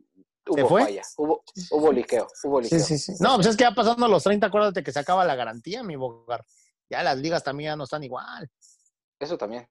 [0.54, 0.84] ¿Se hubo fue?
[0.84, 2.78] falla, hubo, hubo liqueo, hubo liqueo.
[2.78, 3.24] Sí, sí, sí.
[3.24, 5.96] No, pues es que ya pasando los 30, acuérdate que se acaba la garantía, mi
[5.96, 6.46] bogar.
[6.90, 8.50] Ya las ligas también ya no están igual.
[9.20, 9.68] Eso también.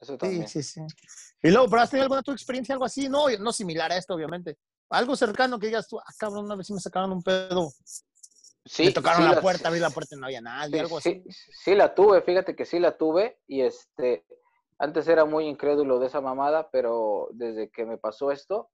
[0.00, 0.48] Eso Sí, también.
[0.48, 0.80] sí, sí.
[1.42, 3.08] Y luego, ¿pero has tenido alguna tu experiencia, algo así?
[3.08, 4.56] No, no similar a esto, obviamente.
[4.90, 7.70] Algo cercano que digas tú, ah, cabrón, una vez sí me sacaron un pedo.
[8.64, 10.78] Sí, me tocaron sí la la- puerta, abrí la puerta y no había nadie, Sí,
[10.78, 11.22] algo así.
[11.26, 14.24] sí, sí la tuve, fíjate que sí la tuve y este,
[14.78, 18.70] antes era muy incrédulo de esa mamada, pero desde que me pasó esto,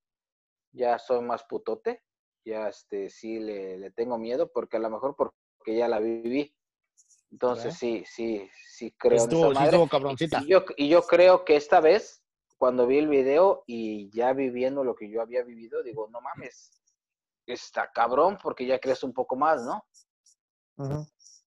[0.73, 2.03] ya soy más putote,
[2.45, 5.33] ya este, sí le, le tengo miedo, porque a lo mejor porque
[5.77, 6.55] ya la viví.
[7.35, 9.77] Entonces sí, sí, sí creo en Estuvo, esa sí madre.
[9.77, 10.39] estuvo cabroncita.
[10.41, 12.23] Y yo, y yo creo que esta vez,
[12.59, 16.81] cuando vi el video y ya viviendo lo que yo había vivido, digo, no mames,
[17.45, 19.85] está cabrón porque ya crees un poco más, ¿no?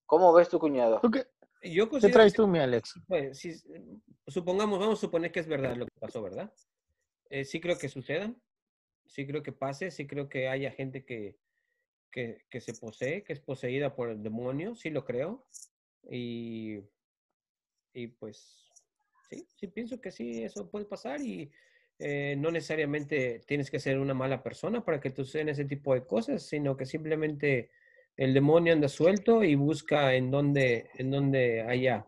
[0.05, 0.99] ¿Cómo ves tu cuñado?
[0.99, 1.25] ¿Tú qué,
[1.63, 2.99] Yo qué traes que- tú, mi Alex?
[3.07, 3.53] Pues, si,
[4.27, 6.53] supongamos, vamos a suponer que es verdad lo que pasó, ¿verdad?
[7.29, 8.35] Eh, sí creo que suceda,
[9.05, 11.39] sí creo que pase, sí creo que haya gente que,
[12.11, 15.45] que, que se posee, que es poseída por el demonio, sí lo creo.
[16.09, 16.79] Y,
[17.93, 18.71] y pues,
[19.29, 21.51] sí, sí pienso que sí, eso puede pasar y
[21.99, 25.93] eh, no necesariamente tienes que ser una mala persona para que te suceden ese tipo
[25.93, 27.71] de cosas, sino que simplemente
[28.15, 32.05] el demonio anda suelto y busca en donde, en donde haya,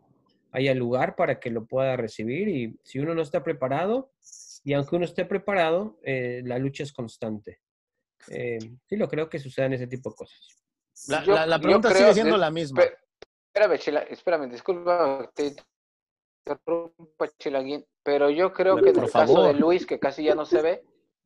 [0.52, 2.48] haya lugar para que lo pueda recibir.
[2.48, 4.12] Y si uno no está preparado,
[4.64, 7.60] y aunque uno esté preparado, eh, la lucha es constante.
[8.28, 10.40] Eh, sí, lo creo que sucedan ese tipo de cosas.
[11.08, 12.84] La, Yo- la- la pregunta sigue siendo de- la misma.
[13.60, 15.54] Espérame, Chila, espérame, disculpa, te
[16.48, 19.48] interrumpa, Chilaguín, pero yo creo que en el caso favor.
[19.48, 20.82] de Luis, que casi ya no se ve,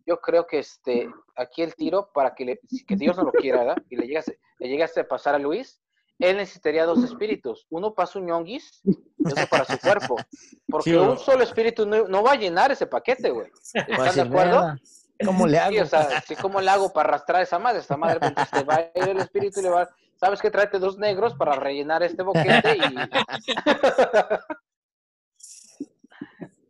[0.07, 3.31] yo creo que este, aquí el tiro, para que, le, si- que Dios no lo
[3.33, 3.83] quiera, ¿verdad?
[3.87, 5.79] Y le llegase, le llegase a pasar a Luis,
[6.17, 10.19] él necesitaría dos espíritus, uno para su ñonguis y otro para su cuerpo,
[10.71, 13.45] porque Sí, un solo espíritu no, no va a llenar ese paquete, güey.
[13.75, 14.55] A ¿Están de decir, acuerdo?
[14.61, 14.79] "Verga,
[15.23, 15.71] ¿Cómo le hago?
[15.71, 17.79] Sí, o sea, sí, ¿cómo le hago para arrastrar esa madre?
[17.79, 19.87] Esta madre, pues, te va a ir el espíritu y le va,
[20.23, 20.49] ¿sabes qué?
[20.49, 22.81] Tráete dos negros para rellenar este boquete y...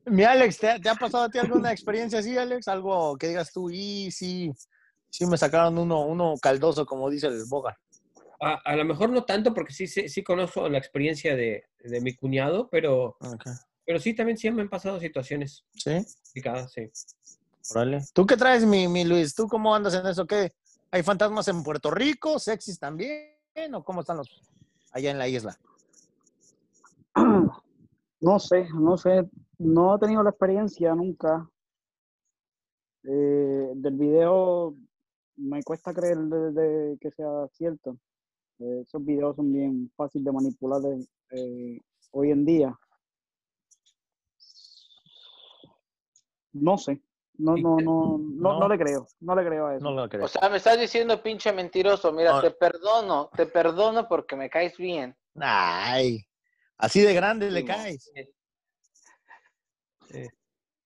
[0.06, 2.68] Mi Alex, ¿te, te ha pasado a ti alguna experiencia así, Alex?
[2.68, 4.52] Algo que digas tú, y sí,
[5.10, 7.78] sí me sacaron uno, uno caldoso, como dice el Boga.
[8.42, 12.02] A, a lo mejor no tanto, porque sí, sí, sí conozco la experiencia de, de
[12.02, 13.18] mi cuñado, pero,
[13.86, 15.92] pero sí, también sí me han pasado situaciones Sí,
[16.26, 16.90] complicadas, sí.
[17.74, 18.02] órale.
[18.14, 19.34] ¿Tú qué traes, mi, mi Luis?
[19.36, 20.26] ¿Tú cómo andas en eso?
[20.26, 20.52] ¿Qué?
[20.92, 22.38] ¿Hay fantasmas en Puerto Rico?
[22.40, 23.33] ¿Sexys también?
[23.74, 24.42] ¿O cómo están los
[24.92, 25.58] allá en la isla?
[28.20, 31.50] No sé, no sé, no he tenido la experiencia nunca.
[33.04, 34.74] Eh, del video
[35.36, 37.98] me cuesta creer de, que sea cierto.
[38.60, 40.82] Eh, esos videos son bien fáciles de manipular
[41.32, 41.82] eh,
[42.12, 42.80] hoy en día.
[46.54, 47.02] No sé,
[47.38, 48.60] no, no, no, no, No.
[48.60, 49.84] no le creo, no le creo a eso.
[49.84, 50.26] No lo creo.
[50.26, 52.42] O sea, me estás diciendo pinche mentiroso, mira, No.
[52.42, 55.16] te perdono, te perdono porque me caes bien.
[55.40, 56.26] Ay,
[56.78, 58.12] así de grande le caes.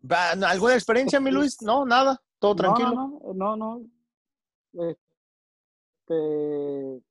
[0.09, 1.61] Va, ¿Alguna experiencia, mi Luis?
[1.61, 2.91] No, nada, todo tranquilo.
[2.91, 3.81] No, no, no,
[4.73, 4.89] no.
[6.09, 7.03] Este,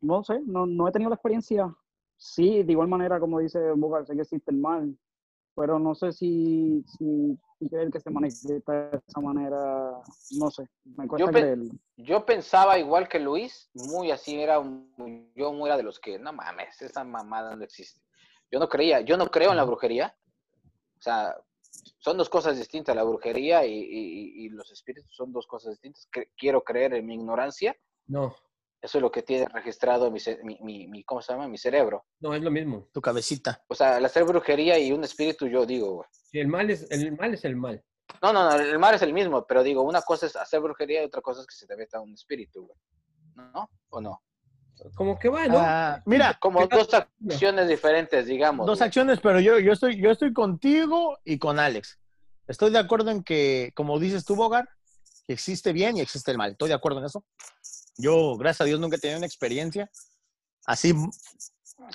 [0.00, 1.72] no sé, no, no he tenido la experiencia.
[2.16, 4.96] Sí, de igual manera, como dice Bogar, sé que existe el mal,
[5.54, 7.38] pero no sé si, si,
[7.68, 10.00] creer que se manifiesta de esa manera,
[10.38, 11.72] no sé, me cuesta Yo pe- creerlo.
[11.96, 16.18] Yo pensaba igual que Luis, muy así, era un- yo muy era de los que,
[16.18, 18.00] no mames, esa mamada no existe.
[18.50, 20.16] Yo no creía, yo no creo en la brujería,
[20.98, 21.34] O sea,
[21.98, 26.06] son dos cosas distintas, la brujería y, y- y los espíritus son dos cosas distintas.
[26.12, 27.74] Cre- quiero creer en mi ignorancia,
[28.06, 28.34] No,
[28.82, 31.48] eso es lo que tiene registrado mi, mi, mi- mi- ¿cómo se llama?
[31.48, 32.04] Mi cerebro.
[32.20, 32.88] no, es lo mismo.
[32.92, 33.62] Tu cabecita.
[33.68, 36.08] O sea, al hacer brujería y un espíritu, yo digo, güey.
[36.12, 37.34] Sí, el mal es el mal.
[37.34, 37.84] Es el mal.
[38.22, 41.02] No, no, no, el mar es el mismo, pero digo, una cosa es hacer brujería
[41.02, 42.78] y otra cosa es que se te meta un espíritu, güey.
[43.54, 43.70] ¿No?
[43.90, 44.22] ¿O no?
[44.94, 45.58] Como que va, ¿no?
[45.58, 48.66] Ah, mira, Como ¿qué dos acciones diferentes, digamos.
[48.66, 48.86] dos güey.
[48.86, 51.98] acciones, pero yo, yo, estoy, yo estoy contigo y con Alex.
[52.48, 54.68] Estoy de acuerdo en que, como dices tú, Bogar,
[55.26, 56.52] que existe bien y existe el mal.
[56.52, 57.22] Estoy de acuerdo en eso.
[57.96, 59.90] Yo, gracias a Dios, nunca he tenido una experiencia
[60.66, 60.94] así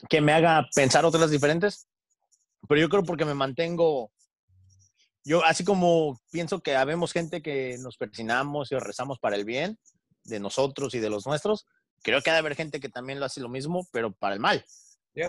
[0.10, 1.88] que me haga pensar otras diferentes.
[2.68, 4.12] Pero yo creo porque me mantengo,
[5.24, 9.78] yo así como pienso que habemos gente que nos persinamos y rezamos para el bien
[10.24, 11.68] de nosotros y de los nuestros,
[12.02, 14.40] creo que ha de haber gente que también lo hace lo mismo, pero para el
[14.40, 14.66] mal.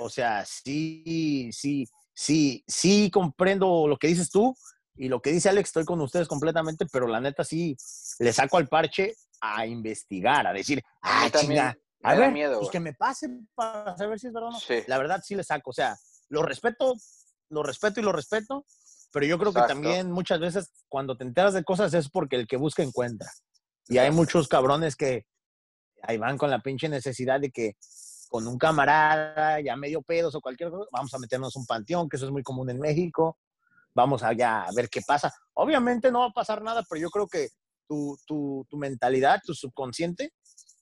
[0.00, 4.56] O sea, sí, sí, sí, sí comprendo lo que dices tú
[4.96, 7.76] y lo que dice Alex, estoy con ustedes completamente, pero la neta sí
[8.18, 9.14] le saco al parche
[9.54, 14.18] a investigar, a decir, ah, chinga, a ver, miedo, pues que me pase para saber
[14.18, 14.60] si es verdad o no.
[14.60, 14.82] Sí.
[14.86, 15.96] La verdad sí le saco, o sea,
[16.28, 16.94] lo respeto,
[17.50, 18.64] lo respeto y lo respeto,
[19.12, 19.68] pero yo creo Exacto.
[19.68, 23.30] que también muchas veces cuando te enteras de cosas es porque el que busca encuentra.
[23.88, 25.26] Y hay muchos cabrones que
[26.02, 27.76] ahí van con la pinche necesidad de que
[28.28, 32.16] con un camarada, ya medio pedos o cualquier cosa, vamos a meternos un panteón, que
[32.16, 33.38] eso es muy común en México,
[33.94, 35.32] vamos allá a ver qué pasa.
[35.54, 37.48] Obviamente no va a pasar nada, pero yo creo que
[37.88, 40.32] tu, tu, tu mentalidad, tu subconsciente,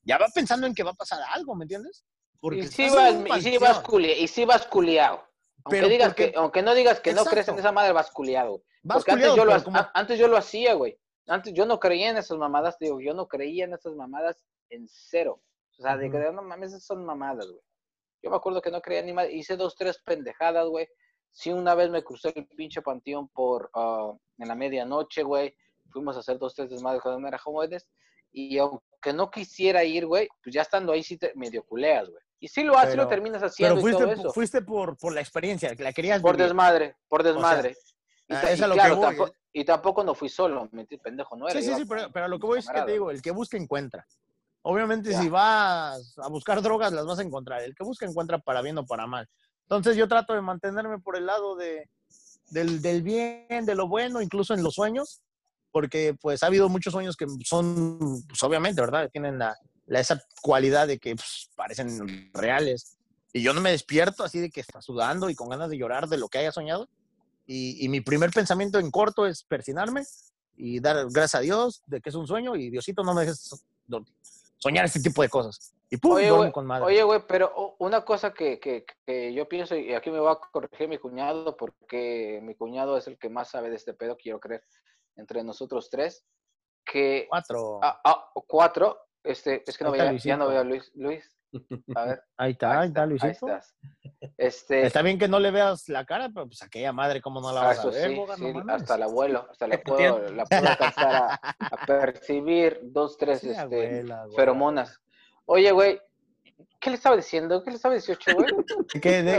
[0.02, 2.04] ya va pensando en que va a pasar algo, ¿me entiendes?
[2.42, 3.60] Y vas, un y panteón.
[3.62, 3.82] vas
[4.18, 5.16] y sí vas culiao.
[5.64, 8.10] Aunque, Pero digas porque- que, aunque no digas que no crees en esa madre, vas
[8.10, 8.62] culiado.
[8.82, 10.98] Vas Porque culiado, antes, yo lo, como- a- antes yo lo hacía, güey.
[11.26, 14.86] Antes yo no creía en esas mamadas, digo, yo no creía en esas mamadas en
[14.88, 15.40] cero.
[15.78, 17.62] O sea, de que no mames, esas son mamadas, güey.
[18.22, 19.28] Yo me acuerdo que no creía ni más.
[19.30, 20.86] Hice dos, tres pendejadas, güey.
[21.32, 25.54] Sí, una vez me crucé el pinche panteón por ah, en la medianoche, güey.
[25.94, 27.86] Fuimos a hacer dos, tres desmadres cuando era jóvenes.
[28.32, 32.20] Y aunque no quisiera ir, güey, pues ya estando ahí sí te medio culeas, güey.
[32.40, 34.32] Y sí lo haces, sí lo Pero- terminas haciendo Pero y todo fuiste, eso.
[34.32, 36.48] fuiste por, por la experiencia, que la querías Por vivir.
[36.48, 37.76] desmadre, por desmadre.
[38.28, 38.60] y, ah, es
[39.52, 40.68] y tampoco no fui solo,
[41.02, 41.60] pendejo, no era.
[41.60, 43.56] Sí, sí, sí, pero, pero lo que voy es que te digo, el que busca
[43.56, 44.04] encuentra.
[44.62, 45.20] Obviamente Ya.
[45.20, 47.62] si vas a buscar drogas las vas a encontrar.
[47.62, 49.28] El que busca encuentra para bien o para mal.
[49.66, 51.88] Entonces yo trato de mantenerme por el lado de,
[52.50, 55.22] del, del bien, de lo bueno, incluso en los sueños,
[55.74, 59.10] porque pues ha habido muchos sueños que son, pues obviamente, ¿verdad?
[59.10, 59.56] Tienen la,
[59.86, 62.96] la- esa cualidad de que pues, parecen reales.
[63.32, 66.06] Y yo no me despierto así de que está sudando y con ganas de llorar
[66.08, 66.88] de lo que haya soñado.
[67.44, 70.04] Y, y mi primer pensamiento en corto es persinarme
[70.56, 73.64] y dar gracias a Dios de que es un sueño y Diosito no me dejes
[74.58, 75.74] soñar este tipo de cosas.
[75.90, 76.86] Y pum, Oye, güey, con madre.
[76.86, 80.40] Oye, güey, pero una cosa que, que, que yo pienso, y aquí me va a
[80.52, 84.38] corregir mi cuñado, porque mi cuñado es el que más sabe de este pedo, quiero
[84.38, 84.62] creer,
[85.16, 86.24] entre nosotros tres,
[86.84, 87.80] que Cuatro.
[87.82, 91.30] ah, ah, cuatro, este, es que no veía, ya no veo a Luis, Luis,
[91.94, 93.26] a ver, ahí está, ahí está, Luisito.
[93.46, 93.74] ahí estás.
[94.36, 97.52] Este, Está bien que no le veas la cara, pero pues aquella madre, ¿cómo no
[97.52, 98.08] la vas a ver?
[98.10, 98.36] sí, Boga?
[98.36, 98.74] No sí, mames.
[98.82, 103.50] hasta el abuelo, hasta la puedo, la puedo alcanzar a, a percibir dos, tres Sí,
[103.50, 104.36] este, abuela, abuela.
[104.36, 105.00] feromonas.
[105.46, 106.00] Oye, güey,
[106.80, 107.62] ¿qué le estaba diciendo?
[107.62, 108.46] ¿Qué le estaba 18, güey?
[109.00, 109.32] Que de,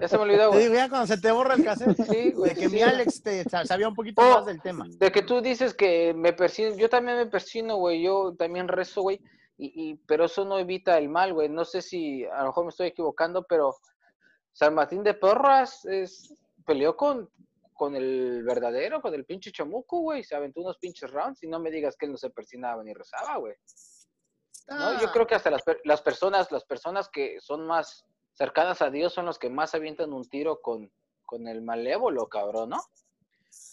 [0.00, 0.62] Ya se me olvidó, te güey.
[0.64, 2.54] digo, ya cuando se te borra el cassette, Sí, güey.
[2.54, 2.82] de que sí, mi.
[2.82, 4.86] Alex te sa- sabía un poquito Oh, más del tema.
[4.88, 9.02] De que tú dices que me persino, yo también me persino, güey, yo también rezo,
[9.02, 9.20] güey,
[9.56, 11.48] y, y, pero eso no evita el mal, güey.
[11.48, 13.74] No sé si a lo mejor me estoy equivocando, pero
[14.52, 16.34] San Martín de Porras es,
[16.66, 17.28] peleó con,
[17.72, 20.22] con el verdadero, con el pinche chamuco, güey.
[20.22, 22.92] Se aventó unos pinches rounds y no me digas que él no se persinaba ni
[22.92, 23.54] rezaba, güey.
[24.68, 28.04] No, yo creo que hasta las, per- las personas, las personas que son más
[28.34, 30.90] cercanas a Dios son los que más avientan un tiro con,
[31.24, 32.78] con el malévolo, cabrón, ¿no?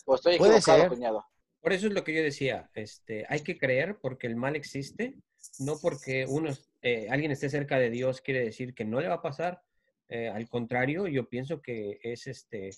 [0.05, 0.89] O estoy Puede equivocado, ser.
[0.89, 1.25] cuñado.
[1.61, 5.15] Por eso es lo que yo decía, este, hay que creer porque el mal existe,
[5.59, 9.15] no porque uno, eh, alguien esté cerca de Dios quiere decir que no le va
[9.15, 9.61] a pasar.
[10.07, 12.69] Eh, al contrario, yo pienso que es este,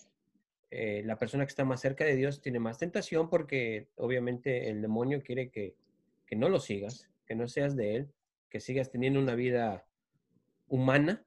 [0.72, 4.82] eh, la persona que está más cerca de Dios tiene más tentación porque obviamente el
[4.82, 5.76] demonio quiere que,
[6.26, 8.14] que no lo sigas, que no seas de él,
[8.50, 9.86] que sigas teniendo una vida
[10.68, 11.26] humana,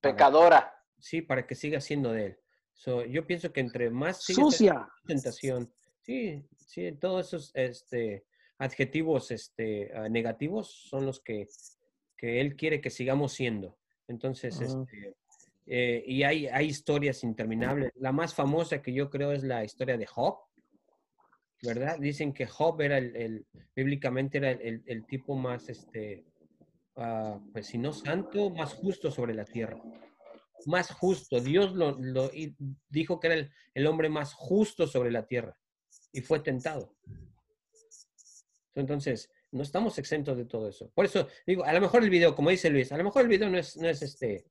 [0.00, 0.84] para- Pecadora.
[0.98, 2.38] sí, para que sigas siendo de él.
[2.74, 4.88] So, yo pienso que entre más Sucia.
[5.06, 5.72] tentación.
[6.02, 8.24] Sí, sí, todos esos este,
[8.58, 11.46] adjetivos este, ah, negativos son los que,
[12.16, 13.78] que él quiere que sigamos siendo.
[14.08, 15.14] Entonces, este,
[15.66, 17.92] eh, y hay, hay historias interminables.
[17.96, 20.38] La más famosa que yo creo es la historia de Job,
[21.62, 21.98] ¿verdad?
[21.98, 26.24] Dicen que Job era el, el- bíblicamente era el, el- tipo más, este,
[26.96, 29.78] ah, pues si no santo, más justo sobre la tierra.
[30.66, 31.40] más justo.
[31.40, 32.30] Dios lo, lo-
[32.88, 35.56] dijo que era el, el hombre más justo sobre la tierra
[36.12, 36.94] y fue tentado.
[38.74, 40.90] Entonces, no estamos exentos de todo eso.
[40.94, 43.28] Por eso digo, a lo mejor el video, como dice Luis, a lo mejor el
[43.28, 44.46] video no es, no es este,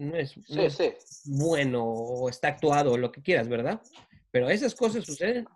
[0.00, 0.92] no es, no Sí, es sí.
[1.38, 3.80] bueno o está actuado o lo que quieras, ¿verdad?
[4.32, 5.46] Pero esas cosas suceden,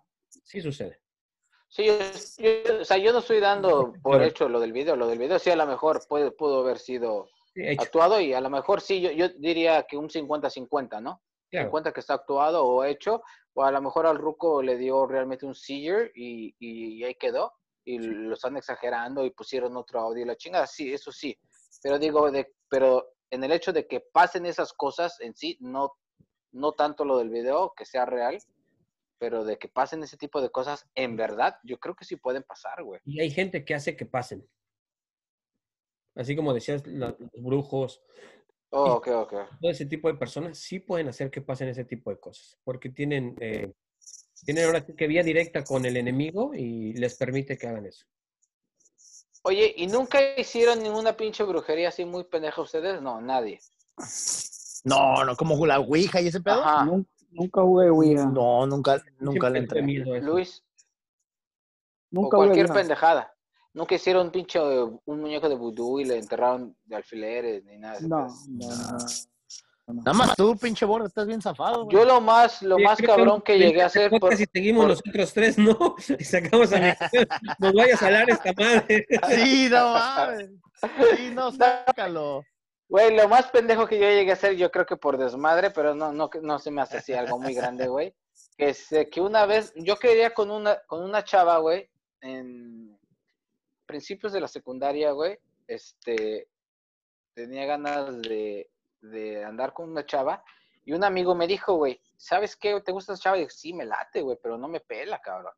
[0.45, 0.97] sí suceden.
[1.67, 4.95] Sí, yo, o sea, yo no estoy dando por hecho lo del video.
[4.95, 8.41] Lo del video sí a lo mejor puede, pudo haber sido Sí, actuado y a
[8.41, 11.21] lo mejor sí, yo, yo diría que un 50-50, ¿no?
[11.49, 11.67] claro.
[11.67, 13.23] 50 que está actuado o hecho,
[13.53, 17.53] o a lo mejor al Ruco le dio realmente un seizure y, y ahí quedó,
[17.85, 21.37] y lo están exagerando y pusieron otro audio y la chingada, sí, eso sí,
[21.81, 25.93] pero digo, de, pero en el hecho de que pasen esas cosas en sí, no,
[26.51, 28.37] no tanto lo del video, que sea real,
[29.17, 32.43] pero de que pasen ese tipo de cosas, en verdad, yo creo que sí pueden
[32.43, 32.99] pasar, güey.
[33.05, 34.47] Y hay gente que hace que pasen.
[36.15, 38.01] Así como decías, la- los brujos,
[38.71, 39.33] Oh, ok, ok.
[39.61, 42.89] todo ese tipo de personas sí pueden hacer que pasen ese tipo de cosas, porque
[42.89, 43.71] tienen, eh,
[44.43, 48.05] tienen ahora que vía directa con el enemigo y les permite que hagan eso.
[49.43, 53.01] Oye, ¿y nunca hicieron ninguna pinche brujería así muy pendeja ustedes?
[53.01, 53.59] No, nadie.
[54.83, 56.61] No, no, como la Ouija y ese pedo.
[56.63, 56.83] Ajá.
[57.35, 58.25] Nunca jugué Ouija.
[58.25, 59.81] No, nunca, nunca le entré.
[59.81, 60.63] Luis.
[62.11, 62.73] Nunca o jugué cualquier Ouija.
[62.73, 63.31] pendejada.
[63.73, 67.99] Nunca hicieron un pinche un muñeco de vudú y le enterraron de alfileres ni nada.
[68.01, 68.97] No, no, no,
[69.87, 69.93] no.
[70.01, 71.83] Nada más tú, pinche bordo, estás bien zafado.
[71.83, 71.95] güey.
[71.95, 74.89] Yo lo más, lo Sí, más cabrón que llegué a hacer por, Si seguimos por-
[74.91, 75.77] nosotros tres, ¿no?
[76.19, 76.79] Y sacamos a
[77.59, 79.05] nos vaya a salar esta madre.
[79.29, 80.49] Sí, no mames.
[81.17, 82.43] Sí, no, sácalo.
[82.87, 85.95] Güey, lo más pendejo que yo llegué a hacer, yo creo que por desmadre, pero
[85.95, 88.13] no, no, no se me hace así algo muy grande, güey.
[88.57, 91.89] Que sé que una vez, yo quería con una, con una chava, güey,
[92.21, 92.97] en
[93.85, 96.47] principios de la secundaria, güey, este,
[97.33, 98.69] tenía ganas de,
[99.01, 100.43] de andar con una chava
[100.85, 102.79] y un amigo me dijo, güey, ¿sabes qué?
[102.81, 103.37] ¿Te gusta esa chava?
[103.37, 105.53] Y dije, sí, me late, güey, pero no me pela, cabrón.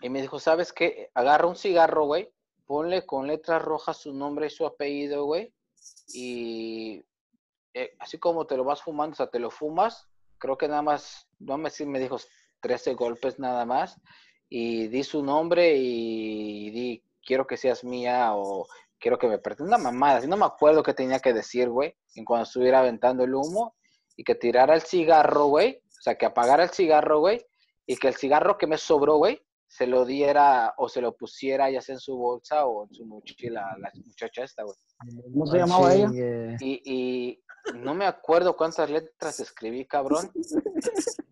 [0.00, 1.10] Y me dijo, ¿sabes qué?
[1.14, 2.32] Agarra un cigarro, güey,
[2.66, 5.52] ponle con letras rojas su nombre y su apellido, güey,
[6.12, 7.02] y
[7.74, 10.08] eh, así como te lo vas fumando, o sea, te lo fumas,
[10.38, 12.16] creo que nada más, no me, me dijo
[12.60, 14.00] 13 golpes nada más,
[14.48, 18.66] y di su nombre y di, quiero que seas mía o
[18.98, 19.40] quiero que me.
[19.60, 23.24] Una mamada, así no me acuerdo qué tenía que decir, güey, en cuando estuviera aventando
[23.24, 23.76] el humo
[24.16, 27.44] y que tirara el cigarro, güey, o sea, que apagara el cigarro, güey,
[27.86, 29.40] y que el cigarro que me sobró, güey,
[29.72, 33.06] se lo diera o se lo pusiera ya sea en su bolsa o en su
[33.06, 34.76] mochila a la muchacha esta, güey.
[35.32, 36.10] ¿Cómo se llamaba ella?
[36.60, 37.42] Y, y
[37.76, 40.30] no me acuerdo cuántas letras escribí, cabrón.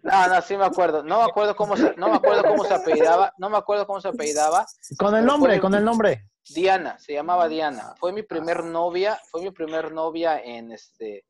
[0.02, 1.04] No, no, sí me acuerdo.
[1.04, 3.32] No me acuerdo cómo se, no me acuerdo cómo se apellidaba.
[3.38, 4.66] No me acuerdo cómo se apellidaba.
[4.98, 6.24] Con el nombre, fue- con el nombre.
[6.48, 7.94] Diana, se llamaba Diana.
[8.00, 11.26] Fue mi primer novia, fue mi primer novia en este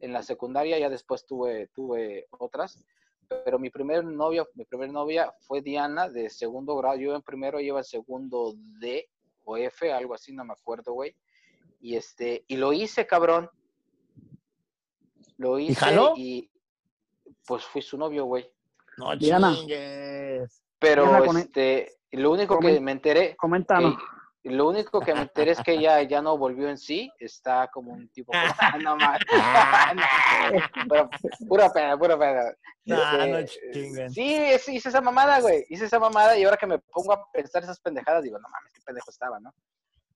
[0.00, 2.78] en la secundaria, ya después tuve tuve otras,
[3.44, 6.96] pero mi primer novia, mi primer novia fue Diana de segundo grado.
[6.96, 9.08] Yo en primero iba en segundo D
[9.44, 11.14] o F, algo así, no me acuerdo, güey.
[11.80, 13.50] Y este y lo hice, cabrón.
[15.36, 16.14] Lo hice jaló?
[16.16, 16.50] y
[17.46, 18.48] pues fui su novio, güey.
[18.96, 19.54] No Diana.
[19.54, 20.62] chingues.
[20.78, 23.96] Pero Diana este lo único que me enteré Coméntanos.
[23.96, 24.02] que-
[24.50, 27.92] lo único que me enteré es que ella ya no volvió en sí, está como
[27.92, 28.32] un tipo...
[28.82, 29.20] no mames.
[30.88, 31.10] Pero,
[31.48, 32.42] pura pena, pura pena.
[32.84, 34.10] Nah, no Este, chinguen.
[34.12, 35.64] sí, es- hice esa mamada, güey.
[35.70, 38.72] Hice esa mamada y ahora que me pongo a pensar esas pendejadas, digo, no mames,
[38.72, 39.54] qué pendejo estaba, ¿no?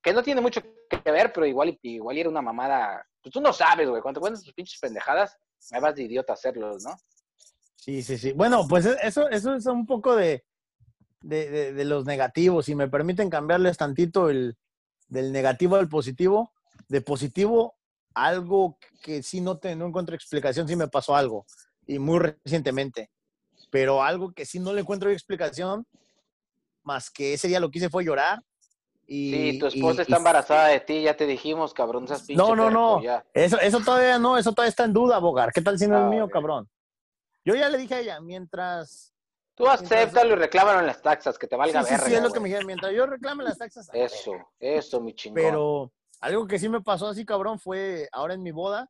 [0.02, 3.04] Que no tiene mucho que ver, pero igual, igual era una mamada.
[3.22, 4.02] Pues tú no sabes, güey.
[4.02, 5.36] Cuando cuentas tus pinches pendejadas,
[5.72, 6.94] me vas de idiota a hacerlos, ¿no?
[7.76, 8.32] Sí, sí, sí.
[8.32, 10.44] Bueno, pues e- eso, eso es un poco de,
[11.20, 12.66] de, de- de los negativos.
[12.66, 14.56] Si me permiten cambiarles tantito el,
[15.08, 16.52] del negativo al positivo.
[16.88, 17.74] De positivo,
[18.14, 21.44] algo que sí no, te, no encuentro explicación, sí me pasó algo.
[21.86, 23.10] Y muy recientemente.
[23.70, 25.86] Pero algo que sí no le encuentro explicación,
[26.82, 28.42] más que ese día lo que hice fue llorar.
[29.06, 32.22] Y, Sí, tu esposa y- está y- embarazada de ti, ya te dijimos, cabrón, esas
[32.22, 32.36] pinches.
[32.46, 33.02] No, no, no.
[33.02, 33.24] Ya.
[33.34, 35.52] Eso, eso todavía no, eso todavía está en duda, Bogar.
[35.52, 36.32] ¿Qué tal si no Ah, es mío, ok.
[36.32, 36.68] cabrón?
[37.44, 39.12] Yo ya le dije a ella, mientras
[39.58, 42.30] Tú acéptalo y reclámalo en las taxas, que te valga Sí, verga, sí, es lo
[42.32, 42.66] que me dijeron.
[42.66, 43.90] Mientras yo reclame las taxas.
[43.92, 44.46] Eso, verga.
[44.60, 45.34] eso, mi chingón.
[45.34, 48.88] Pero algo que sí me pasó así, cabrón, fue ahora en mi boda.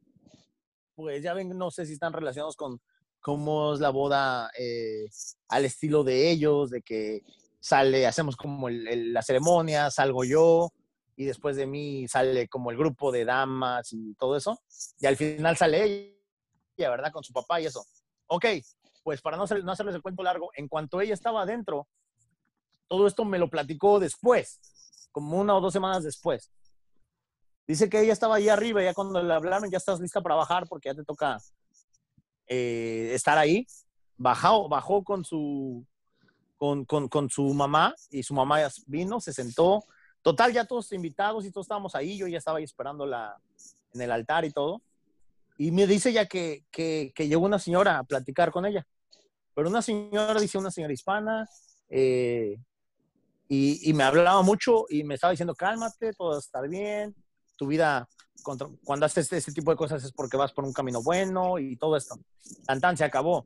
[0.94, 2.80] Pues ya ven, no sé si están relacionados con
[3.20, 5.08] cómo es la boda eh,
[5.48, 7.22] al estilo de ellos, de que
[7.60, 10.70] sale, hacemos como el- el- la ceremonia, salgo yo,
[11.16, 14.60] y después de mí sale como el grupo de damas y todo eso.
[15.00, 16.16] Y al final sale
[16.76, 17.10] ella, ¿verdad?
[17.12, 17.84] Con su papá y eso.
[18.28, 18.44] Ok,
[19.08, 21.88] pues para no, hacer- no hacerles el cuento largo, en cuanto ella estaba adentro,
[22.88, 24.60] todo esto me lo platicó después,
[25.12, 26.50] como una o dos semanas después.
[27.66, 30.68] Dice que ella estaba ahí arriba, ya cuando le hablaron, ya estás lista para bajar
[30.68, 31.38] porque ya te toca
[32.48, 33.66] eh, estar ahí.
[34.18, 35.86] Bajó, bajó con su,
[36.58, 39.84] con, con, con su mamá y su mamá vino, se sentó.
[40.20, 42.18] Total, ya todos invitados y todos estábamos ahí.
[42.18, 43.40] Yo ya estaba ahí esperando la,
[43.94, 44.82] en el altar y todo.
[45.56, 48.86] Y me dice ya que, que, que llegó una señora a platicar con ella.
[49.58, 51.44] Pero una señora, dice una señora hispana,
[51.88, 52.60] eh,
[53.48, 57.12] y, y, me hablaba mucho y me estaba diciendo, cálmate, todo va a estar bien,
[57.56, 58.08] tu vida,
[58.44, 61.58] contra, cuando haces este, este, tipo de cosas es porque vas por un camino bueno
[61.58, 62.20] y todo esto.
[62.68, 63.44] Tantan se acabó.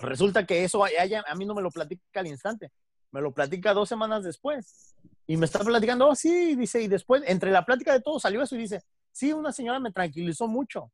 [0.00, 2.72] Resulta que eso ella, a mí no me lo platica al instante,
[3.10, 4.94] me lo platica dos semanas después.
[5.26, 8.42] Y me está platicando, oh, sí, dice, y después, entre la plática de todo salió
[8.42, 8.80] eso y dice,
[9.12, 10.90] sí, una señora me tranquilizó mucho,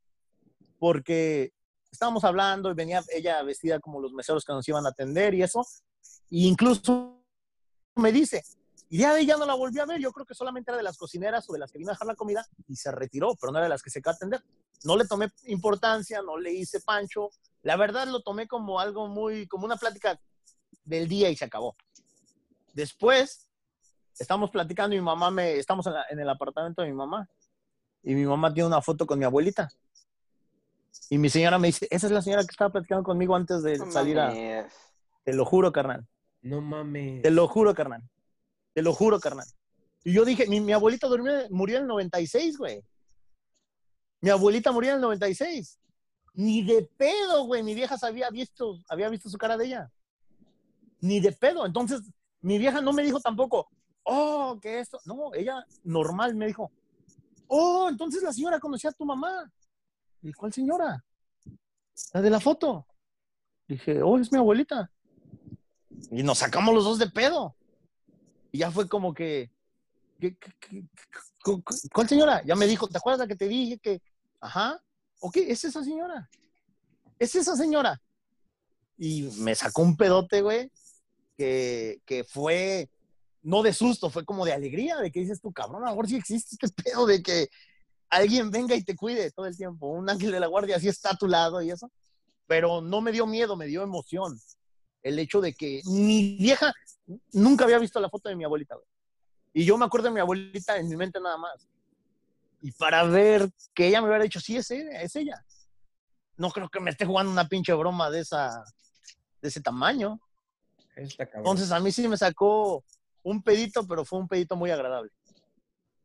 [0.81, 1.53] porque
[1.95, 5.43] estábamos hablando y venía ella vestida como los meseros que nos iban a atender y
[5.43, 5.67] eso,
[6.31, 7.23] e incluso
[7.97, 8.45] me dice,
[8.91, 10.83] y ya de ella no la volví a ver, yo creo que solamente era de
[10.83, 13.53] las cocineras o de las que vino a dejar la comida y se retiró, pero
[13.53, 14.43] no era de las que se quedó a atender.
[14.85, 17.31] No le tomé importancia, no le hice pancho,
[17.63, 20.21] la verdad lo tomé como algo muy, como una plática
[20.85, 21.77] del día y se acabó.
[22.75, 23.49] Después,
[24.19, 27.29] estamos platicando y mi mamá me, estamos en, la, en el apartamento de mi mamá
[28.03, 29.71] y mi mamá tiene una foto con mi abuelita.
[31.11, 33.79] Y mi señora me dice, esa es la señora que estaba platicando conmigo antes de
[33.79, 34.33] No salir a...
[35.25, 36.07] Te lo juro, carnal.
[36.43, 37.23] No mames.
[37.23, 38.03] Te lo juro, carnal.
[38.75, 39.47] Te lo juro, carnal.
[40.05, 42.83] Y yo dije, mi, mi abuelita durmió, murió en el 96, güey.
[44.21, 45.79] Mi abuelita murió en el 96.
[46.35, 47.63] Ni de pedo, güey.
[47.63, 49.91] Mi vieja había visto, había visto su cara de ella.
[51.01, 51.65] Ni de pedo.
[51.65, 52.03] Entonces,
[52.41, 53.69] mi vieja no me dijo tampoco,
[54.03, 55.01] oh, que esto.
[55.07, 56.71] No, ella normal me dijo,
[57.49, 59.51] oh, entonces la señora conocía a tu mamá.
[60.25, 61.05] ¿Y cuál señora?
[62.15, 62.87] La de la foto.
[63.69, 64.91] Dije, oh, es mi abuelita.
[66.11, 67.55] Y nos sacamos los dos de pedo.
[68.51, 69.51] Y ya fue como que,
[70.19, 70.85] ¿qué- qué- qué-
[71.45, 71.63] qué-
[71.93, 72.43] ¿cuál señora?
[72.45, 74.01] Ya me dijo, ¿te acuerdas la que te dije que,
[74.41, 74.83] ajá,
[75.21, 76.31] ok, es esa señora,
[77.19, 78.01] es esa señora.
[78.97, 80.71] Y me sacó un pedote, güey,
[81.37, 82.89] que, que fue,
[83.43, 86.09] no de susto, fue como de alegría, de que dices tú, cabrón, a lo mejor
[86.09, 87.49] sí existe este pedo de que
[88.17, 91.11] alguien venga y te cuide todo el tiempo, un ángel de la guardia así está
[91.11, 91.91] a tu lado y eso.
[92.47, 94.39] Pero no me dio miedo, me dio emoción.
[95.03, 96.73] El hecho de que mi vieja
[97.33, 98.87] nunca había visto la foto de mi abuelita, güey.
[99.53, 101.69] Y yo me acuerdo de mi abuelita en mi mente nada más.
[102.61, 105.45] Y para ver que ella me hubiera dicho, sí, es ella, es ella.
[106.37, 108.65] No creo que me esté jugando una pinche broma de esa,
[109.41, 110.19] de ese tamaño.
[110.97, 112.83] Entonces a mí sí me sacó
[113.23, 115.11] un pedito, pero fue un pedito muy agradable.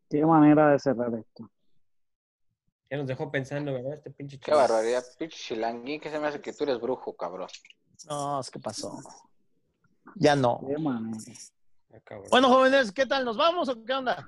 [0.10, 1.50] Qué manera de cerrar esto.
[2.90, 3.94] Ya nos dejó pensando, ¿verdad?
[3.94, 4.68] Este pinche Qué chaval.
[4.70, 5.04] barbaridad.
[5.18, 7.48] Pinche chilanguín que se me hace que tú eres brujo, cabrón.
[8.08, 8.98] No, es que pasó.
[10.16, 10.60] Ya no.
[10.66, 10.76] Qué.
[10.78, 11.00] Ah.
[12.30, 13.26] Bueno, jóvenes, ¿qué tal?
[13.26, 14.26] ¿Nos vamos o qué onda?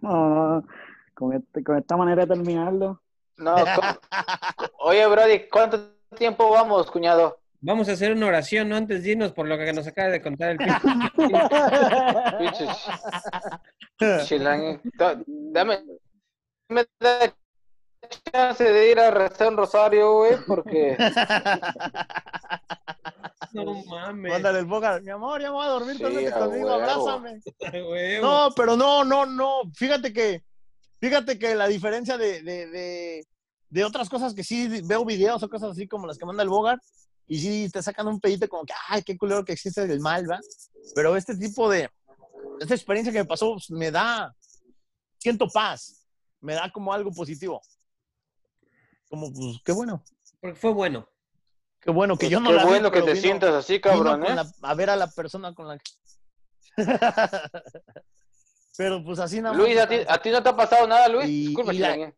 [0.60, 0.66] no,
[1.14, 3.02] con, este- con esta manera de terminarlo.
[3.36, 4.68] No, ¿cómo?
[4.80, 7.40] Oye, Brody, ¿cuánto tiempo vamos, cuñado?
[7.60, 8.76] Vamos a hacer una oración, ¿no?
[8.76, 10.58] Antes de irnos, por lo que nos acaba de contar el
[12.38, 12.66] pinche.
[15.28, 15.84] Dame,
[16.68, 17.34] me da
[18.32, 20.96] chance de ir a rezar un rosario, güey, porque
[23.52, 24.32] No mames.
[24.32, 25.00] Mándale el boca.
[25.00, 26.72] Mi amor, ya me voy a dormir, Sí, a conmigo, huevo.
[26.72, 27.40] abrázame.
[28.20, 29.62] No, pero no, no, no.
[29.74, 30.44] Fíjate que,
[31.00, 33.26] fíjate que la diferencia de, de, de,
[33.70, 36.48] de otras cosas que sí veo videos o cosas así como las que manda el
[36.50, 36.82] Bogart
[37.26, 40.30] y sí te sacan un pedito como que, ay, qué culero que existe el mal,
[40.30, 40.40] ¿va?
[40.94, 41.90] Pero este tipo de,
[42.60, 44.34] esta experiencia que me pasó pues, me da,
[45.18, 46.06] siento paz,
[46.40, 47.60] me da como algo positivo.
[49.08, 50.02] Como, pues, qué bueno,
[50.40, 51.08] Porque fue bueno.
[51.80, 53.80] qué bueno que yo no qué la vi, bueno que pero te vino- sientas así,
[53.80, 54.34] cabrón, ¿eh?
[54.34, 55.90] la- a ver a la persona con la que...
[58.76, 59.66] Pero pues así nada más.
[59.66, 59.96] Luis, ¿a ti.
[60.06, 61.28] ¿a ti no te ha pasado nada, Luis?
[61.28, 62.12] Y- Disculpa, y la-.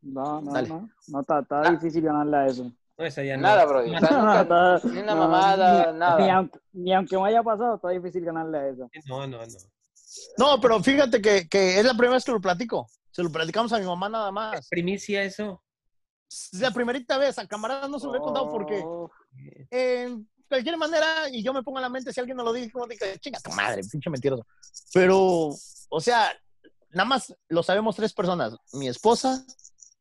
[0.00, 0.68] No, no, Dale.
[0.68, 0.88] no.
[1.08, 1.70] No, está, está Ah.
[1.70, 2.72] difícil ganarle a eso.
[2.96, 3.42] No, esa ya no.
[3.42, 3.94] Nada, Brody.
[3.94, 6.18] O sea, nunca- Está- ni una no, mamada, ni- nada.
[6.18, 8.90] Ni aunque, ni aunque me haya pasado, está difícil ganarle a eso.
[9.06, 9.52] No, no, no.
[10.38, 12.86] No, pero fíjate que, que es la primera vez que lo platico.
[13.10, 14.66] Se lo platicamos a mi mamá nada más.
[14.70, 15.62] Primicia eso.
[16.52, 17.38] La primerita vez.
[17.38, 18.84] A camaradas no se lo he contado porque
[19.70, 22.70] en cualquier manera, y yo me pongo en la mente, si alguien no lo dice,
[22.70, 24.46] como dice, chinga tu madre, pinche mentiroso.
[24.92, 25.50] Pero,
[25.88, 26.30] o sea,
[26.90, 28.54] nada más lo sabemos tres personas.
[28.72, 29.44] Mi esposa,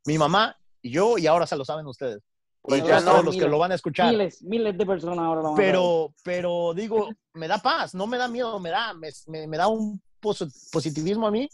[0.06, 2.22] mi mamá y yo, y ahora se lo saben ustedes.
[2.62, 4.12] Pues y ya todos no, los que lo van a escuchar.
[4.12, 5.72] Miles, miles de personas ahora lo van a saber.
[5.72, 9.58] Pero, pero digo, me da paz, no me da miedo, me da, me, me- me
[9.58, 11.48] da un pos- positivismo a mí,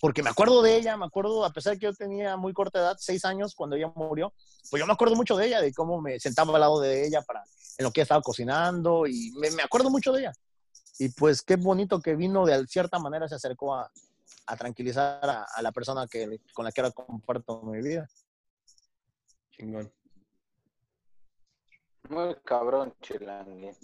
[0.00, 2.78] porque me acuerdo de ella, me acuerdo, a pesar de que yo tenía muy corta
[2.78, 4.32] edad, seis años cuando ella murió,
[4.70, 7.22] pues yo me acuerdo mucho de ella, de cómo me sentaba al lado de ella
[7.22, 7.44] para,
[7.78, 10.32] en lo que ella estaba cocinando, y me, me acuerdo mucho de ella.
[10.98, 13.90] Y pues qué bonito que vino de cierta manera, se acercó a,
[14.46, 18.08] a tranquilizar a, a la persona que, con la que ahora comparto mi vida.
[19.50, 19.92] Chingón.
[22.08, 23.74] Muy cabrón, chilangue.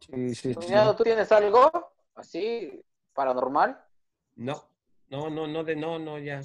[0.00, 0.74] Sí, sí, sí.
[0.96, 1.70] ¿tú tienes algo
[2.14, 2.84] así
[3.14, 3.82] paranormal?
[4.36, 4.68] No,
[5.14, 6.42] no, no, no, de, no, no, ya.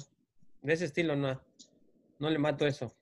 [0.62, 1.40] De ese estilo no.
[2.20, 2.94] No le mato eso.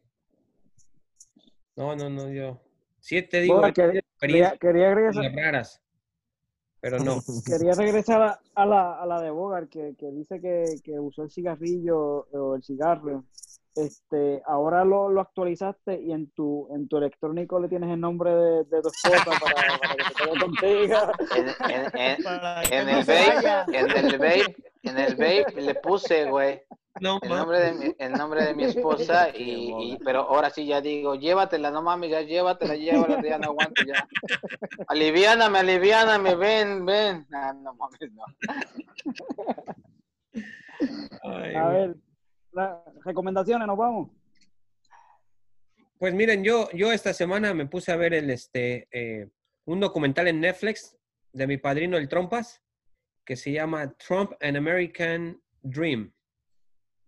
[1.76, 2.58] No, no, no, yo.
[3.00, 5.82] Sí te digo, Bueno, quería, experiencias quería regresar, raras.
[6.80, 7.20] Pero no.
[7.46, 11.24] quería regresar a, a la, a la de Bogart, que, que dice que, que usó
[11.24, 13.24] el cigarrillo o el cigarro.
[13.78, 18.34] Este, ahora lo, lo actualizaste y en tu, en tu electrónico le tienes el nombre
[18.34, 20.96] de, de tu esposa para, para que se quede contigo.
[22.70, 26.60] En, el vape, en el vape, en el vape le puse, güey,
[26.98, 30.66] No, el nombre de mi, el nombre de mi esposa y, y- pero ahora sí
[30.66, 33.94] ya digo, llévatela, no mames, ya llévatela, llévatela, ya no aguanto ya.
[34.88, 37.26] Aliviáname, aliviáname, ven, ven.
[37.32, 38.24] Ah, no mames, no.
[41.22, 41.96] Ay, A ver,
[43.04, 44.10] recomendaciones, nos vamos.
[45.98, 49.28] Pues miren, yo, yo esta semana me puse a ver el, este, eh,
[49.64, 50.96] un documental en Netflix
[51.32, 52.62] de mi padrino el Trompas,
[53.24, 56.12] que se llama Trump An American Dream.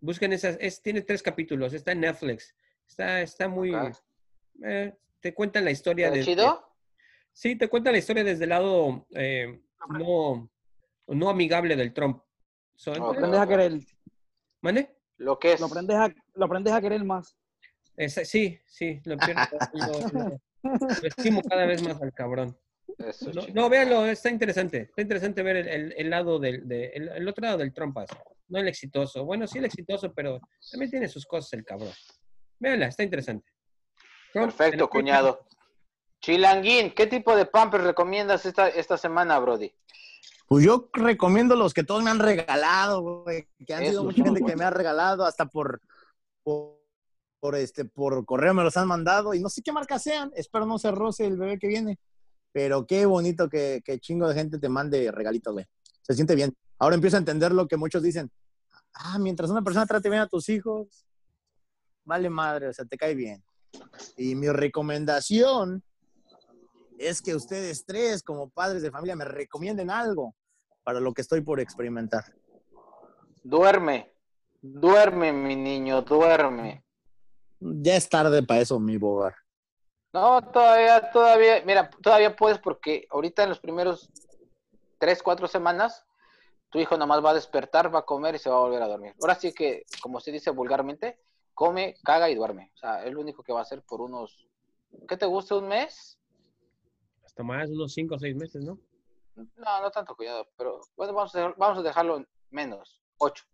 [0.00, 2.54] Busquen esas, es, tiene tres capítulos, está en Netflix.
[2.86, 3.72] Está, está muy...
[4.64, 6.24] Eh, te cuentan la historia ¿Está de...
[6.24, 6.74] chido?
[7.32, 10.50] Sí, te cuentan la historia desde el lado eh, no,
[11.06, 12.22] no amigable del Trump.
[14.62, 14.96] ¿Mande?
[15.20, 15.60] Lo que es.
[15.60, 17.36] lo aprendes a, lo aprendes a querer más.
[18.24, 19.40] Sí, sí, lo, quiero-
[19.74, 20.40] lo- lo-
[21.02, 22.56] lo estimo cada vez más al cabrón.
[22.98, 24.78] Eso, No, no, véanlo, está interesante.
[24.88, 28.08] Está interesante ver el, el- el lado del, de- el, el otro lado del trompas.
[28.48, 29.24] No el exitoso.
[29.26, 30.40] Bueno, sí el exitoso, pero
[30.70, 31.92] también tiene sus cosas el cabrón.
[32.58, 33.46] Véanla, está interesante.
[34.32, 35.46] Trump, Perfecto, cuñado.
[36.20, 39.72] Chilanguín, ¿qué tipo de pampers recomiendas esta, esta semana, Brody?
[40.50, 43.46] Pues yo recomiendo los que todos me han regalado, güey.
[43.64, 45.80] Que han sido mucha gente que me ha regalado, hasta por,
[46.42, 46.76] por,
[47.38, 49.32] por, este, por correo me los han mandado.
[49.32, 50.32] Y no sé qué marca sean.
[50.34, 52.00] Espero no se roce el bebé que viene.
[52.50, 55.66] Pero qué bonito que, que chingo de gente te mande regalitos, güey.
[56.02, 56.52] Se siente bien.
[56.80, 58.28] Ahora empiezo a entender lo que muchos dicen.
[58.92, 61.06] Ah, mientras una persona trate bien a tus hijos,
[62.04, 63.40] vale madre, o sea, te cae bien.
[64.16, 65.84] Y mi recomendación
[66.98, 70.34] es que ustedes tres, como padres de familia, me recomienden algo
[70.82, 72.24] para lo que estoy por experimentar.
[73.42, 74.12] Duerme.
[74.62, 76.84] Duerme, mi niño, duerme.
[77.60, 79.34] Ya es tarde para eso, mi bogar.
[80.12, 84.10] No, todavía, todavía, mira, todavía puedes porque ahorita en los primeros
[84.98, 86.04] tres, cuatro semanas,
[86.68, 88.88] tu hijo nomás va a despertar, va a comer y se va a volver a
[88.88, 89.14] dormir.
[89.20, 91.20] Ahora sí que, como se dice vulgarmente,
[91.54, 92.70] come, caga y duerme.
[92.74, 94.48] O sea, es lo único que va a hacer por unos,
[95.08, 95.56] ¿qué te gusta?
[95.56, 96.18] ¿Un mes?
[97.24, 98.78] Hasta más, unos 5 o 6 meses, ¿no?
[99.56, 103.44] No, no tanto cuidado, pero bueno, vamos a, dejar- vamos a dejarlo en menos, ocho.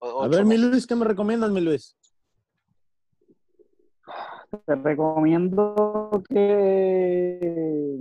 [0.00, 0.58] O- A ocho ver, mi.
[0.58, 1.96] Luis, ¿qué me recomiendas, mi Luis?
[4.66, 7.98] Te recomiendo que,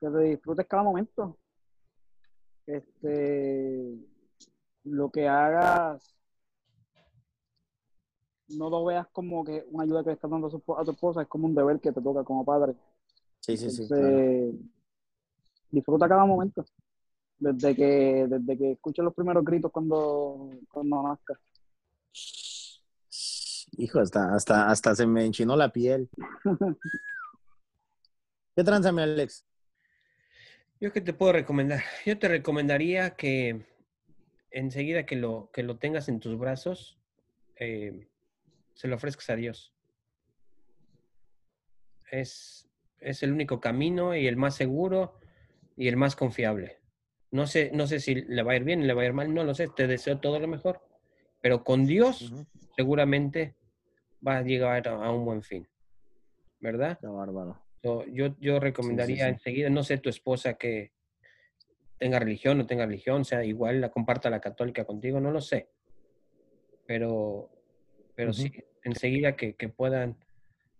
[0.00, 1.38] que te disfrutes cada momento.
[2.66, 3.96] Este,
[4.84, 6.14] lo que hagas,
[8.48, 10.84] no lo veas como que una ayuda que le estás dando a, su espo- a
[10.84, 12.74] tu esposa, es como un deber que te toca como padre.
[13.42, 13.84] Sí, sí, sí.
[15.70, 16.64] Disfruta cada momento.
[17.38, 21.40] Desde que, desde que escuches los primeros gritos cuando, cuando nazca.
[23.78, 26.08] Hijo, hasta, hasta, hasta se me enchinó la piel.
[28.54, 29.44] ¿Qué tranza, mi Alex?
[30.80, 31.82] Yo qué te puedo recomendar.
[32.06, 33.66] Yo te recomendaría que
[34.50, 36.98] enseguida que lo, que lo tengas en tus brazos,
[37.56, 38.08] eh,
[38.74, 39.74] se lo ofrezcas a Dios.
[42.10, 42.68] Es,
[43.02, 45.18] es el único camino y el más seguro
[45.76, 46.78] y el más confiable.
[47.30, 49.32] No sé, no sé si le va a ir bien, le va a ir mal,
[49.32, 50.80] no lo sé, te deseo todo lo mejor.
[51.40, 52.32] Pero con Dios
[52.76, 53.54] seguramente
[54.26, 55.66] va a llegar a, a un buen fin.
[56.60, 56.98] ¿Verdad?
[57.00, 57.60] Qué bárbaro.
[57.82, 59.30] So, yo, yo recomendaría sí.
[59.30, 60.92] enseguida, no sé tu esposa que
[61.98, 65.68] tenga religión o tenga religión, sea igual la comparta la católica contigo, no lo sé.
[66.86, 67.50] Pero,
[68.14, 68.52] pero sí,
[68.84, 70.16] enseguida que, que puedan,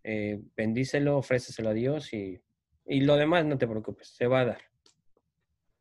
[0.05, 2.41] eh, bendícelo, ofréceselo a Dios y,
[2.87, 4.59] y lo demás no te preocupes, se va a dar.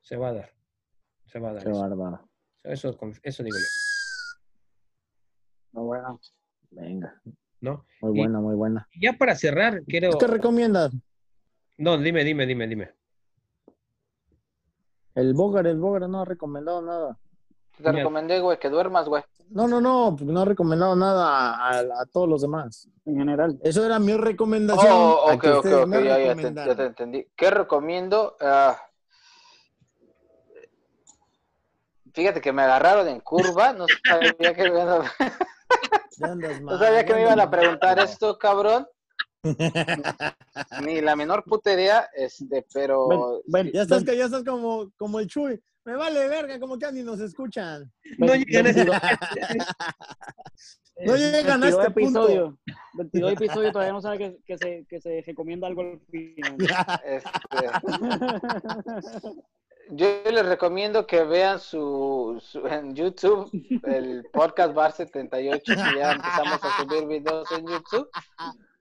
[0.02, 0.54] Se va a dar.
[1.26, 1.64] Se va a dar.
[1.64, 2.30] Qué Eso, bárbaro.
[2.64, 4.40] eso, eso digo yo,
[5.74, 6.20] No, bueno.
[6.72, 7.22] Venga.
[7.62, 7.86] ¿no?
[8.02, 8.88] Muy Y- buena, muy buena.
[9.00, 10.18] Ya para cerrar, quiero...
[10.18, 10.92] ¿Qué recomiendas?
[11.78, 12.92] No, dime, dime, dime, dime.
[15.16, 17.20] El Bogar, el Bogar no ha recomendado nada.
[17.78, 17.92] Te Mira.
[17.94, 19.24] recomendé, güey, que duermas, güey.
[19.52, 22.88] No, no, no, pues no ha recomendado nada a, a- a todos los demás.
[23.06, 23.60] En general.
[23.64, 24.92] Eso era mi recomendación.
[24.92, 27.28] Oh, a ok, que ok, ok, me ya, ya te, ya te entendí.
[27.36, 28.38] ¿Qué recomiendo?
[28.40, 28.78] Ah,
[32.14, 35.12] Fíjate que me agarraron en curva, no sabía que me, iban a-
[36.18, 38.88] Ya andas no sabía que me iban a preguntar esto, cabrón.
[40.82, 45.28] Ni la menor putería, este, pero Ven, ven, Ya estás, ya estás como, como el
[45.28, 45.62] Chuy.
[45.84, 47.92] Me vale verga, como que ni nos escuchan.
[48.18, 49.02] No llegan a 22
[51.06, 52.24] No llegan a 22 este punto.
[52.28, 52.54] episodios,
[52.94, 56.58] 22 episodios todavía no sabe que, que se, que se recomienda algo al final.
[57.04, 57.32] este,
[59.90, 63.50] yo les recomiendo que vean su, su- en YouTube
[63.84, 68.08] el podcast Bar 78, que ya empezamos a subir videos en YouTube.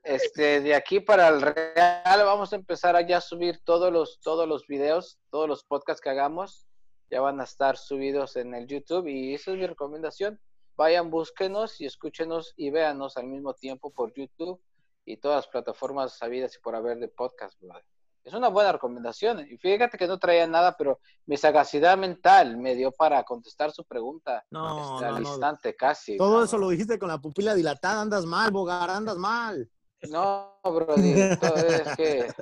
[0.03, 4.47] Este, de aquí para el real vamos a empezar a ya subir todos los todos
[4.49, 6.67] los videos, todos los podcasts que hagamos,
[7.11, 10.41] ya van a estar subidos en el YouTube y esa es mi recomendación.
[10.77, 14.61] Vayan, búsquenos y escúchenos y véanos al mismo tiempo por YouTube
[15.05, 17.85] y todas las plataformas sabidas y por haber de podcast, brother.
[18.23, 19.47] Es una buena recomendación.
[19.51, 23.85] Y fíjate que no traía nada, pero mi sagacidad mental me dio para contestar su
[23.85, 25.29] pregunta No, este, al no, no.
[25.31, 26.17] instante casi.
[26.19, 28.03] Todo eso lo dijiste con la pupila dilatada.
[28.03, 29.69] Andas mal, Bogar, andas mal.
[30.11, 32.33] No, todo es que...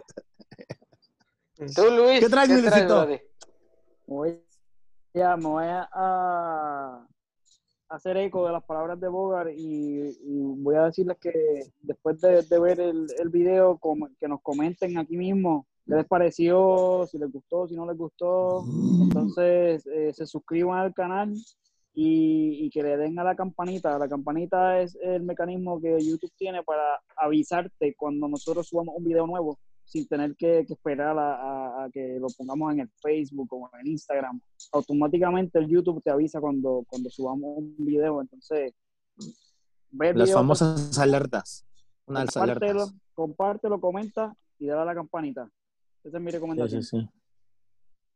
[1.74, 2.86] Tú, Luis, ¿Qué traes, Luisito?
[2.86, 3.20] Brody?
[4.07, 4.47] Voy
[5.20, 7.07] a, me voy a,
[7.89, 10.16] hacer eco de las palabras de Bogart y,
[10.61, 11.32] voy a decirles que
[11.81, 13.81] después de, ver el, video,
[14.20, 18.65] que nos comenten aquí mismo qué les pareció, si les gustó, si no les gustó.
[19.03, 21.32] Entonces, eh, se suscriban al canal
[21.95, 23.99] y que le den a la campanita.
[23.99, 29.27] La campanita es el mecanismo que YouTube tiene para avisarte cuando nosotros subamos un video
[29.27, 29.59] nuevo
[29.89, 33.70] sin tener que, que esperar a, a- a que lo pongamos en el Facebook o
[33.81, 34.39] en Instagram.
[34.73, 38.20] Automáticamente el YouTube te avisa cuando, cuando subamos un video.
[38.20, 38.74] Entonces,
[39.90, 41.65] ve el Las video, famosas alertas.
[42.06, 42.94] Unas compártelo, alertas.
[43.15, 45.51] compártelo, comenta y dale a la campanita.
[46.05, 46.82] Esa es mi recomendación.
[46.82, 47.09] sí, sí.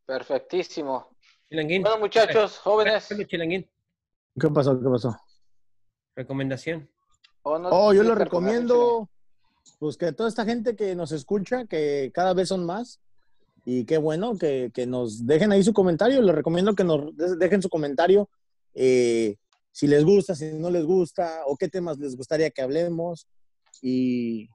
[0.05, 1.07] Perfectísimo.
[1.49, 1.81] Chilanguín.
[1.81, 3.07] Bueno, muchachos, jóvenes.
[3.27, 3.67] Chilanguín.
[4.39, 4.79] ¿Qué pasó?
[4.79, 5.17] ¿Qué pasó?
[6.15, 6.89] Recomendación.
[7.43, 9.09] ¿o no Oh, yo recomendación, recomiendo,
[9.79, 12.99] pues que toda esta gente que nos escucha, que cada vez son más,
[13.65, 16.21] y qué bueno que, que nos dejen ahí su comentario.
[16.21, 18.29] Les recomiendo que nos de- dejen su comentario
[18.73, 19.37] eh,
[19.71, 23.27] si les gusta, si no les gusta, o qué temas les gustaría que hablemos.
[23.81, 24.49] Y,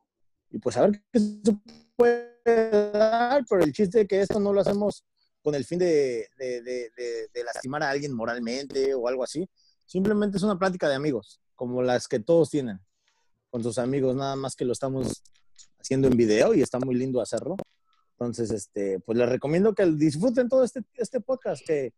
[0.50, 1.56] y pues a ver qué se
[1.96, 5.04] puede dar, pero el chiste es que esto no lo hacemos
[5.42, 6.60] con el fin de- de-
[7.34, 9.48] de lastimar a alguien moralmente o algo así.
[9.86, 12.78] Simplemente es una plática de amigos, como las que todos tienen
[13.50, 15.22] con sus amigos, nada más que lo estamos
[15.80, 17.56] haciendo en video y está muy lindo hacerlo.
[18.12, 21.92] Entonces, este, pues les recomiendo que disfruten todo este, este podcast, que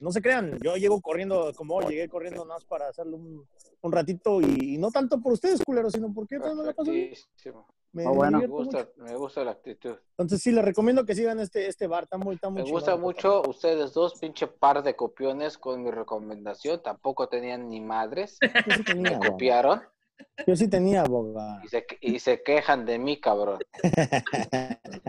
[0.00, 3.48] no se crean, yo llego corriendo como hoy, llegué corriendo nada más para hacerlo un,
[3.80, 6.90] un ratito y, y no tanto por ustedes, culeros, sino porque yo me la paso
[6.90, 7.10] bien.
[7.10, 7.66] Perfectísimo.
[7.92, 8.38] Me, me bueno.
[8.40, 8.64] Me mucho.
[8.64, 9.96] gusta, me gusta la actitud.
[10.10, 12.96] Entonces sí, les recomiendo que sigan este, este bar, está muy, está muy Me gusta
[12.96, 16.82] mucho ustedes dos, pinche par de copiones con mi recomendación.
[16.82, 18.38] Tampoco tenían ni madres.
[18.96, 19.80] Me copiaron
[20.46, 21.60] Yo sí tenía, boga.
[21.64, 23.58] y se, y se quejan de mí, cabrón.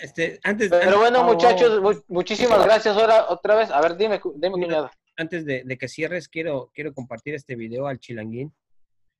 [0.00, 2.96] Este, antes, Pero antes, bueno, Ah, muchachos, mu- muchísimas gracias.
[2.96, 4.90] Ahora, otra vez, a ver, dime, dime, cuñado.
[5.16, 8.52] antes de, de que cierres, quiero, quiero compartir este video al Chilanguín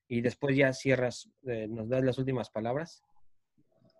[0.08, 3.02] y después ya cierras, eh, nos das las últimas palabras.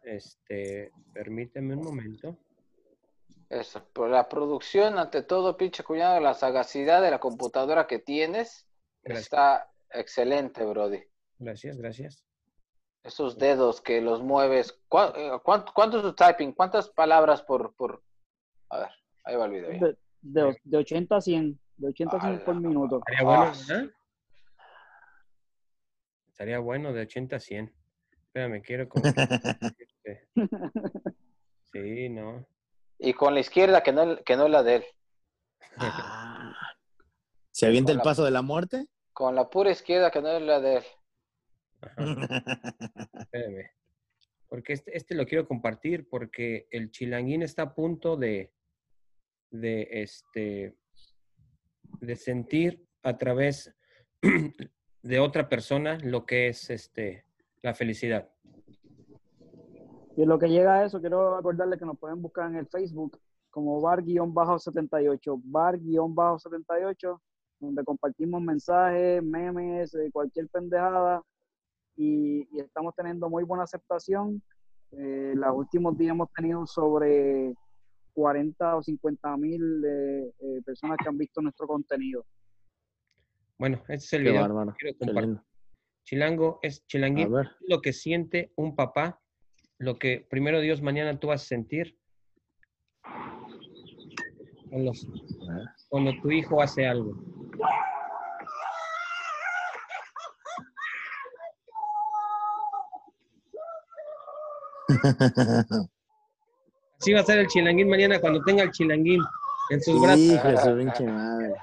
[0.02, 2.36] Este, permíteme un momento.
[3.48, 8.66] Eso, por la producción, ante todo, pinche cuñado, la sagacidad de la computadora que tienes
[9.04, 9.24] Gracias.
[9.24, 11.02] está excelente, Brody.
[11.38, 12.24] Gracias, gracias.
[13.02, 14.80] Esos dedos que los mueves.
[14.88, 16.52] ¿Cuá- eh, cuánto, ¿Cuánto es tu typing?
[16.52, 18.02] ¿Cuántas palabras por, por...
[18.70, 18.88] A ver,
[19.24, 19.70] ahí va el video.
[19.70, 22.98] De, de, de 80 a 100, de 80 a 100 por minuto.
[22.98, 23.90] Estaría bueno, Ah, ¿verdad?
[26.28, 27.74] Estaría bueno de 80 a 100.
[28.12, 30.26] Espérame, quiero como que-
[31.72, 32.46] Sí, no.
[32.98, 34.84] Y con la izquierda, que no, que no es la de él.
[35.78, 36.52] Ah.
[37.50, 38.86] ¿Se avienta el paso de la muerte?
[39.16, 40.84] Con la pura izquierda, que no es la de él.
[43.18, 43.70] Espérame.
[44.46, 48.52] Porque este, este lo quiero compartir porque el chilanguín está a punto de,
[49.50, 50.76] de, este,
[51.98, 53.74] de sentir a través
[55.02, 57.24] de otra persona lo que es este,
[57.62, 58.28] la felicidad.
[60.14, 62.66] Y en lo que llega a eso, quiero acordarles que nos pueden buscar en el
[62.66, 63.18] Facebook
[63.48, 67.20] como bar-78, bar-78,
[67.60, 71.22] donde compartimos mensajes, memes, eh, cualquier pendejada.
[71.96, 74.42] Y, y estamos teniendo muy buena aceptación.
[74.92, 77.54] Eh, los últimos días hemos tenido sobre
[78.14, 82.24] 40 o 50 mil eh, eh, personas que han visto nuestro contenido.
[83.58, 84.72] Bueno, este es el Qué video bárbaro.
[84.72, 85.40] que quiero qué compartir.
[86.04, 87.32] Chilango es chilanguín,
[87.66, 89.20] lo que siente un papá,
[89.78, 91.98] lo que primero Dios mañana tú vas a sentir.
[94.70, 95.06] Con los-
[95.88, 97.14] cuando tu hijo hace algo.
[106.98, 109.22] Así va a ser el chilanguín mañana cuando tenga el chilanguín
[109.70, 110.18] en sus brazos.
[110.18, 111.54] Hijo de su pinche madre.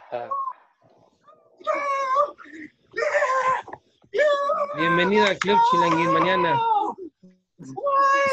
[4.78, 6.60] Bienvenido al Club Chilanguín mañana.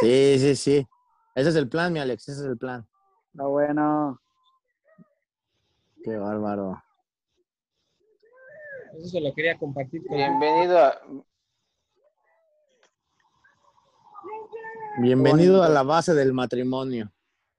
[0.01, 0.87] Sí, sí, sí.
[1.35, 2.87] Ese es el plan, mi Alex, ese es el plan.
[3.33, 4.21] Está bueno.
[6.03, 6.83] Qué bárbaro.
[8.97, 11.01] Eso se lo quería compartir con Bienvenido a,
[14.99, 17.13] Bienvenido a la base del matrimonio.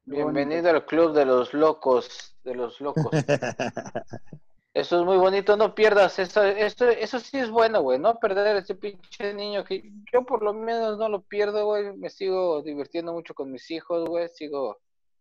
[0.06, 3.12] bienvenido al club de los locos, de los locos.
[4.74, 8.56] Eso es muy bonito, no pierdas eso, eso, eso sí es bueno, güey, no perder
[8.56, 13.12] ese pinche niño que yo por lo menos no lo pierdo, güey, me sigo divirtiendo
[13.12, 14.80] mucho con mis hijos, güey, sigo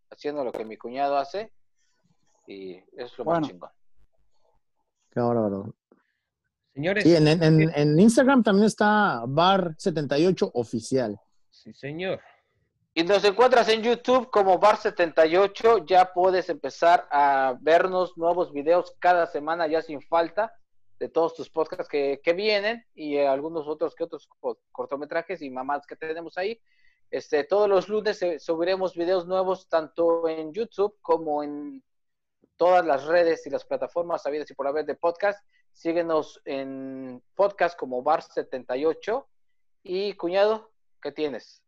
[0.09, 1.51] haciendo lo que mi cuñado hace
[2.47, 3.41] y es lo Bueno.
[3.41, 3.69] más chingón.
[5.11, 5.73] Qué bárbaro.
[6.73, 11.19] Señores, Sí, en, en- en- en Instagram también está Bar78 Oficial.
[11.49, 12.19] sí, señor.
[12.93, 19.27] Y nos encuentras en YouTube como Bar78, ya puedes empezar a vernos nuevos videos cada
[19.27, 20.53] semana ya sin falta
[20.99, 25.41] de todos tus podcasts que, que vienen y eh, algunos otros que otros co- cortometrajes
[25.41, 26.59] y mamás que tenemos ahí.
[27.09, 31.83] Este, todos los lunes eh, subiremos videos nuevos tanto en YouTube como en
[32.61, 35.43] todas las redes y las plataformas sabidas y por haber de podcast.
[35.71, 39.25] Síguenos en podcast como Bar78
[39.83, 40.71] y cuñado,
[41.01, 41.63] ¿qué tienes?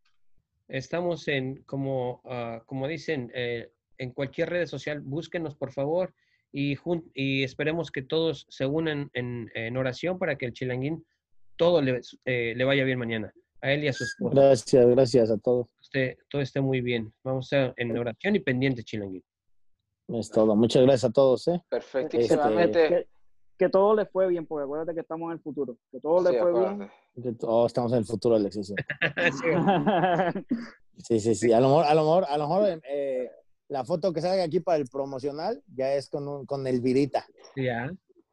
[0.68, 6.14] Estamos en, como, ah, como dicen, eh, en cualquier red social, búsquenos por favor
[6.52, 11.04] y, jun- y esperemos que todos se unan en, en oración para que el chilanguín
[11.56, 14.32] todo le, eh, le vaya bien mañana, a él y a su esposa.
[14.40, 15.66] Gracias, gracias a todos.
[15.82, 17.12] Esté- todo esté muy bien.
[17.24, 19.24] Vamos a estar en oración y pendiente, chilanguín.
[20.08, 20.54] Es todo.
[20.54, 21.62] Muchas gracias a todos, ¿eh?
[21.68, 22.88] Perfectísimamente.
[22.88, 23.08] Que,
[23.58, 25.76] que todo le fue bien, porque acuérdate que estamos en el futuro.
[25.90, 26.76] Que todo le Sí, fue acuérdate.
[27.14, 27.24] bien.
[27.24, 28.66] Que todos estamos en el futuro, Alexis.
[28.68, 28.74] sí.
[30.98, 31.52] Sí, Sí, sí.
[31.52, 33.30] A lo mejor, a lo mejor, a lo mejor eh,
[33.68, 37.26] la foto que salga aquí para el promocional ya es con, un, con el virita.
[37.56, 37.90] ya.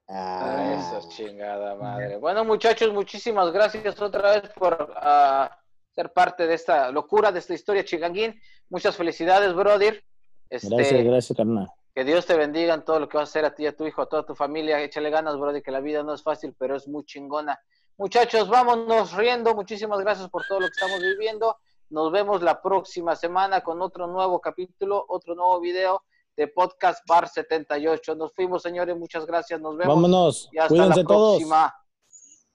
[0.07, 2.17] Ah, Ah, Eso, chingada madre.
[2.17, 5.57] Bueno, muchachos, muchísimas gracias otra vez por ah,
[5.95, 8.37] ser parte de esta locura, de esta historia chiganguín.
[8.69, 10.03] Muchas felicidades, brother.
[10.51, 11.67] Este, gracias, gracias, carnal.
[11.95, 13.85] Que Dios te bendiga en todo lo que vas a hacer a ti, a tu
[13.85, 14.81] hijo, a toda tu familia.
[14.81, 17.59] Échale ganas, brother, que la vida no es fácil, pero es muy chingona.
[17.97, 19.55] Muchachos, vámonos riendo.
[19.55, 21.57] Muchísimas gracias por todo lo que estamos viviendo.
[21.89, 26.03] Nos vemos la próxima semana con otro nuevo capítulo, otro nuevo video
[26.35, 28.15] de Podcast Bar 78.
[28.15, 28.97] Nos fuimos, señores.
[28.97, 29.59] Muchas gracias.
[29.61, 29.95] Nos vemos.
[29.95, 30.49] Vámonos.
[30.51, 31.37] Y hasta Cuídense la todos.
[31.37, 31.73] próxima.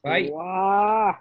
[0.03, 0.31] Bye.
[0.31, 1.15] ¡Guau!